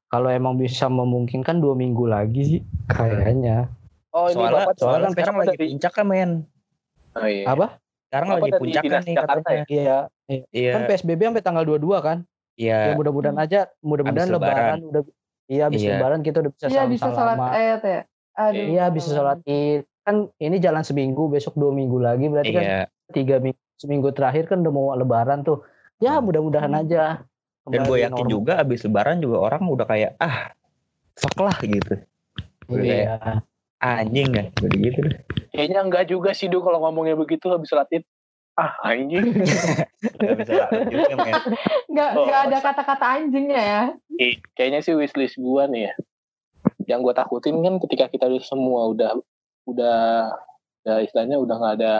kalau 0.07 0.28
emang 0.28 0.55
bisa 0.55 0.88
memungkinkan 0.88 1.59
dua 1.59 1.76
minggu 1.76 2.03
lagi 2.05 2.41
sih 2.45 2.61
kayaknya 2.88 3.68
oh 4.09 4.28
ini 4.28 4.39
Soalnya, 4.39 4.63
bapak 4.63 4.76
soalnya 4.78 4.99
kan 5.01 5.11
sekarang 5.11 5.36
lagi 5.38 5.55
puncak 5.61 5.91
kan, 5.91 6.05
men. 6.05 6.32
oh, 7.13 7.28
iya. 7.28 7.45
apa 7.45 7.68
Sekarang 8.07 8.28
Bapak 8.30 8.39
lagi 8.41 8.51
puncak 8.57 8.84
kan 8.86 9.01
nih 9.01 9.15
Jakarta 9.18 9.39
katanya. 9.43 9.65
iya 9.68 9.97
Iya, 10.51 10.72
kan 10.72 10.82
PSBB 10.86 11.22
sampai 11.26 11.43
tanggal 11.43 11.63
22 11.65 11.99
kan 11.99 12.18
ya 12.55 12.80
iya. 12.86 12.95
mudah-mudahan 12.95 13.36
aja 13.38 13.59
mudah-mudahan 13.80 14.28
lebaran. 14.30 14.55
Lebaran. 14.55 14.80
udah 14.86 15.01
iya 15.47 15.61
habis 15.68 15.80
Iya. 15.80 15.91
lebaran 15.95 16.20
kita 16.20 16.38
udah 16.39 16.51
bisa 16.53 16.65
Iya 16.65 16.84
bisa 16.86 17.03
salam-salaman 17.05 17.47
ayat 17.49 17.82
ya. 17.82 18.01
Aduh. 18.38 18.69
iya 18.69 18.88
bisa 18.88 19.11
sholat 19.11 19.41
id 19.43 19.81
kan 20.01 20.29
ini 20.38 20.57
jalan 20.57 20.81
seminggu 20.81 21.27
besok 21.27 21.53
dua 21.53 21.69
minggu 21.69 21.97
lagi 21.97 22.25
berarti 22.25 22.51
kan 22.51 22.63
Iya. 22.63 22.81
tiga 23.09 23.35
minggu 23.38 23.59
seminggu 23.75 24.09
terakhir 24.09 24.45
kan 24.45 24.61
udah 24.61 24.71
mau 24.71 24.89
lebaran 24.91 25.41
tuh 25.41 25.65
ya 25.97 26.17
mudah-mudahan 26.17 26.69
Hmm. 26.69 26.81
aja 26.81 27.03
Dan 27.65 27.83
gue 27.83 27.97
yakin 27.99 28.15
normal. 28.15 28.31
juga 28.31 28.53
abis 28.57 28.79
lebaran 28.81 29.19
juga 29.19 29.38
orang 29.43 29.61
udah 29.61 29.83
kayak 29.83 30.15
ah 30.17 30.55
fuck 31.13 31.35
lah 31.38 31.57
gitu. 31.59 31.99
Udah 32.67 32.79
kayak 32.79 33.03
iya 33.03 33.15
anjing 33.77 34.29
kan 34.31 34.45
udah 34.55 34.77
gitu 34.79 34.99
deh. 35.03 35.19
kayaknya 35.49 35.79
enggak 35.81 36.05
juga 36.05 36.31
sih 36.31 36.47
Du 36.47 36.61
kalau 36.61 36.79
ngomongnya 36.79 37.13
begitu 37.13 37.45
habis 37.47 37.67
sholat 37.67 37.91
id 37.91 38.07
ah 38.55 38.71
anjing 38.81 39.33
Gak 40.17 40.35
bisa 40.38 40.53
juga 40.85 41.13
men. 41.17 41.33
Oh. 42.15 42.25
ada 42.25 42.57
kata-kata 42.59 43.05
anjingnya 43.19 43.59
ya. 43.59 43.81
Eh, 44.15 44.38
kayaknya 44.53 44.79
sih 44.79 44.93
wishlist 44.93 45.35
gua 45.35 45.65
nih 45.65 45.89
ya 45.89 45.93
yang 46.88 47.03
gua 47.03 47.13
takutin 47.13 47.59
kan 47.59 47.77
ketika 47.83 48.07
kita 48.07 48.25
udah 48.31 48.43
semua 48.43 48.88
udah 48.89 49.11
udah 49.67 49.99
ya 50.88 51.03
istilahnya 51.03 51.35
udah 51.35 51.55
nggak 51.59 51.75
ada 51.83 51.93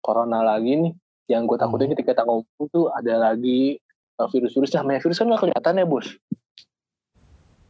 corona 0.00 0.40
lagi 0.40 0.80
nih 0.80 0.92
yang 1.30 1.46
gue 1.46 1.54
takutin 1.54 1.94
ketika 1.94 2.10
kita 2.18 2.22
ngumpul 2.26 2.66
tuh 2.74 2.86
ada 2.90 3.30
lagi 3.30 3.78
uh, 4.18 4.26
virus-virus. 4.26 4.74
Namanya 4.74 4.98
virus 4.98 5.22
kan 5.22 5.30
nggak 5.30 5.42
kelihatan 5.46 5.78
ya 5.78 5.86
bos. 5.86 6.08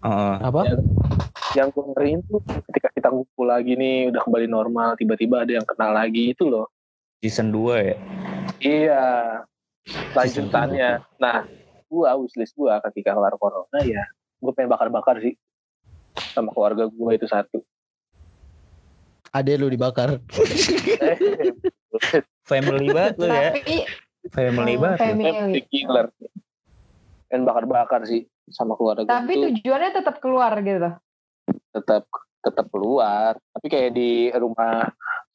Heeh. 0.00 0.34
apa? 0.40 0.60
Yang 1.52 1.68
gue 1.76 1.84
ngeriin 1.92 2.20
tuh 2.24 2.40
ketika 2.72 2.88
kita 2.96 3.08
ngumpul 3.12 3.44
lagi 3.44 3.76
nih 3.76 4.08
udah 4.08 4.22
kembali 4.24 4.48
normal 4.48 4.96
tiba-tiba 4.96 5.44
ada 5.44 5.60
yang 5.60 5.66
kenal 5.68 5.92
lagi 5.92 6.32
itu 6.32 6.48
loh. 6.48 6.72
Season 7.20 7.52
2 7.52 7.84
ya. 7.84 7.96
iya 8.64 9.04
lanjutannya. 10.16 11.04
nah 11.20 11.44
gua 11.88 12.16
wishlist 12.16 12.56
gua 12.56 12.80
ketika 12.88 13.12
kelar 13.12 13.36
corona 13.36 13.80
ya 13.84 14.08
gue 14.40 14.52
pengen 14.56 14.72
bakar-bakar 14.72 15.20
sih 15.20 15.36
sama 16.30 16.50
keluarga 16.50 16.86
gua 16.86 17.12
itu 17.12 17.26
satu 17.26 17.60
ade 19.30 19.54
lu 19.54 19.66
dibakar 19.66 20.18
Family 22.42 22.86
banget 22.88 23.14
lu 23.16 23.26
ya. 23.26 23.50
Family 24.30 24.74
Oh, 24.74 24.80
banget. 24.80 24.98
family. 25.00 25.24
family 25.28 25.60
killer 25.66 26.06
pengen 27.24 27.42
bakar-bakar 27.44 28.02
sih 28.04 28.26
sama 28.48 28.74
keluarga 28.74 29.06
tapi 29.06 29.32
itu 29.32 29.46
tujuannya 29.54 29.90
tetap 29.92 30.18
keluar 30.18 30.50
gitu. 30.60 30.90
tetap 31.70 32.02
tetap 32.40 32.66
keluar 32.68 33.38
tapi 33.54 33.66
kayak 33.66 33.90
di 33.92 34.10
rumah 34.32 34.90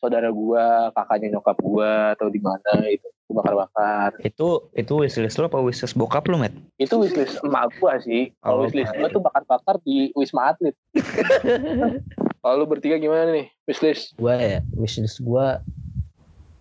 saudara 0.05 0.29
gua 0.29 0.93
kakaknya 0.93 1.27
nyokap 1.33 1.57
gua 1.57 2.13
atau 2.13 2.29
di 2.29 2.37
mana 2.37 2.85
itu 2.85 3.09
bakar-bakar 3.25 4.13
Itu 4.21 4.69
itu 4.71 4.93
wishlist 4.95 5.35
lu 5.35 5.49
apa 5.49 5.57
wishlist 5.57 5.97
bokap 5.97 6.29
lu, 6.29 6.37
Met? 6.37 6.53
itu 6.77 6.93
wishlist 6.93 7.41
emak 7.41 7.73
gua 7.81 7.97
sih 7.97 8.29
kalau 8.37 8.61
Oh, 8.61 8.69
wishlist 8.69 8.93
baik. 8.93 9.01
gua 9.01 9.07
tuh 9.09 9.21
bakar-bakar 9.25 9.75
di 9.81 10.13
wisma 10.13 10.53
atlet 10.53 10.77
kalau 12.45 12.61
lu 12.61 12.65
bertiga 12.69 13.01
gimana 13.01 13.33
nih 13.33 13.49
wishlist 13.65 14.13
gua 14.15 14.37
ya 14.37 14.59
wishlist 14.77 15.17
gua 15.19 15.65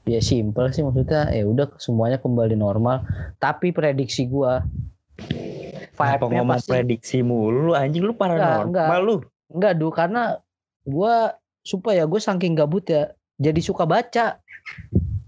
ya 0.05 0.25
simpel 0.25 0.73
sih 0.73 0.81
maksudnya 0.81 1.29
ya 1.31 1.45
udah 1.45 1.69
semuanya 1.77 2.17
kembali 2.17 2.57
normal 2.57 3.05
tapi 3.37 3.69
prediksi 3.69 4.25
gua 4.25 4.65
Kenapa 5.95 6.27
vibe-nya 6.27 6.43
ngomong 6.43 6.57
pasti 6.59 6.71
prediksi 6.73 7.19
mulu 7.21 7.71
anjing 7.77 8.03
lu 8.03 8.17
paranormal 8.17 8.67
enggak. 8.73 8.99
lu. 9.05 9.17
enggak 9.53 9.73
du 9.77 9.89
karena 9.93 10.23
gua 10.83 11.37
supaya 11.63 12.05
gue 12.05 12.21
saking 12.21 12.53
gabut 12.53 12.85
ya 12.85 13.15
jadi 13.39 13.61
suka 13.61 13.85
baca. 13.85 14.39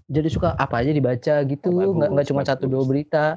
Jadi 0.07 0.29
suka 0.31 0.55
apa 0.55 0.87
aja 0.87 0.95
dibaca 0.95 1.43
gitu. 1.43 1.69
Oh, 1.75 1.95
nggak 1.99 2.11
nggak 2.15 2.27
cuma 2.31 2.43
satu 2.47 2.71
dua 2.71 2.87
berita. 2.87 3.35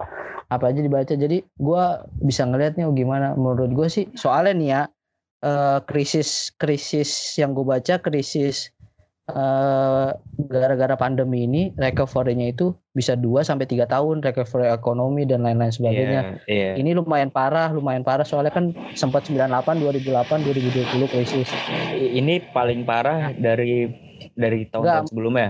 Apa 0.50 0.70
aja 0.70 0.82
dibaca. 0.82 1.14
Jadi 1.14 1.42
gua 1.58 2.06
bisa 2.22 2.46
ngelihatnya 2.46 2.86
oh 2.86 2.94
gimana. 2.94 3.34
Menurut 3.34 3.74
gue 3.74 3.88
sih 3.90 4.06
soalnya 4.14 4.54
nih 4.54 4.70
ya 4.70 4.82
eh, 5.46 5.80
krisis 5.90 6.54
krisis 6.62 7.10
yang 7.42 7.58
gue 7.58 7.66
baca 7.66 7.98
krisis 7.98 8.70
eh, 9.34 10.10
gara-gara 10.50 10.94
pandemi 10.94 11.50
ini 11.50 11.74
recovery-nya 11.74 12.54
itu 12.54 12.74
bisa 12.94 13.18
2 13.18 13.42
sampai 13.42 13.66
tiga 13.66 13.90
tahun 13.90 14.22
recovery 14.22 14.70
ekonomi 14.70 15.26
dan 15.26 15.42
lain-lain 15.42 15.74
sebagainya. 15.74 16.22
Iya, 16.46 16.54
iya. 16.54 16.72
ini 16.78 16.94
lumayan 16.94 17.34
parah, 17.34 17.74
lumayan 17.74 18.06
parah. 18.06 18.26
Soalnya 18.26 18.54
kan 18.54 18.78
sempat 18.94 19.26
98, 19.26 19.82
2008, 19.82 20.46
2020 20.46 21.14
krisis. 21.14 21.50
Ini 21.98 22.54
paling 22.54 22.86
parah 22.86 23.34
dari 23.34 24.09
dari 24.40 24.64
tahun 24.66 24.84
Enggak. 24.84 25.04
sebelumnya. 25.08 25.50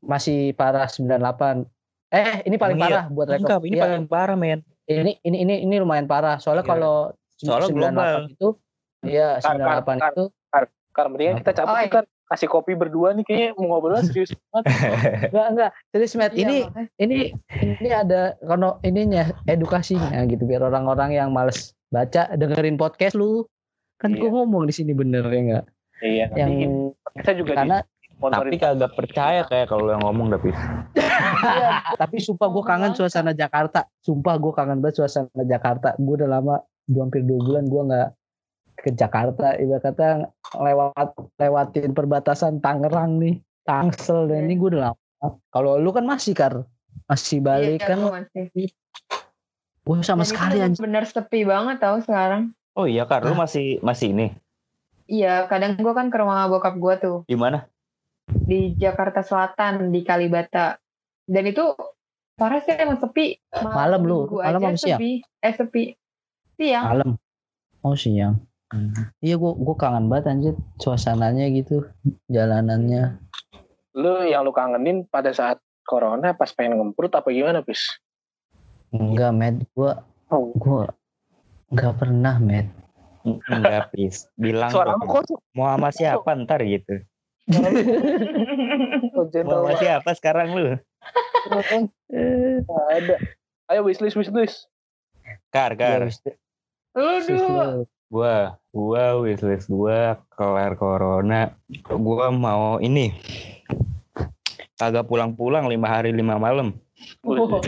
Masih 0.00 0.54
parah 0.54 0.86
98. 0.86 1.66
Eh, 2.10 2.42
ini 2.44 2.56
paling 2.56 2.78
iya? 2.78 2.84
parah 2.84 3.04
buat 3.08 3.26
Enggak, 3.28 3.58
rekor. 3.58 3.60
ini 3.62 3.74
Iya, 3.74 3.82
paling 3.84 4.04
parah, 4.06 4.36
men. 4.36 4.60
ini 4.86 5.12
ini 5.20 5.36
ini 5.40 5.54
ini 5.62 5.74
lumayan 5.76 6.06
parah. 6.06 6.38
Soalnya 6.38 6.62
Iya. 6.62 6.70
kalau 6.70 6.96
Soalnya 7.36 7.68
98 7.68 7.90
global. 7.90 8.14
itu 8.28 8.48
iya, 9.02 9.28
Kar, 9.36 9.54
kar, 9.54 9.80
98 9.80 9.98
kar. 9.98 10.12
itu 10.12 10.24
Kar, 10.90 11.06
mendingan 11.06 11.36
kita 11.38 11.52
cabut 11.54 11.70
Oh, 11.72 11.86
kan 11.88 12.04
kasih 12.26 12.46
kopi 12.46 12.74
berdua 12.74 13.10
nih 13.12 13.22
kayaknya 13.22 13.50
mau 13.54 13.66
ngobrol 13.72 13.98
serius 14.00 14.30
banget 14.50 14.66
enggak 15.30 15.46
enggak. 15.48 15.70
Serius, 15.88 16.12
Matt. 16.14 16.32
Iya, 16.32 16.42
ini 16.42 16.58
ini 16.98 17.18
ini 17.74 17.88
ada 17.88 18.34
kono 18.40 18.78
ininya 18.80 19.30
edukasinya 19.46 20.26
gitu 20.26 20.42
biar 20.44 20.60
orang-orang 20.60 21.10
yang 21.12 21.30
males 21.30 21.74
baca 21.88 22.26
dengerin 22.32 22.74
podcast 22.74 23.14
lu. 23.14 23.46
Kan 23.96 24.12
Iya. 24.12 24.26
gua 24.26 24.42
ngomong 24.42 24.66
di 24.66 24.72
sini 24.72 24.90
bener 24.90 25.22
ya 25.24 25.38
enggak? 25.38 25.64
iya 26.00 26.24
nanti 26.26 26.40
Yang 26.40 26.52
kita 27.14 27.32
juga 27.36 27.52
karena 27.54 27.78
Tapi 28.20 28.56
kagak 28.56 28.92
percaya 28.92 29.40
kayak 29.42 29.72
kalau 29.72 29.88
yang 29.88 30.04
ngomong 30.04 30.28
tapi. 30.28 30.52
Tapi 31.96 32.16
sumpah 32.20 32.52
gue 32.52 32.60
kangen 32.60 32.92
suasana 32.92 33.32
Jakarta. 33.32 33.88
Sumpah 33.98 34.36
gue 34.36 34.52
kangen 34.52 34.78
banget 34.78 35.00
suasana 35.00 35.42
Jakarta. 35.42 35.96
Gue 35.96 36.20
udah 36.20 36.28
lama, 36.28 36.60
dua 36.84 37.08
hampir 37.08 37.24
dua 37.24 37.40
bulan 37.40 37.64
gue 37.64 37.82
nggak 37.88 38.08
ke 38.80 38.90
Jakarta 38.96 39.60
ibarat 39.60 39.92
kata 39.92 40.08
lewat 40.56 41.12
lewatin 41.36 41.92
perbatasan 41.92 42.64
Tangerang 42.64 43.20
nih 43.20 43.36
Tangsel 43.60 44.24
dan 44.24 44.40
Iya. 44.40 44.44
ini 44.48 44.54
gue 44.56 44.68
udah 44.72 44.82
lama 44.88 45.00
kalau 45.52 45.76
lu 45.76 45.92
kan 45.92 46.08
masih 46.08 46.32
kar 46.32 46.64
masih 47.04 47.44
balik 47.44 47.76
Iya, 47.76 47.88
kan 47.92 47.96
gua 48.00 48.24
masih. 48.24 48.48
gue 49.84 49.94
sama 50.00 50.24
Dan 50.24 50.24
itu 50.24 50.32
sekali 50.32 50.58
anjir 50.64 50.80
bener 50.80 51.04
sepi 51.04 51.40
banget 51.44 51.76
tau 51.76 52.00
sekarang. 52.00 52.56
Oh 52.72 52.88
iya 52.88 53.04
Kar, 53.04 53.20
lu 53.26 53.36
masih 53.36 53.84
masih 53.84 54.16
ini. 54.16 54.32
Iya, 55.04 55.44
kadang 55.52 55.76
gue 55.76 55.92
kan 55.92 56.08
ke 56.08 56.16
rumah 56.16 56.48
bokap 56.48 56.80
gue 56.80 56.94
tuh 57.02 57.16
Di 57.28 57.36
mana? 57.36 57.68
Di 58.34 58.74
Jakarta 58.78 59.20
Selatan 59.22 59.90
di 59.90 60.00
Kalibata. 60.06 60.78
Dan 61.26 61.46
itu 61.46 61.74
parah 62.34 62.58
sih 62.62 62.74
emang 62.74 62.98
sepi. 62.98 63.38
Malam 63.62 64.02
lu, 64.02 64.26
minggu 64.26 64.38
malam 64.42 64.60
apa 64.64 64.78
siang? 64.78 64.98
sepi. 64.98 65.12
Eh 65.42 65.54
sepi. 65.54 65.84
Siang. 66.60 66.84
malam 66.92 67.10
oh 67.80 67.96
siang 67.96 68.36
iya 69.24 69.40
gue 69.40 69.52
gue 69.56 69.76
kangen 69.80 70.12
banget 70.12 70.28
anjir 70.28 70.54
suasananya 70.76 71.48
gitu 71.56 71.88
jalanannya 72.28 73.16
Lu 73.96 74.22
yang 74.22 74.44
lu 74.46 74.52
kangenin 74.52 75.08
pada 75.08 75.32
saat 75.32 75.58
corona 75.88 76.36
pas 76.36 76.52
pengen 76.54 76.78
ngemprut 76.78 77.10
apa 77.16 77.32
gimana, 77.32 77.64
Pis? 77.64 77.82
enggak 78.92 79.32
med 79.32 79.56
gue 79.72 79.92
Oh. 80.30 80.54
gue 80.54 80.86
nggak 81.74 81.94
pernah 81.98 82.38
med 82.38 82.70
Enggak, 83.26 83.90
Pis. 83.92 84.30
Bilang 84.38 84.70
Suara 84.70 84.94
kok 84.96 85.26
mau 85.52 85.74
sama 85.74 85.90
siapa 85.92 86.32
ntar 86.44 86.62
gitu. 86.64 87.04
Mau 89.10 89.26
sama 89.30 89.72
siapa 89.76 90.10
sekarang 90.14 90.48
lu? 90.54 90.64
Nggak 91.50 92.86
ada. 92.94 93.16
Ayo 93.70 93.86
wishlist 93.86 94.18
wishlist. 94.18 94.66
Kar, 95.50 95.74
Kar. 95.74 96.06
wis- 96.10 96.22
Lu 96.94 97.22
dulu. 97.22 97.86
Gua, 98.10 98.58
gua 98.74 99.04
wishlist 99.22 99.70
gua 99.70 100.18
kelar 100.34 100.74
corona. 100.74 101.54
Gua 101.86 102.34
mau 102.34 102.82
ini. 102.82 103.14
Kagak 104.74 105.06
pulang-pulang 105.06 105.70
lima 105.70 105.86
hari 105.86 106.10
lima 106.10 106.34
malam. 106.34 106.74
Oh. 107.22 107.62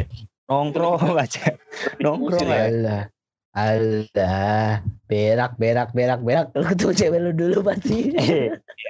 Nongkrong 0.51 1.17
aja. 1.17 1.55
Nongkrong 2.03 2.51
Iya. 2.51 2.67
aja. 2.67 2.97
Alah, 3.53 4.09
alah, 4.17 4.81
berak, 5.13 5.53
berak, 5.61 5.89
berak, 5.93 6.21
berak. 6.25 6.47
Lu 6.57 6.65
ketemu 6.65 6.93
cewek 6.97 7.19
lu 7.21 7.33
dulu 7.37 7.59
pasti. 7.61 8.17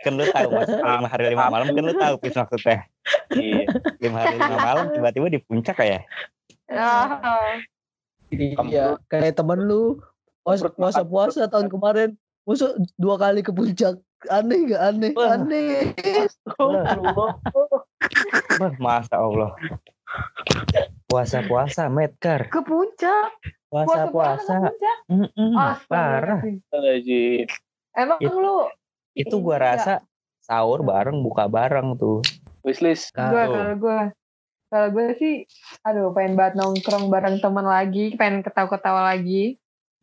kan 0.06 0.14
lu 0.14 0.24
tahu 0.30 0.48
mas 0.54 0.70
lima 0.70 1.08
hari 1.10 1.24
lima 1.34 1.50
malam 1.50 1.74
kan 1.74 1.82
lu 1.82 1.94
tahu 1.98 2.14
pis 2.22 2.34
maksudnya 2.34 2.86
Iya. 3.34 3.66
lima 4.02 4.18
hari 4.22 4.38
lima 4.38 4.58
malam 4.58 4.84
tiba-tiba 4.94 5.26
di 5.30 5.38
puncak 5.42 5.78
ya 5.82 6.00
Ah. 6.70 7.58
Iya, 8.32 8.96
kayak 9.12 9.36
temen 9.36 9.66
lu 9.66 10.00
puasa 10.46 11.02
puasa, 11.04 11.44
tahun 11.50 11.68
kemarin, 11.68 12.16
musuh 12.48 12.72
dua 12.96 13.20
kali 13.20 13.44
ke 13.44 13.52
puncak. 13.52 13.98
Aneh 14.30 14.70
gak 14.70 14.82
aneh? 14.94 15.12
Wah. 15.18 15.34
Aneh. 15.34 15.90
Masa 18.78 19.18
Allah 19.18 19.50
puasa 21.10 21.42
puasa 21.44 21.90
Medkar 21.90 22.46
Ke 22.48 22.62
puncak. 22.62 23.34
Puasa 23.72 24.00
puasa 24.12 24.54
ke 24.60 24.68
puncak. 24.68 24.96
Mm-mm, 25.08 25.50
parah. 25.88 26.40
Emang 27.96 28.18
It- 28.20 28.28
lu 28.30 28.68
itu 29.12 29.34
gua 29.40 29.56
Iya. 29.56 29.64
rasa 29.72 29.94
sahur 30.40 30.84
bareng 30.84 31.24
buka 31.24 31.48
bareng 31.48 31.96
tuh. 31.96 32.20
Wishlist. 32.62 33.10
gue 33.10 33.24
Kak, 33.32 33.48
kalau 33.48 33.74
gue 33.74 33.98
kalau 34.68 34.88
gue 34.88 35.06
sih 35.16 35.34
aduh 35.82 36.12
pengen 36.12 36.36
banget 36.36 36.54
nongkrong 36.56 37.08
bareng 37.08 37.40
teman 37.40 37.64
lagi 37.64 38.12
pengen 38.14 38.44
ketawa-ketawa 38.44 39.08
lagi. 39.08 39.56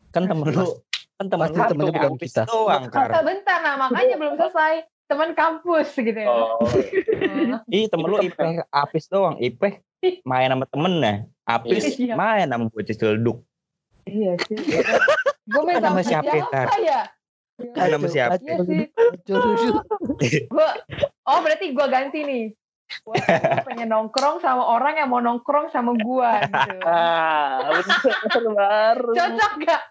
Kan 0.10 0.26
temen 0.26 0.50
lu 0.50 0.82
kan 1.16 1.28
temen 1.28 1.48
Pasti 1.48 1.58
lu 1.58 1.64
temennya 1.70 2.00
bukan 2.00 2.14
kita. 2.18 2.42
doang 2.46 2.84
Kata 2.90 3.20
bentar 3.22 3.60
nah 3.62 3.76
makanya 3.78 4.16
belum 4.18 4.34
selesai. 4.36 4.86
Teman 5.10 5.34
kampus 5.34 5.98
gitu 5.98 6.14
ya. 6.14 6.30
Oh, 6.30 6.62
ih 7.74 7.90
temen 7.90 8.06
lu 8.06 8.22
ipeh 8.22 8.62
apis 8.70 9.10
doang 9.10 9.42
ipeh. 9.42 9.82
Main 10.22 10.54
sama 10.54 10.70
temennya. 10.70 11.26
Apis 11.44 11.98
Iya. 11.98 12.14
main 12.14 12.46
sama 12.46 12.70
bocah 12.70 12.94
celduk 12.94 13.42
iya 14.10 14.34
sih 14.46 14.58
gue 15.50 15.62
main 15.64 15.78
Nama 15.78 15.98
sama 15.98 16.02
siapa, 16.04 16.34
ya 16.78 17.02
Main 17.60 17.92
sama 17.92 18.08
siapa? 18.08 18.34
Iya 18.40 18.56
sih 18.64 18.84
gue 20.54 20.68
oh 21.24 21.40
berarti 21.42 21.66
gue 21.72 21.86
ganti 21.88 22.20
nih 22.24 22.46
gue 22.90 23.16
pengen 23.70 23.94
nongkrong 23.94 24.42
sama 24.42 24.66
orang 24.66 24.98
yang 24.98 25.14
mau 25.14 25.22
nongkrong 25.22 25.70
sama 25.70 25.94
gue 25.94 26.32
gitu. 26.42 26.72
Ah, 26.90 27.70
bener 27.70 28.46
baru. 28.50 29.12
cocok 29.14 29.52
gak? 29.62 29.82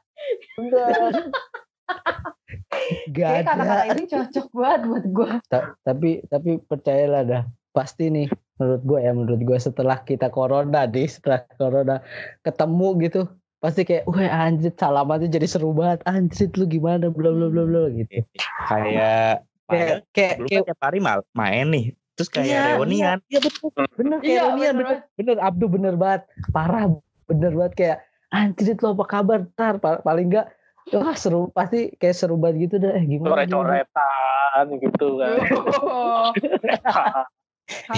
Gak 3.15 3.29
Kayak 3.31 3.45
kata-kata 3.47 3.83
ada. 3.87 3.93
ini 3.95 4.03
cocok 4.05 4.47
banget 4.51 4.81
buat 4.85 5.05
gue. 5.07 5.29
Ta- 5.47 5.73
tapi 5.87 6.11
tapi 6.27 6.51
percayalah 6.59 7.23
dah 7.23 7.43
pasti 7.71 8.11
nih 8.11 8.27
menurut 8.59 8.83
gue 8.83 8.99
ya 8.99 9.13
menurut 9.15 9.43
gue 9.47 9.59
setelah 9.61 10.03
kita 10.03 10.35
corona 10.35 10.83
nih 10.83 11.07
setelah 11.07 11.47
corona 11.55 12.03
ketemu 12.43 12.89
gitu 13.07 13.23
pasti 13.59 13.83
kayak 13.83 14.07
wah 14.07 14.23
anjir 14.23 14.71
salamannya 14.75 15.27
jadi 15.31 15.47
seru 15.51 15.75
banget. 15.75 16.03
Anjir 16.07 16.51
lu 16.55 16.67
gimana? 16.67 17.11
Bla 17.11 17.31
bla 17.35 17.47
bla 17.51 17.65
bla 17.67 17.83
gitu. 17.91 18.23
Kayak 18.71 19.45
kayak 19.69 19.97
kayak 20.15 20.35
lu 20.39 20.47
kayak 20.47 20.63
kan 20.65 20.69
tiap 20.71 20.81
hari 20.83 20.99
mal 21.03 21.21
main 21.35 21.67
nih. 21.75 21.87
Terus 22.19 22.29
kayak 22.35 22.47
Iya, 22.51 22.63
reunian. 22.75 23.19
iya 23.31 23.41
betul. 23.43 23.71
Bener 23.95 24.19
kayak 24.23 24.31
Iya, 24.31 24.41
reunian 24.51 24.75
bener 24.75 24.87
bener, 24.87 24.99
bener 25.19 25.37
Abdu 25.43 25.67
bener 25.71 25.95
banget. 25.99 26.23
Parah 26.51 26.85
bener 27.27 27.53
banget. 27.55 27.75
Kayak 27.75 27.99
anjir 28.31 28.77
lo 28.79 28.89
apa 28.95 29.05
kabar? 29.07 29.39
Ntar 29.55 29.75
Pa- 29.83 30.03
paling 30.03 30.27
enggak 30.31 30.47
wah 30.89 31.13
seru 31.19 31.53
pasti 31.53 31.93
kayak 32.01 32.17
seru 32.17 32.35
banget 32.39 32.71
gitu 32.71 32.75
dah. 32.83 32.95
Eh 32.95 33.05
gimana 33.07 33.45
gimana? 33.45 33.85
Coret-coretan 33.85 34.65
gitu 34.83 35.07
kan. 35.19 35.31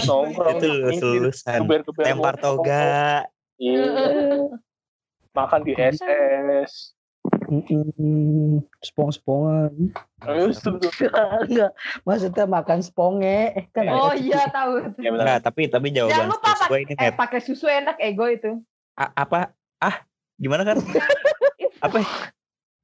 Nongkrong. 0.09 0.59
itu 0.59 0.67
lulus 0.67 0.99
lulusan 0.99 1.61
lempar 2.03 2.35
toga. 2.43 3.23
Iya. 3.61 3.87
Makan 5.35 5.63
di 5.63 5.73
SS. 5.79 6.95
Mm-mm. 7.51 8.65
spong-spongan 8.81 9.93
Terus 10.25 10.57
enggak 11.45 11.73
maksudnya 12.09 12.45
makan 12.49 12.81
sponge 12.81 13.53
Eh, 13.53 13.67
kan 13.77 13.91
oh 13.93 14.09
ada 14.09 14.17
iya 14.17 14.49
tahu. 14.49 14.73
Ya 14.97 15.11
benar. 15.13 15.25
Enggak, 15.29 15.41
tapi 15.45 15.63
tapi 15.69 15.87
Jangan 15.93 16.09
jawaban 16.09 16.27
lupa 16.33 16.51
gue 16.65 16.79
ini 16.81 16.93
eh, 16.97 17.13
pakai 17.13 17.41
susu 17.45 17.69
enak 17.69 18.01
ego 18.01 18.25
itu. 18.25 18.51
A- 18.97 19.13
apa? 19.13 19.53
Ah, 19.83 20.05
gimana 20.41 20.65
kan? 20.65 20.81
apa? 21.85 21.99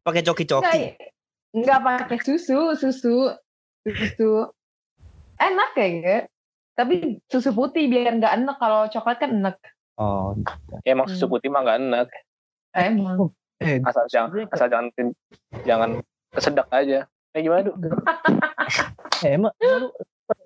Pakai 0.05 0.20
coki-coki. 0.20 0.68
Enggak, 0.68 1.01
enggak 1.57 1.80
pakai 1.80 2.18
susu, 2.20 2.76
susu, 2.76 3.32
susu. 3.86 4.32
Enak 5.40 5.72
kayaknya. 5.72 6.28
Tapi 6.76 7.24
susu 7.32 7.57
putih 7.57 7.88
biar 7.88 8.20
nggak 8.20 8.36
enak 8.36 8.57
kalau 8.61 8.84
coklat 8.92 9.16
kan 9.16 9.32
enak. 9.32 9.57
Oh, 9.97 10.36
Ya 10.84 10.92
emang 10.92 11.09
susu 11.09 11.24
putih 11.24 11.49
mah 11.49 11.64
gak 11.64 11.80
enak. 11.80 12.09
Emang. 12.76 13.32
eh 13.56 13.80
Asal 13.80 14.04
jangan 14.06 14.44
asal 14.46 14.68
jangan 14.68 14.86
jangan 15.64 15.90
kesedak 16.28 16.68
aja. 16.70 17.08
Eh 17.32 17.40
gimana 17.40 17.64
tuh? 17.64 17.74
eh, 19.24 19.32
emang, 19.32 19.52
emang 19.56 19.80
lu 19.82 19.88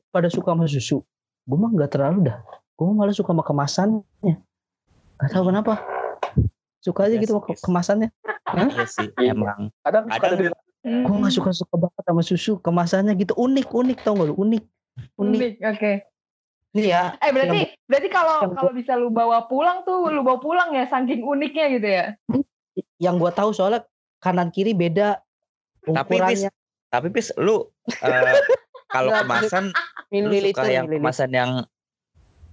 pada- 0.08 0.28
suka 0.28 0.50
sama 0.50 0.66
susu 0.66 1.02
gue 1.40 1.56
mah 1.56 1.68
nggak 1.68 1.90
terlalu 1.90 2.26
dah 2.26 2.38
gue 2.72 2.84
malah 2.88 3.10
suka 3.10 3.30
sama 3.30 3.42
kemasannya 3.42 4.34
Gak 5.16 5.30
tahu 5.30 5.44
kenapa 5.48 5.82
suka 6.78 7.04
aja 7.04 7.14
Iya 7.14 7.22
gitu 7.22 7.32
sih, 7.36 7.44
Fis. 7.48 7.60
kemasannya 7.60 8.08
iya 8.68 8.84
sih, 8.84 9.08
Iya. 9.16 9.32
emang. 9.32 9.68
Kadang 9.80 10.04
suka 10.06 10.26
Kadang- 10.26 10.54
gue 10.80 11.14
nggak 11.16 11.34
suka 11.34 11.50
suka 11.52 11.74
banget 11.76 12.02
sama 12.02 12.22
susu 12.22 12.52
kemasannya 12.58 13.12
gitu 13.14 13.32
unik 13.34 13.68
unik 13.68 13.98
tau 14.00 14.14
gak 14.14 14.28
lu 14.30 14.34
unik 14.38 14.64
unik 15.16 15.38
Unik, 15.38 15.52
oke. 15.66 15.92
nih 15.92 15.96
ya 16.76 17.18
Eh 17.18 17.30
berarti 17.34 17.60
berarti 17.90 18.08
kalau 18.08 18.46
kalau 18.54 18.72
bisa 18.72 18.94
lu 18.94 19.10
bawa 19.10 19.50
pulang 19.50 19.82
tuh 19.82 20.06
lu 20.10 20.22
bawa 20.22 20.38
pulang 20.38 20.70
ya 20.74 20.86
saking 20.86 21.22
uniknya 21.26 21.66
gitu 21.74 21.88
ya. 21.88 22.06
yang 23.02 23.18
gue 23.18 23.32
tahu 23.34 23.50
soalnya 23.50 23.82
kanan 24.22 24.52
kiri 24.54 24.76
beda 24.76 25.18
Tapi 25.82 26.20
ukurannya 26.20 26.50
tapi 26.90 27.06
Pis, 27.14 27.30
lu 27.38 27.70
eh, 28.02 28.34
kalau 28.94 29.10
kemasan 29.22 29.70
lu 30.12 30.34
suka 30.34 30.66
yang 30.66 30.86
kemasan 30.90 31.30
yang 31.32 31.50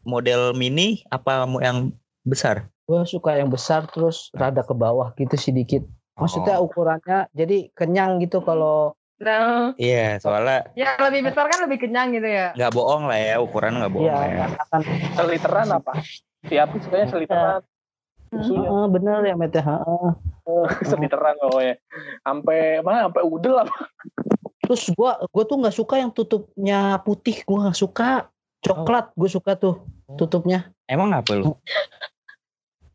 model 0.08 0.56
mini 0.56 1.04
apa 1.12 1.44
yang 1.60 1.92
besar? 2.24 2.70
gue 2.88 3.04
suka 3.04 3.36
yang 3.36 3.52
besar 3.52 3.84
terus 3.92 4.32
rada 4.32 4.64
ke 4.64 4.72
bawah 4.72 5.12
gitu 5.20 5.36
sedikit 5.36 5.84
maksudnya 6.16 6.56
Oh. 6.56 6.72
ukurannya 6.72 7.28
jadi 7.36 7.68
kenyang 7.76 8.24
gitu 8.24 8.40
kalau 8.40 8.96
Nah, 9.18 9.74
Iya, 9.82 10.22
soalnya 10.22 10.70
ya 10.78 10.94
lebih 11.02 11.34
besar 11.34 11.50
kan 11.50 11.66
lebih 11.66 11.82
kenyang 11.82 12.14
gitu 12.14 12.30
ya. 12.30 12.54
nggak 12.54 12.70
bohong 12.70 13.10
lah 13.10 13.18
ya, 13.18 13.36
ukuran 13.42 13.82
nggak 13.82 13.90
bohong 13.90 14.06
ya 14.06 14.14
lah 14.14 14.30
ya. 14.30 14.46
akan 14.70 14.82
seliteran 15.18 15.68
apa? 15.74 15.92
Tiap 16.46 16.70
sukanya 16.78 17.08
seliteran. 17.10 17.62
Susunya 18.30 18.70
Heeh, 18.70 18.86
bener 18.94 19.20
ya 19.26 19.34
Mete 19.34 19.58
heeh. 19.58 20.10
seliteran 20.94 21.34
pokoknya. 21.42 21.76
Sampai 22.22 22.60
mana? 22.86 23.10
Sampai 23.10 23.24
udel 23.26 23.56
apa? 23.66 23.76
Terus 24.62 24.84
gua 24.94 25.18
gua 25.34 25.44
tuh 25.50 25.58
nggak 25.66 25.76
suka 25.76 25.96
yang 25.98 26.12
tutupnya 26.14 27.02
putih, 27.02 27.42
gua 27.42 27.68
nggak 27.68 27.80
suka. 27.80 28.30
Coklat 28.58 29.14
gue 29.14 29.30
suka 29.30 29.54
tuh 29.54 29.86
tutupnya. 30.18 30.74
Emang 30.90 31.14
apa 31.14 31.30
lu? 31.38 31.54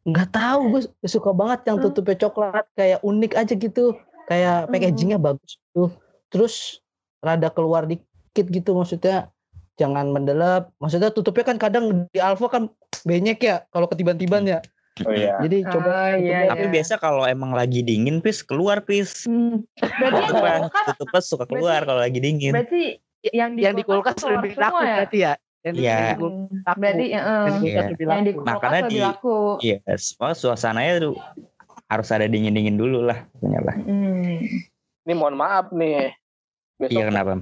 Nggak 0.03 0.35
tahu 0.35 0.61
gue 0.75 0.83
suka 1.07 1.31
banget 1.31 1.71
yang 1.71 1.79
Hmm. 1.79 1.87
tutupnya 1.87 2.17
coklat 2.19 2.67
kayak 2.75 2.99
unik 3.03 3.33
aja 3.39 3.55
gitu. 3.55 3.95
kayak 4.23 4.67
Hmm. 4.67 4.71
packagingnya 4.71 5.19
bagus 5.19 5.59
tuh 5.75 5.91
terus 6.33 6.81
rada 7.21 7.47
keluar 7.49 7.85
dikit 7.85 8.03
gitu 8.47 8.73
maksudnya 8.73 9.29
jangan 9.75 10.09
mendelap 10.09 10.73
maksudnya 10.77 11.09
tutupnya 11.09 11.45
kan 11.45 11.57
kadang 11.57 11.85
di 12.09 12.19
Alfa 12.19 12.49
kan 12.49 12.63
banyak 13.03 13.39
ya 13.39 13.69
kalau 13.69 13.87
ketiban-tiban 13.87 14.43
ya 14.43 14.61
Oh 15.01 15.09
iya. 15.09 15.41
jadi 15.41 15.65
coba 15.67 15.89
Ah, 15.89 16.09
iya, 16.13 16.45
tutupnya- 16.45 16.51
Tapi 16.53 16.63
iya. 16.63 16.73
biasa 16.75 16.95
kalau 16.99 17.25
emang 17.25 17.53
lagi 17.53 17.81
dingin 17.81 18.21
pis 18.21 18.45
keluar 18.45 18.85
pis. 18.85 19.25
Hmm. 19.25 19.65
Berarti 19.75 20.21
kulkas, 20.29 20.85
Tutupnya 20.87 21.21
suka 21.23 21.45
keluar 21.47 21.81
kalau 21.83 21.97
lagi 21.99 22.21
dingin. 22.21 22.53
berarti 22.53 23.01
yang 23.25 23.57
di 23.57 23.61
yang 23.63 23.73
di 23.73 23.85
kulkas 23.85 24.21
lebih 24.21 24.53
laku 24.53 24.77
ya? 24.79 24.97
berarti 24.99 25.19
ya 25.19 25.33
yang 25.63 25.75
Iya. 25.75 25.97
di 25.97 26.13
kulkas 26.13 26.61
laku. 26.61 26.77
Berarti 26.77 27.05
eh, 27.05 27.09
yang 27.09 27.25
di 27.25 27.57
kulkas 27.57 27.65
Iya. 27.65 27.89
lebih 27.89 28.05
yang 28.05 28.21
di 28.21 28.29
laku. 28.29 28.37
kulkas 28.37 28.53
Makanya 28.53 28.77
lebih 28.77 28.93
di- 28.93 29.01
laku. 29.03 29.39
Iya, 29.59 29.77
semua 29.97 30.31
suasananya 30.35 30.93
tuh 31.01 31.15
harus 31.89 32.09
ada 32.11 32.27
dingin-dingin 32.27 32.77
dulu 32.77 32.99
lah, 33.03 33.19
punya 33.35 33.61
lah. 33.61 33.77
Hmm. 33.79 34.45
Ini 35.03 35.13
mohon 35.15 35.35
maaf 35.35 35.73
nih. 35.73 36.13
Besok 36.79 36.99
Iya 36.99 37.05
kenapa? 37.09 37.33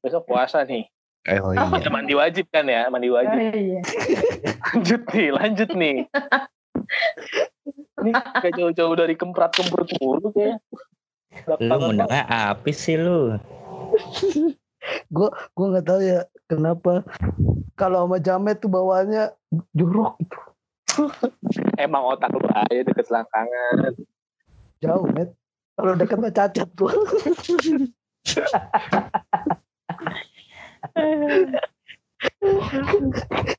besok 0.00 0.22
puasa 0.28 0.62
nih. 0.62 0.84
Eh, 1.24 1.40
Oh 1.40 1.56
iya. 1.56 1.64
Ada 1.64 1.88
mandi 1.88 2.12
wajib 2.12 2.44
kan 2.52 2.68
ya, 2.68 2.84
mandi 2.92 3.08
Oh, 3.08 3.16
wajib. 3.16 3.38
iya. 3.40 3.80
Lanjut 4.68 5.02
nih, 5.08 5.28
lanjut 5.32 5.70
nih. 5.72 5.96
Ini 8.04 8.10
gak 8.12 8.52
jauh-jauh 8.52 8.92
dari 8.92 9.16
kemprat-kemprut 9.16 9.88
mulu 9.96 10.28
kayak. 10.30 10.60
Lu 11.64 11.76
mundangnya 11.80 12.24
apis 12.52 12.76
sih 12.78 12.94
lu. 12.94 13.40
gue 15.08 15.28
nggak 15.56 15.86
tahu 15.86 16.00
ya 16.02 16.28
kenapa 16.44 17.06
kalau 17.72 18.04
sama 18.04 18.20
Jamet 18.20 18.60
tuh 18.60 18.68
bawaannya 18.68 19.32
jorok 19.72 20.20
gitu 20.20 20.38
Emang 21.74 22.04
otak 22.04 22.30
lu 22.30 22.44
aja 22.44 22.82
deket 22.84 23.08
selangkangan. 23.08 23.96
jauh 24.78 25.08
net 25.08 25.32
kalau 25.72 25.96
deket 25.96 26.18
mah 26.20 26.30
cacat 26.30 26.68
tuh 26.70 26.92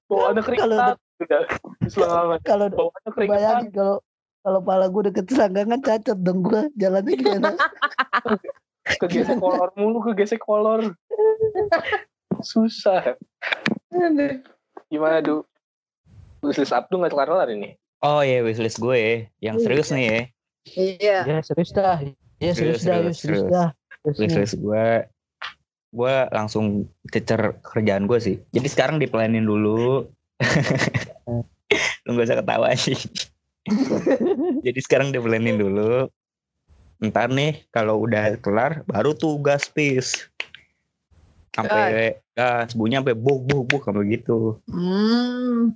Bawaannya 0.10 0.42
Kalau. 0.44 0.78
Udah, 1.16 1.44
selangkangan. 1.88 2.40
kalau 2.44 2.66
Bawaannya 2.68 3.12
bayangin 3.16 3.70
kalau 3.72 3.96
kalau 4.44 4.60
pala 4.62 4.86
gue 4.92 5.08
deket 5.08 5.26
selangkangan 5.32 5.80
cacat 5.80 6.18
dong 6.20 6.44
gue 6.44 6.68
jalannya 6.76 7.16
gimana 7.16 7.56
Kegesek 9.02 9.42
kolor 9.42 9.74
mulu, 9.74 9.98
kegesek 10.06 10.38
kolor. 10.38 10.94
Susah. 12.46 13.18
Gimana, 14.86 15.26
Du? 15.26 15.42
Wishlist 16.46 16.70
Abdu 16.70 17.02
gak 17.02 17.10
kelar-kelar 17.10 17.50
ini? 17.50 17.74
Oh 18.06 18.22
iya 18.22 18.46
wishlist 18.46 18.78
gue 18.78 19.26
yang 19.42 19.58
serius 19.58 19.90
nih 19.90 20.06
ya. 20.06 20.20
Iya. 20.78 21.18
ya 21.26 21.38
serius 21.42 21.74
dah 21.74 21.98
ya 22.38 22.54
serius, 22.54 22.78
Serius, 22.78 22.86
dah 22.86 22.94
serius, 23.02 23.18
serius 23.18 23.42
serius. 23.42 23.50
dah 23.50 23.70
Wishlist 24.06 24.62
gue 24.62 25.10
gue 25.96 26.16
langsung 26.30 26.86
cecer 27.08 27.58
kerjaan 27.64 28.06
gue 28.06 28.20
sih. 28.20 28.36
Jadi 28.52 28.68
sekarang 28.68 29.00
diplanin 29.00 29.48
dulu. 29.48 30.06
Lu 32.06 32.10
gak 32.14 32.28
usah 32.30 32.40
ketawa 32.44 32.70
sih. 32.78 33.00
Jadi 34.66 34.80
sekarang 34.84 35.10
diplanin 35.10 35.58
dulu. 35.58 36.12
Ntar 37.02 37.32
nih 37.32 37.66
kalau 37.74 38.04
udah 38.06 38.38
kelar 38.44 38.84
baru 38.86 39.16
tuh 39.16 39.40
gas 39.42 39.72
pis. 39.72 40.28
Sampai 41.56 42.20
gas 42.36 42.76
bunyi 42.76 43.00
sampai 43.00 43.16
buk 43.16 43.48
buk 43.48 43.64
buk 43.72 43.82
sampai 43.88 44.12
gitu. 44.12 44.60
Hmm. 44.68 45.72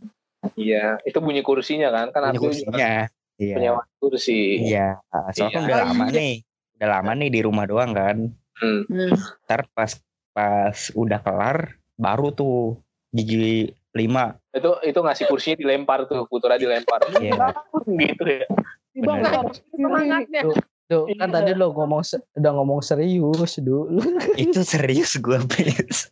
Iya, 0.59 0.99
itu 1.03 1.19
bunyi 1.19 1.43
kursinya 1.43 1.91
kan? 1.91 2.11
Kan 2.11 2.35
Bunyi 2.35 2.39
kursinya. 2.39 3.07
Iya. 3.39 3.55
penyewa 3.55 3.83
kursi. 4.03 4.67
Iya, 4.67 4.99
soalnya 5.31 5.47
kan 5.55 5.63
Iya. 5.63 5.67
udah 5.71 5.77
Oh, 5.79 5.87
lama 5.87 6.05
iya. 6.11 6.15
nih. 6.19 6.33
Udah 6.79 6.89
lama 6.95 7.11
nih 7.11 7.27
di 7.27 7.39
rumah 7.43 7.67
doang 7.67 7.91
kan. 7.91 8.31
Hmm. 8.63 8.87
Hmm. 8.87 9.11
Ntar 9.43 9.67
pas 9.75 9.99
pas 10.31 10.77
udah 10.95 11.19
kelar 11.19 11.75
baru 11.99 12.31
tuh 12.31 12.79
gigi 13.11 13.75
lima. 13.91 14.39
Itu 14.55 14.79
itu 14.87 14.95
ngasih 14.95 15.27
kursinya 15.27 15.59
dilempar 15.59 16.07
tuh, 16.07 16.23
putra 16.31 16.55
dilempar. 16.55 17.03
Iya. 17.19 17.51
gitu 18.07 18.23
ya. 18.23 18.47
Bener. 18.95 19.51
Semangatnya. 19.75 20.41
Duh, 20.47 20.55
duh, 20.87 21.03
kan 21.19 21.27
Iya. 21.27 21.35
tadi 21.35 21.51
lo 21.59 21.75
ngomong 21.75 21.99
udah 22.39 22.51
ngomong 22.55 22.79
serius 22.79 23.59
dulu 23.59 23.99
Itu 24.39 24.63
serius 24.63 25.19
gue 25.19 25.39
please. 25.51 26.07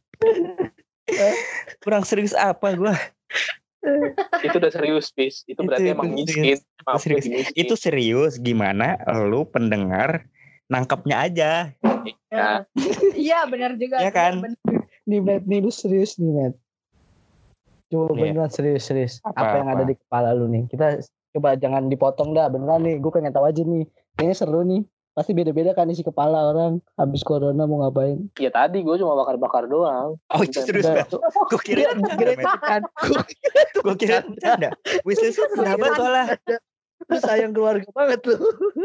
Kurang 1.80 2.04
serius 2.04 2.36
apa 2.36 2.76
gue? 2.76 2.96
Itu 4.44 4.60
udah 4.60 4.72
serius, 4.74 5.16
Pis. 5.16 5.48
Itu 5.48 5.64
berarti 5.64 5.88
itu 5.88 5.96
emang 5.96 6.12
serius. 6.12 6.28
miskin. 6.28 6.60
Maaf, 6.84 7.00
serius. 7.00 7.26
Itu 7.56 7.74
serius 7.80 8.34
gimana 8.44 9.00
lu 9.28 9.48
pendengar 9.48 10.28
nangkapnya 10.68 11.16
aja. 11.22 11.52
Ya, 12.28 12.68
Iya 13.16 13.48
benar 13.48 13.76
juga. 13.76 14.00
Iya 14.00 14.12
kan? 14.12 14.44
Nih 15.08 15.20
Matt 15.20 15.44
nih 15.44 15.60
lu 15.60 15.72
serius 15.72 16.16
nih 16.16 16.30
Matt 16.30 16.56
coba 17.88 18.12
Iya. 18.14 18.36
beneran 18.36 18.52
serius 18.52 18.84
serius 18.84 19.14
apa, 19.24 19.40
Apa, 19.40 19.56
yang 19.56 19.70
apa? 19.72 19.76
ada 19.80 19.84
di 19.88 19.96
kepala 19.96 20.36
lu 20.36 20.52
nih 20.52 20.68
kita 20.68 21.00
coba 21.32 21.56
jangan 21.56 21.88
dipotong 21.88 22.36
dah 22.36 22.52
beneran 22.52 22.84
nih 22.84 23.00
gue 23.00 23.08
pengen 23.08 23.32
tahu 23.32 23.48
aja 23.48 23.64
nih 23.64 23.88
kayaknya 24.14 24.36
seru 24.36 24.60
nih 24.60 24.84
pasti 25.16 25.32
beda-beda 25.32 25.72
kan 25.72 25.88
isi 25.88 26.04
kepala 26.04 26.52
orang 26.52 26.84
habis 26.94 27.24
corona 27.24 27.64
mau 27.64 27.80
ngapain 27.80 28.28
ya 28.36 28.52
tadi 28.52 28.84
gue 28.84 28.96
cuma 29.00 29.16
bakar-bakar 29.16 29.66
doang. 29.66 30.20
Oh 30.30 30.42
itu 30.44 30.60
serius 30.62 30.84
banget. 30.86 31.10
Gue 31.48 31.62
kira 31.64 31.96
kira 31.96 32.34
kan 32.60 32.82
Gue 33.82 33.96
kira 33.96 34.20
bercanda. 34.22 34.70
Wishlist 35.02 35.40
lu 35.40 35.48
kenapa 35.56 35.86
soalnya? 35.96 36.26
lu 37.08 37.18
sayang 37.24 37.56
keluarga 37.56 37.88
banget 37.96 38.20
lu 38.28 38.36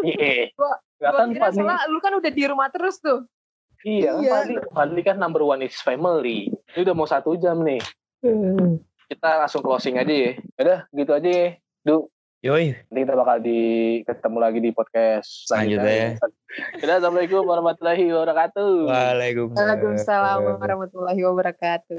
Iya. 0.06 0.54
Gua- 1.02 1.04
Gak 1.04 1.10
Gua 1.10 1.18
kan 1.18 1.28
kira 1.28 1.42
Fadli. 1.44 1.56
soalnya 1.58 1.78
lu 1.90 1.98
kan 1.98 2.12
udah 2.14 2.30
di 2.30 2.44
rumah 2.46 2.68
terus 2.70 2.96
tuh. 2.96 3.26
Iya, 3.82 4.08
kan 4.08 4.22
Iya. 4.22 4.30
Fadli. 4.32 4.54
Fadli 4.70 5.00
kan 5.02 5.16
number 5.18 5.42
one 5.42 5.60
is 5.60 5.74
family. 5.76 6.46
Ini 6.70 6.80
udah 6.80 6.94
mau 6.94 7.04
satu 7.04 7.34
jam 7.34 7.58
nih. 7.60 7.82
Kita 9.04 9.42
langsung 9.42 9.60
closing 9.60 9.98
aja 9.98 10.08
ya. 10.08 10.32
Udah, 10.56 10.78
gitu 10.88 11.10
aja 11.10 11.26
ya. 11.26 11.48
Du, 11.82 12.06
Yoi. 12.40 12.78
nanti 12.86 13.00
kita 13.02 13.14
bakal 13.14 13.36
di 13.38 13.60
ketemu 14.02 14.38
lagi 14.38 14.58
di 14.58 14.70
podcast 14.70 15.46
Selanjutnya 15.46 16.14
Udah, 16.78 16.94
Assalamualaikum 16.96 17.42
warahmatullahi 17.42 18.04
wabarakatuh. 18.08 18.70
Waalaikumsalam. 18.86 19.58
Waalaikumsalam 19.58 20.38
warahmatullahi 20.62 21.20
wabarakatuh. 21.26 21.98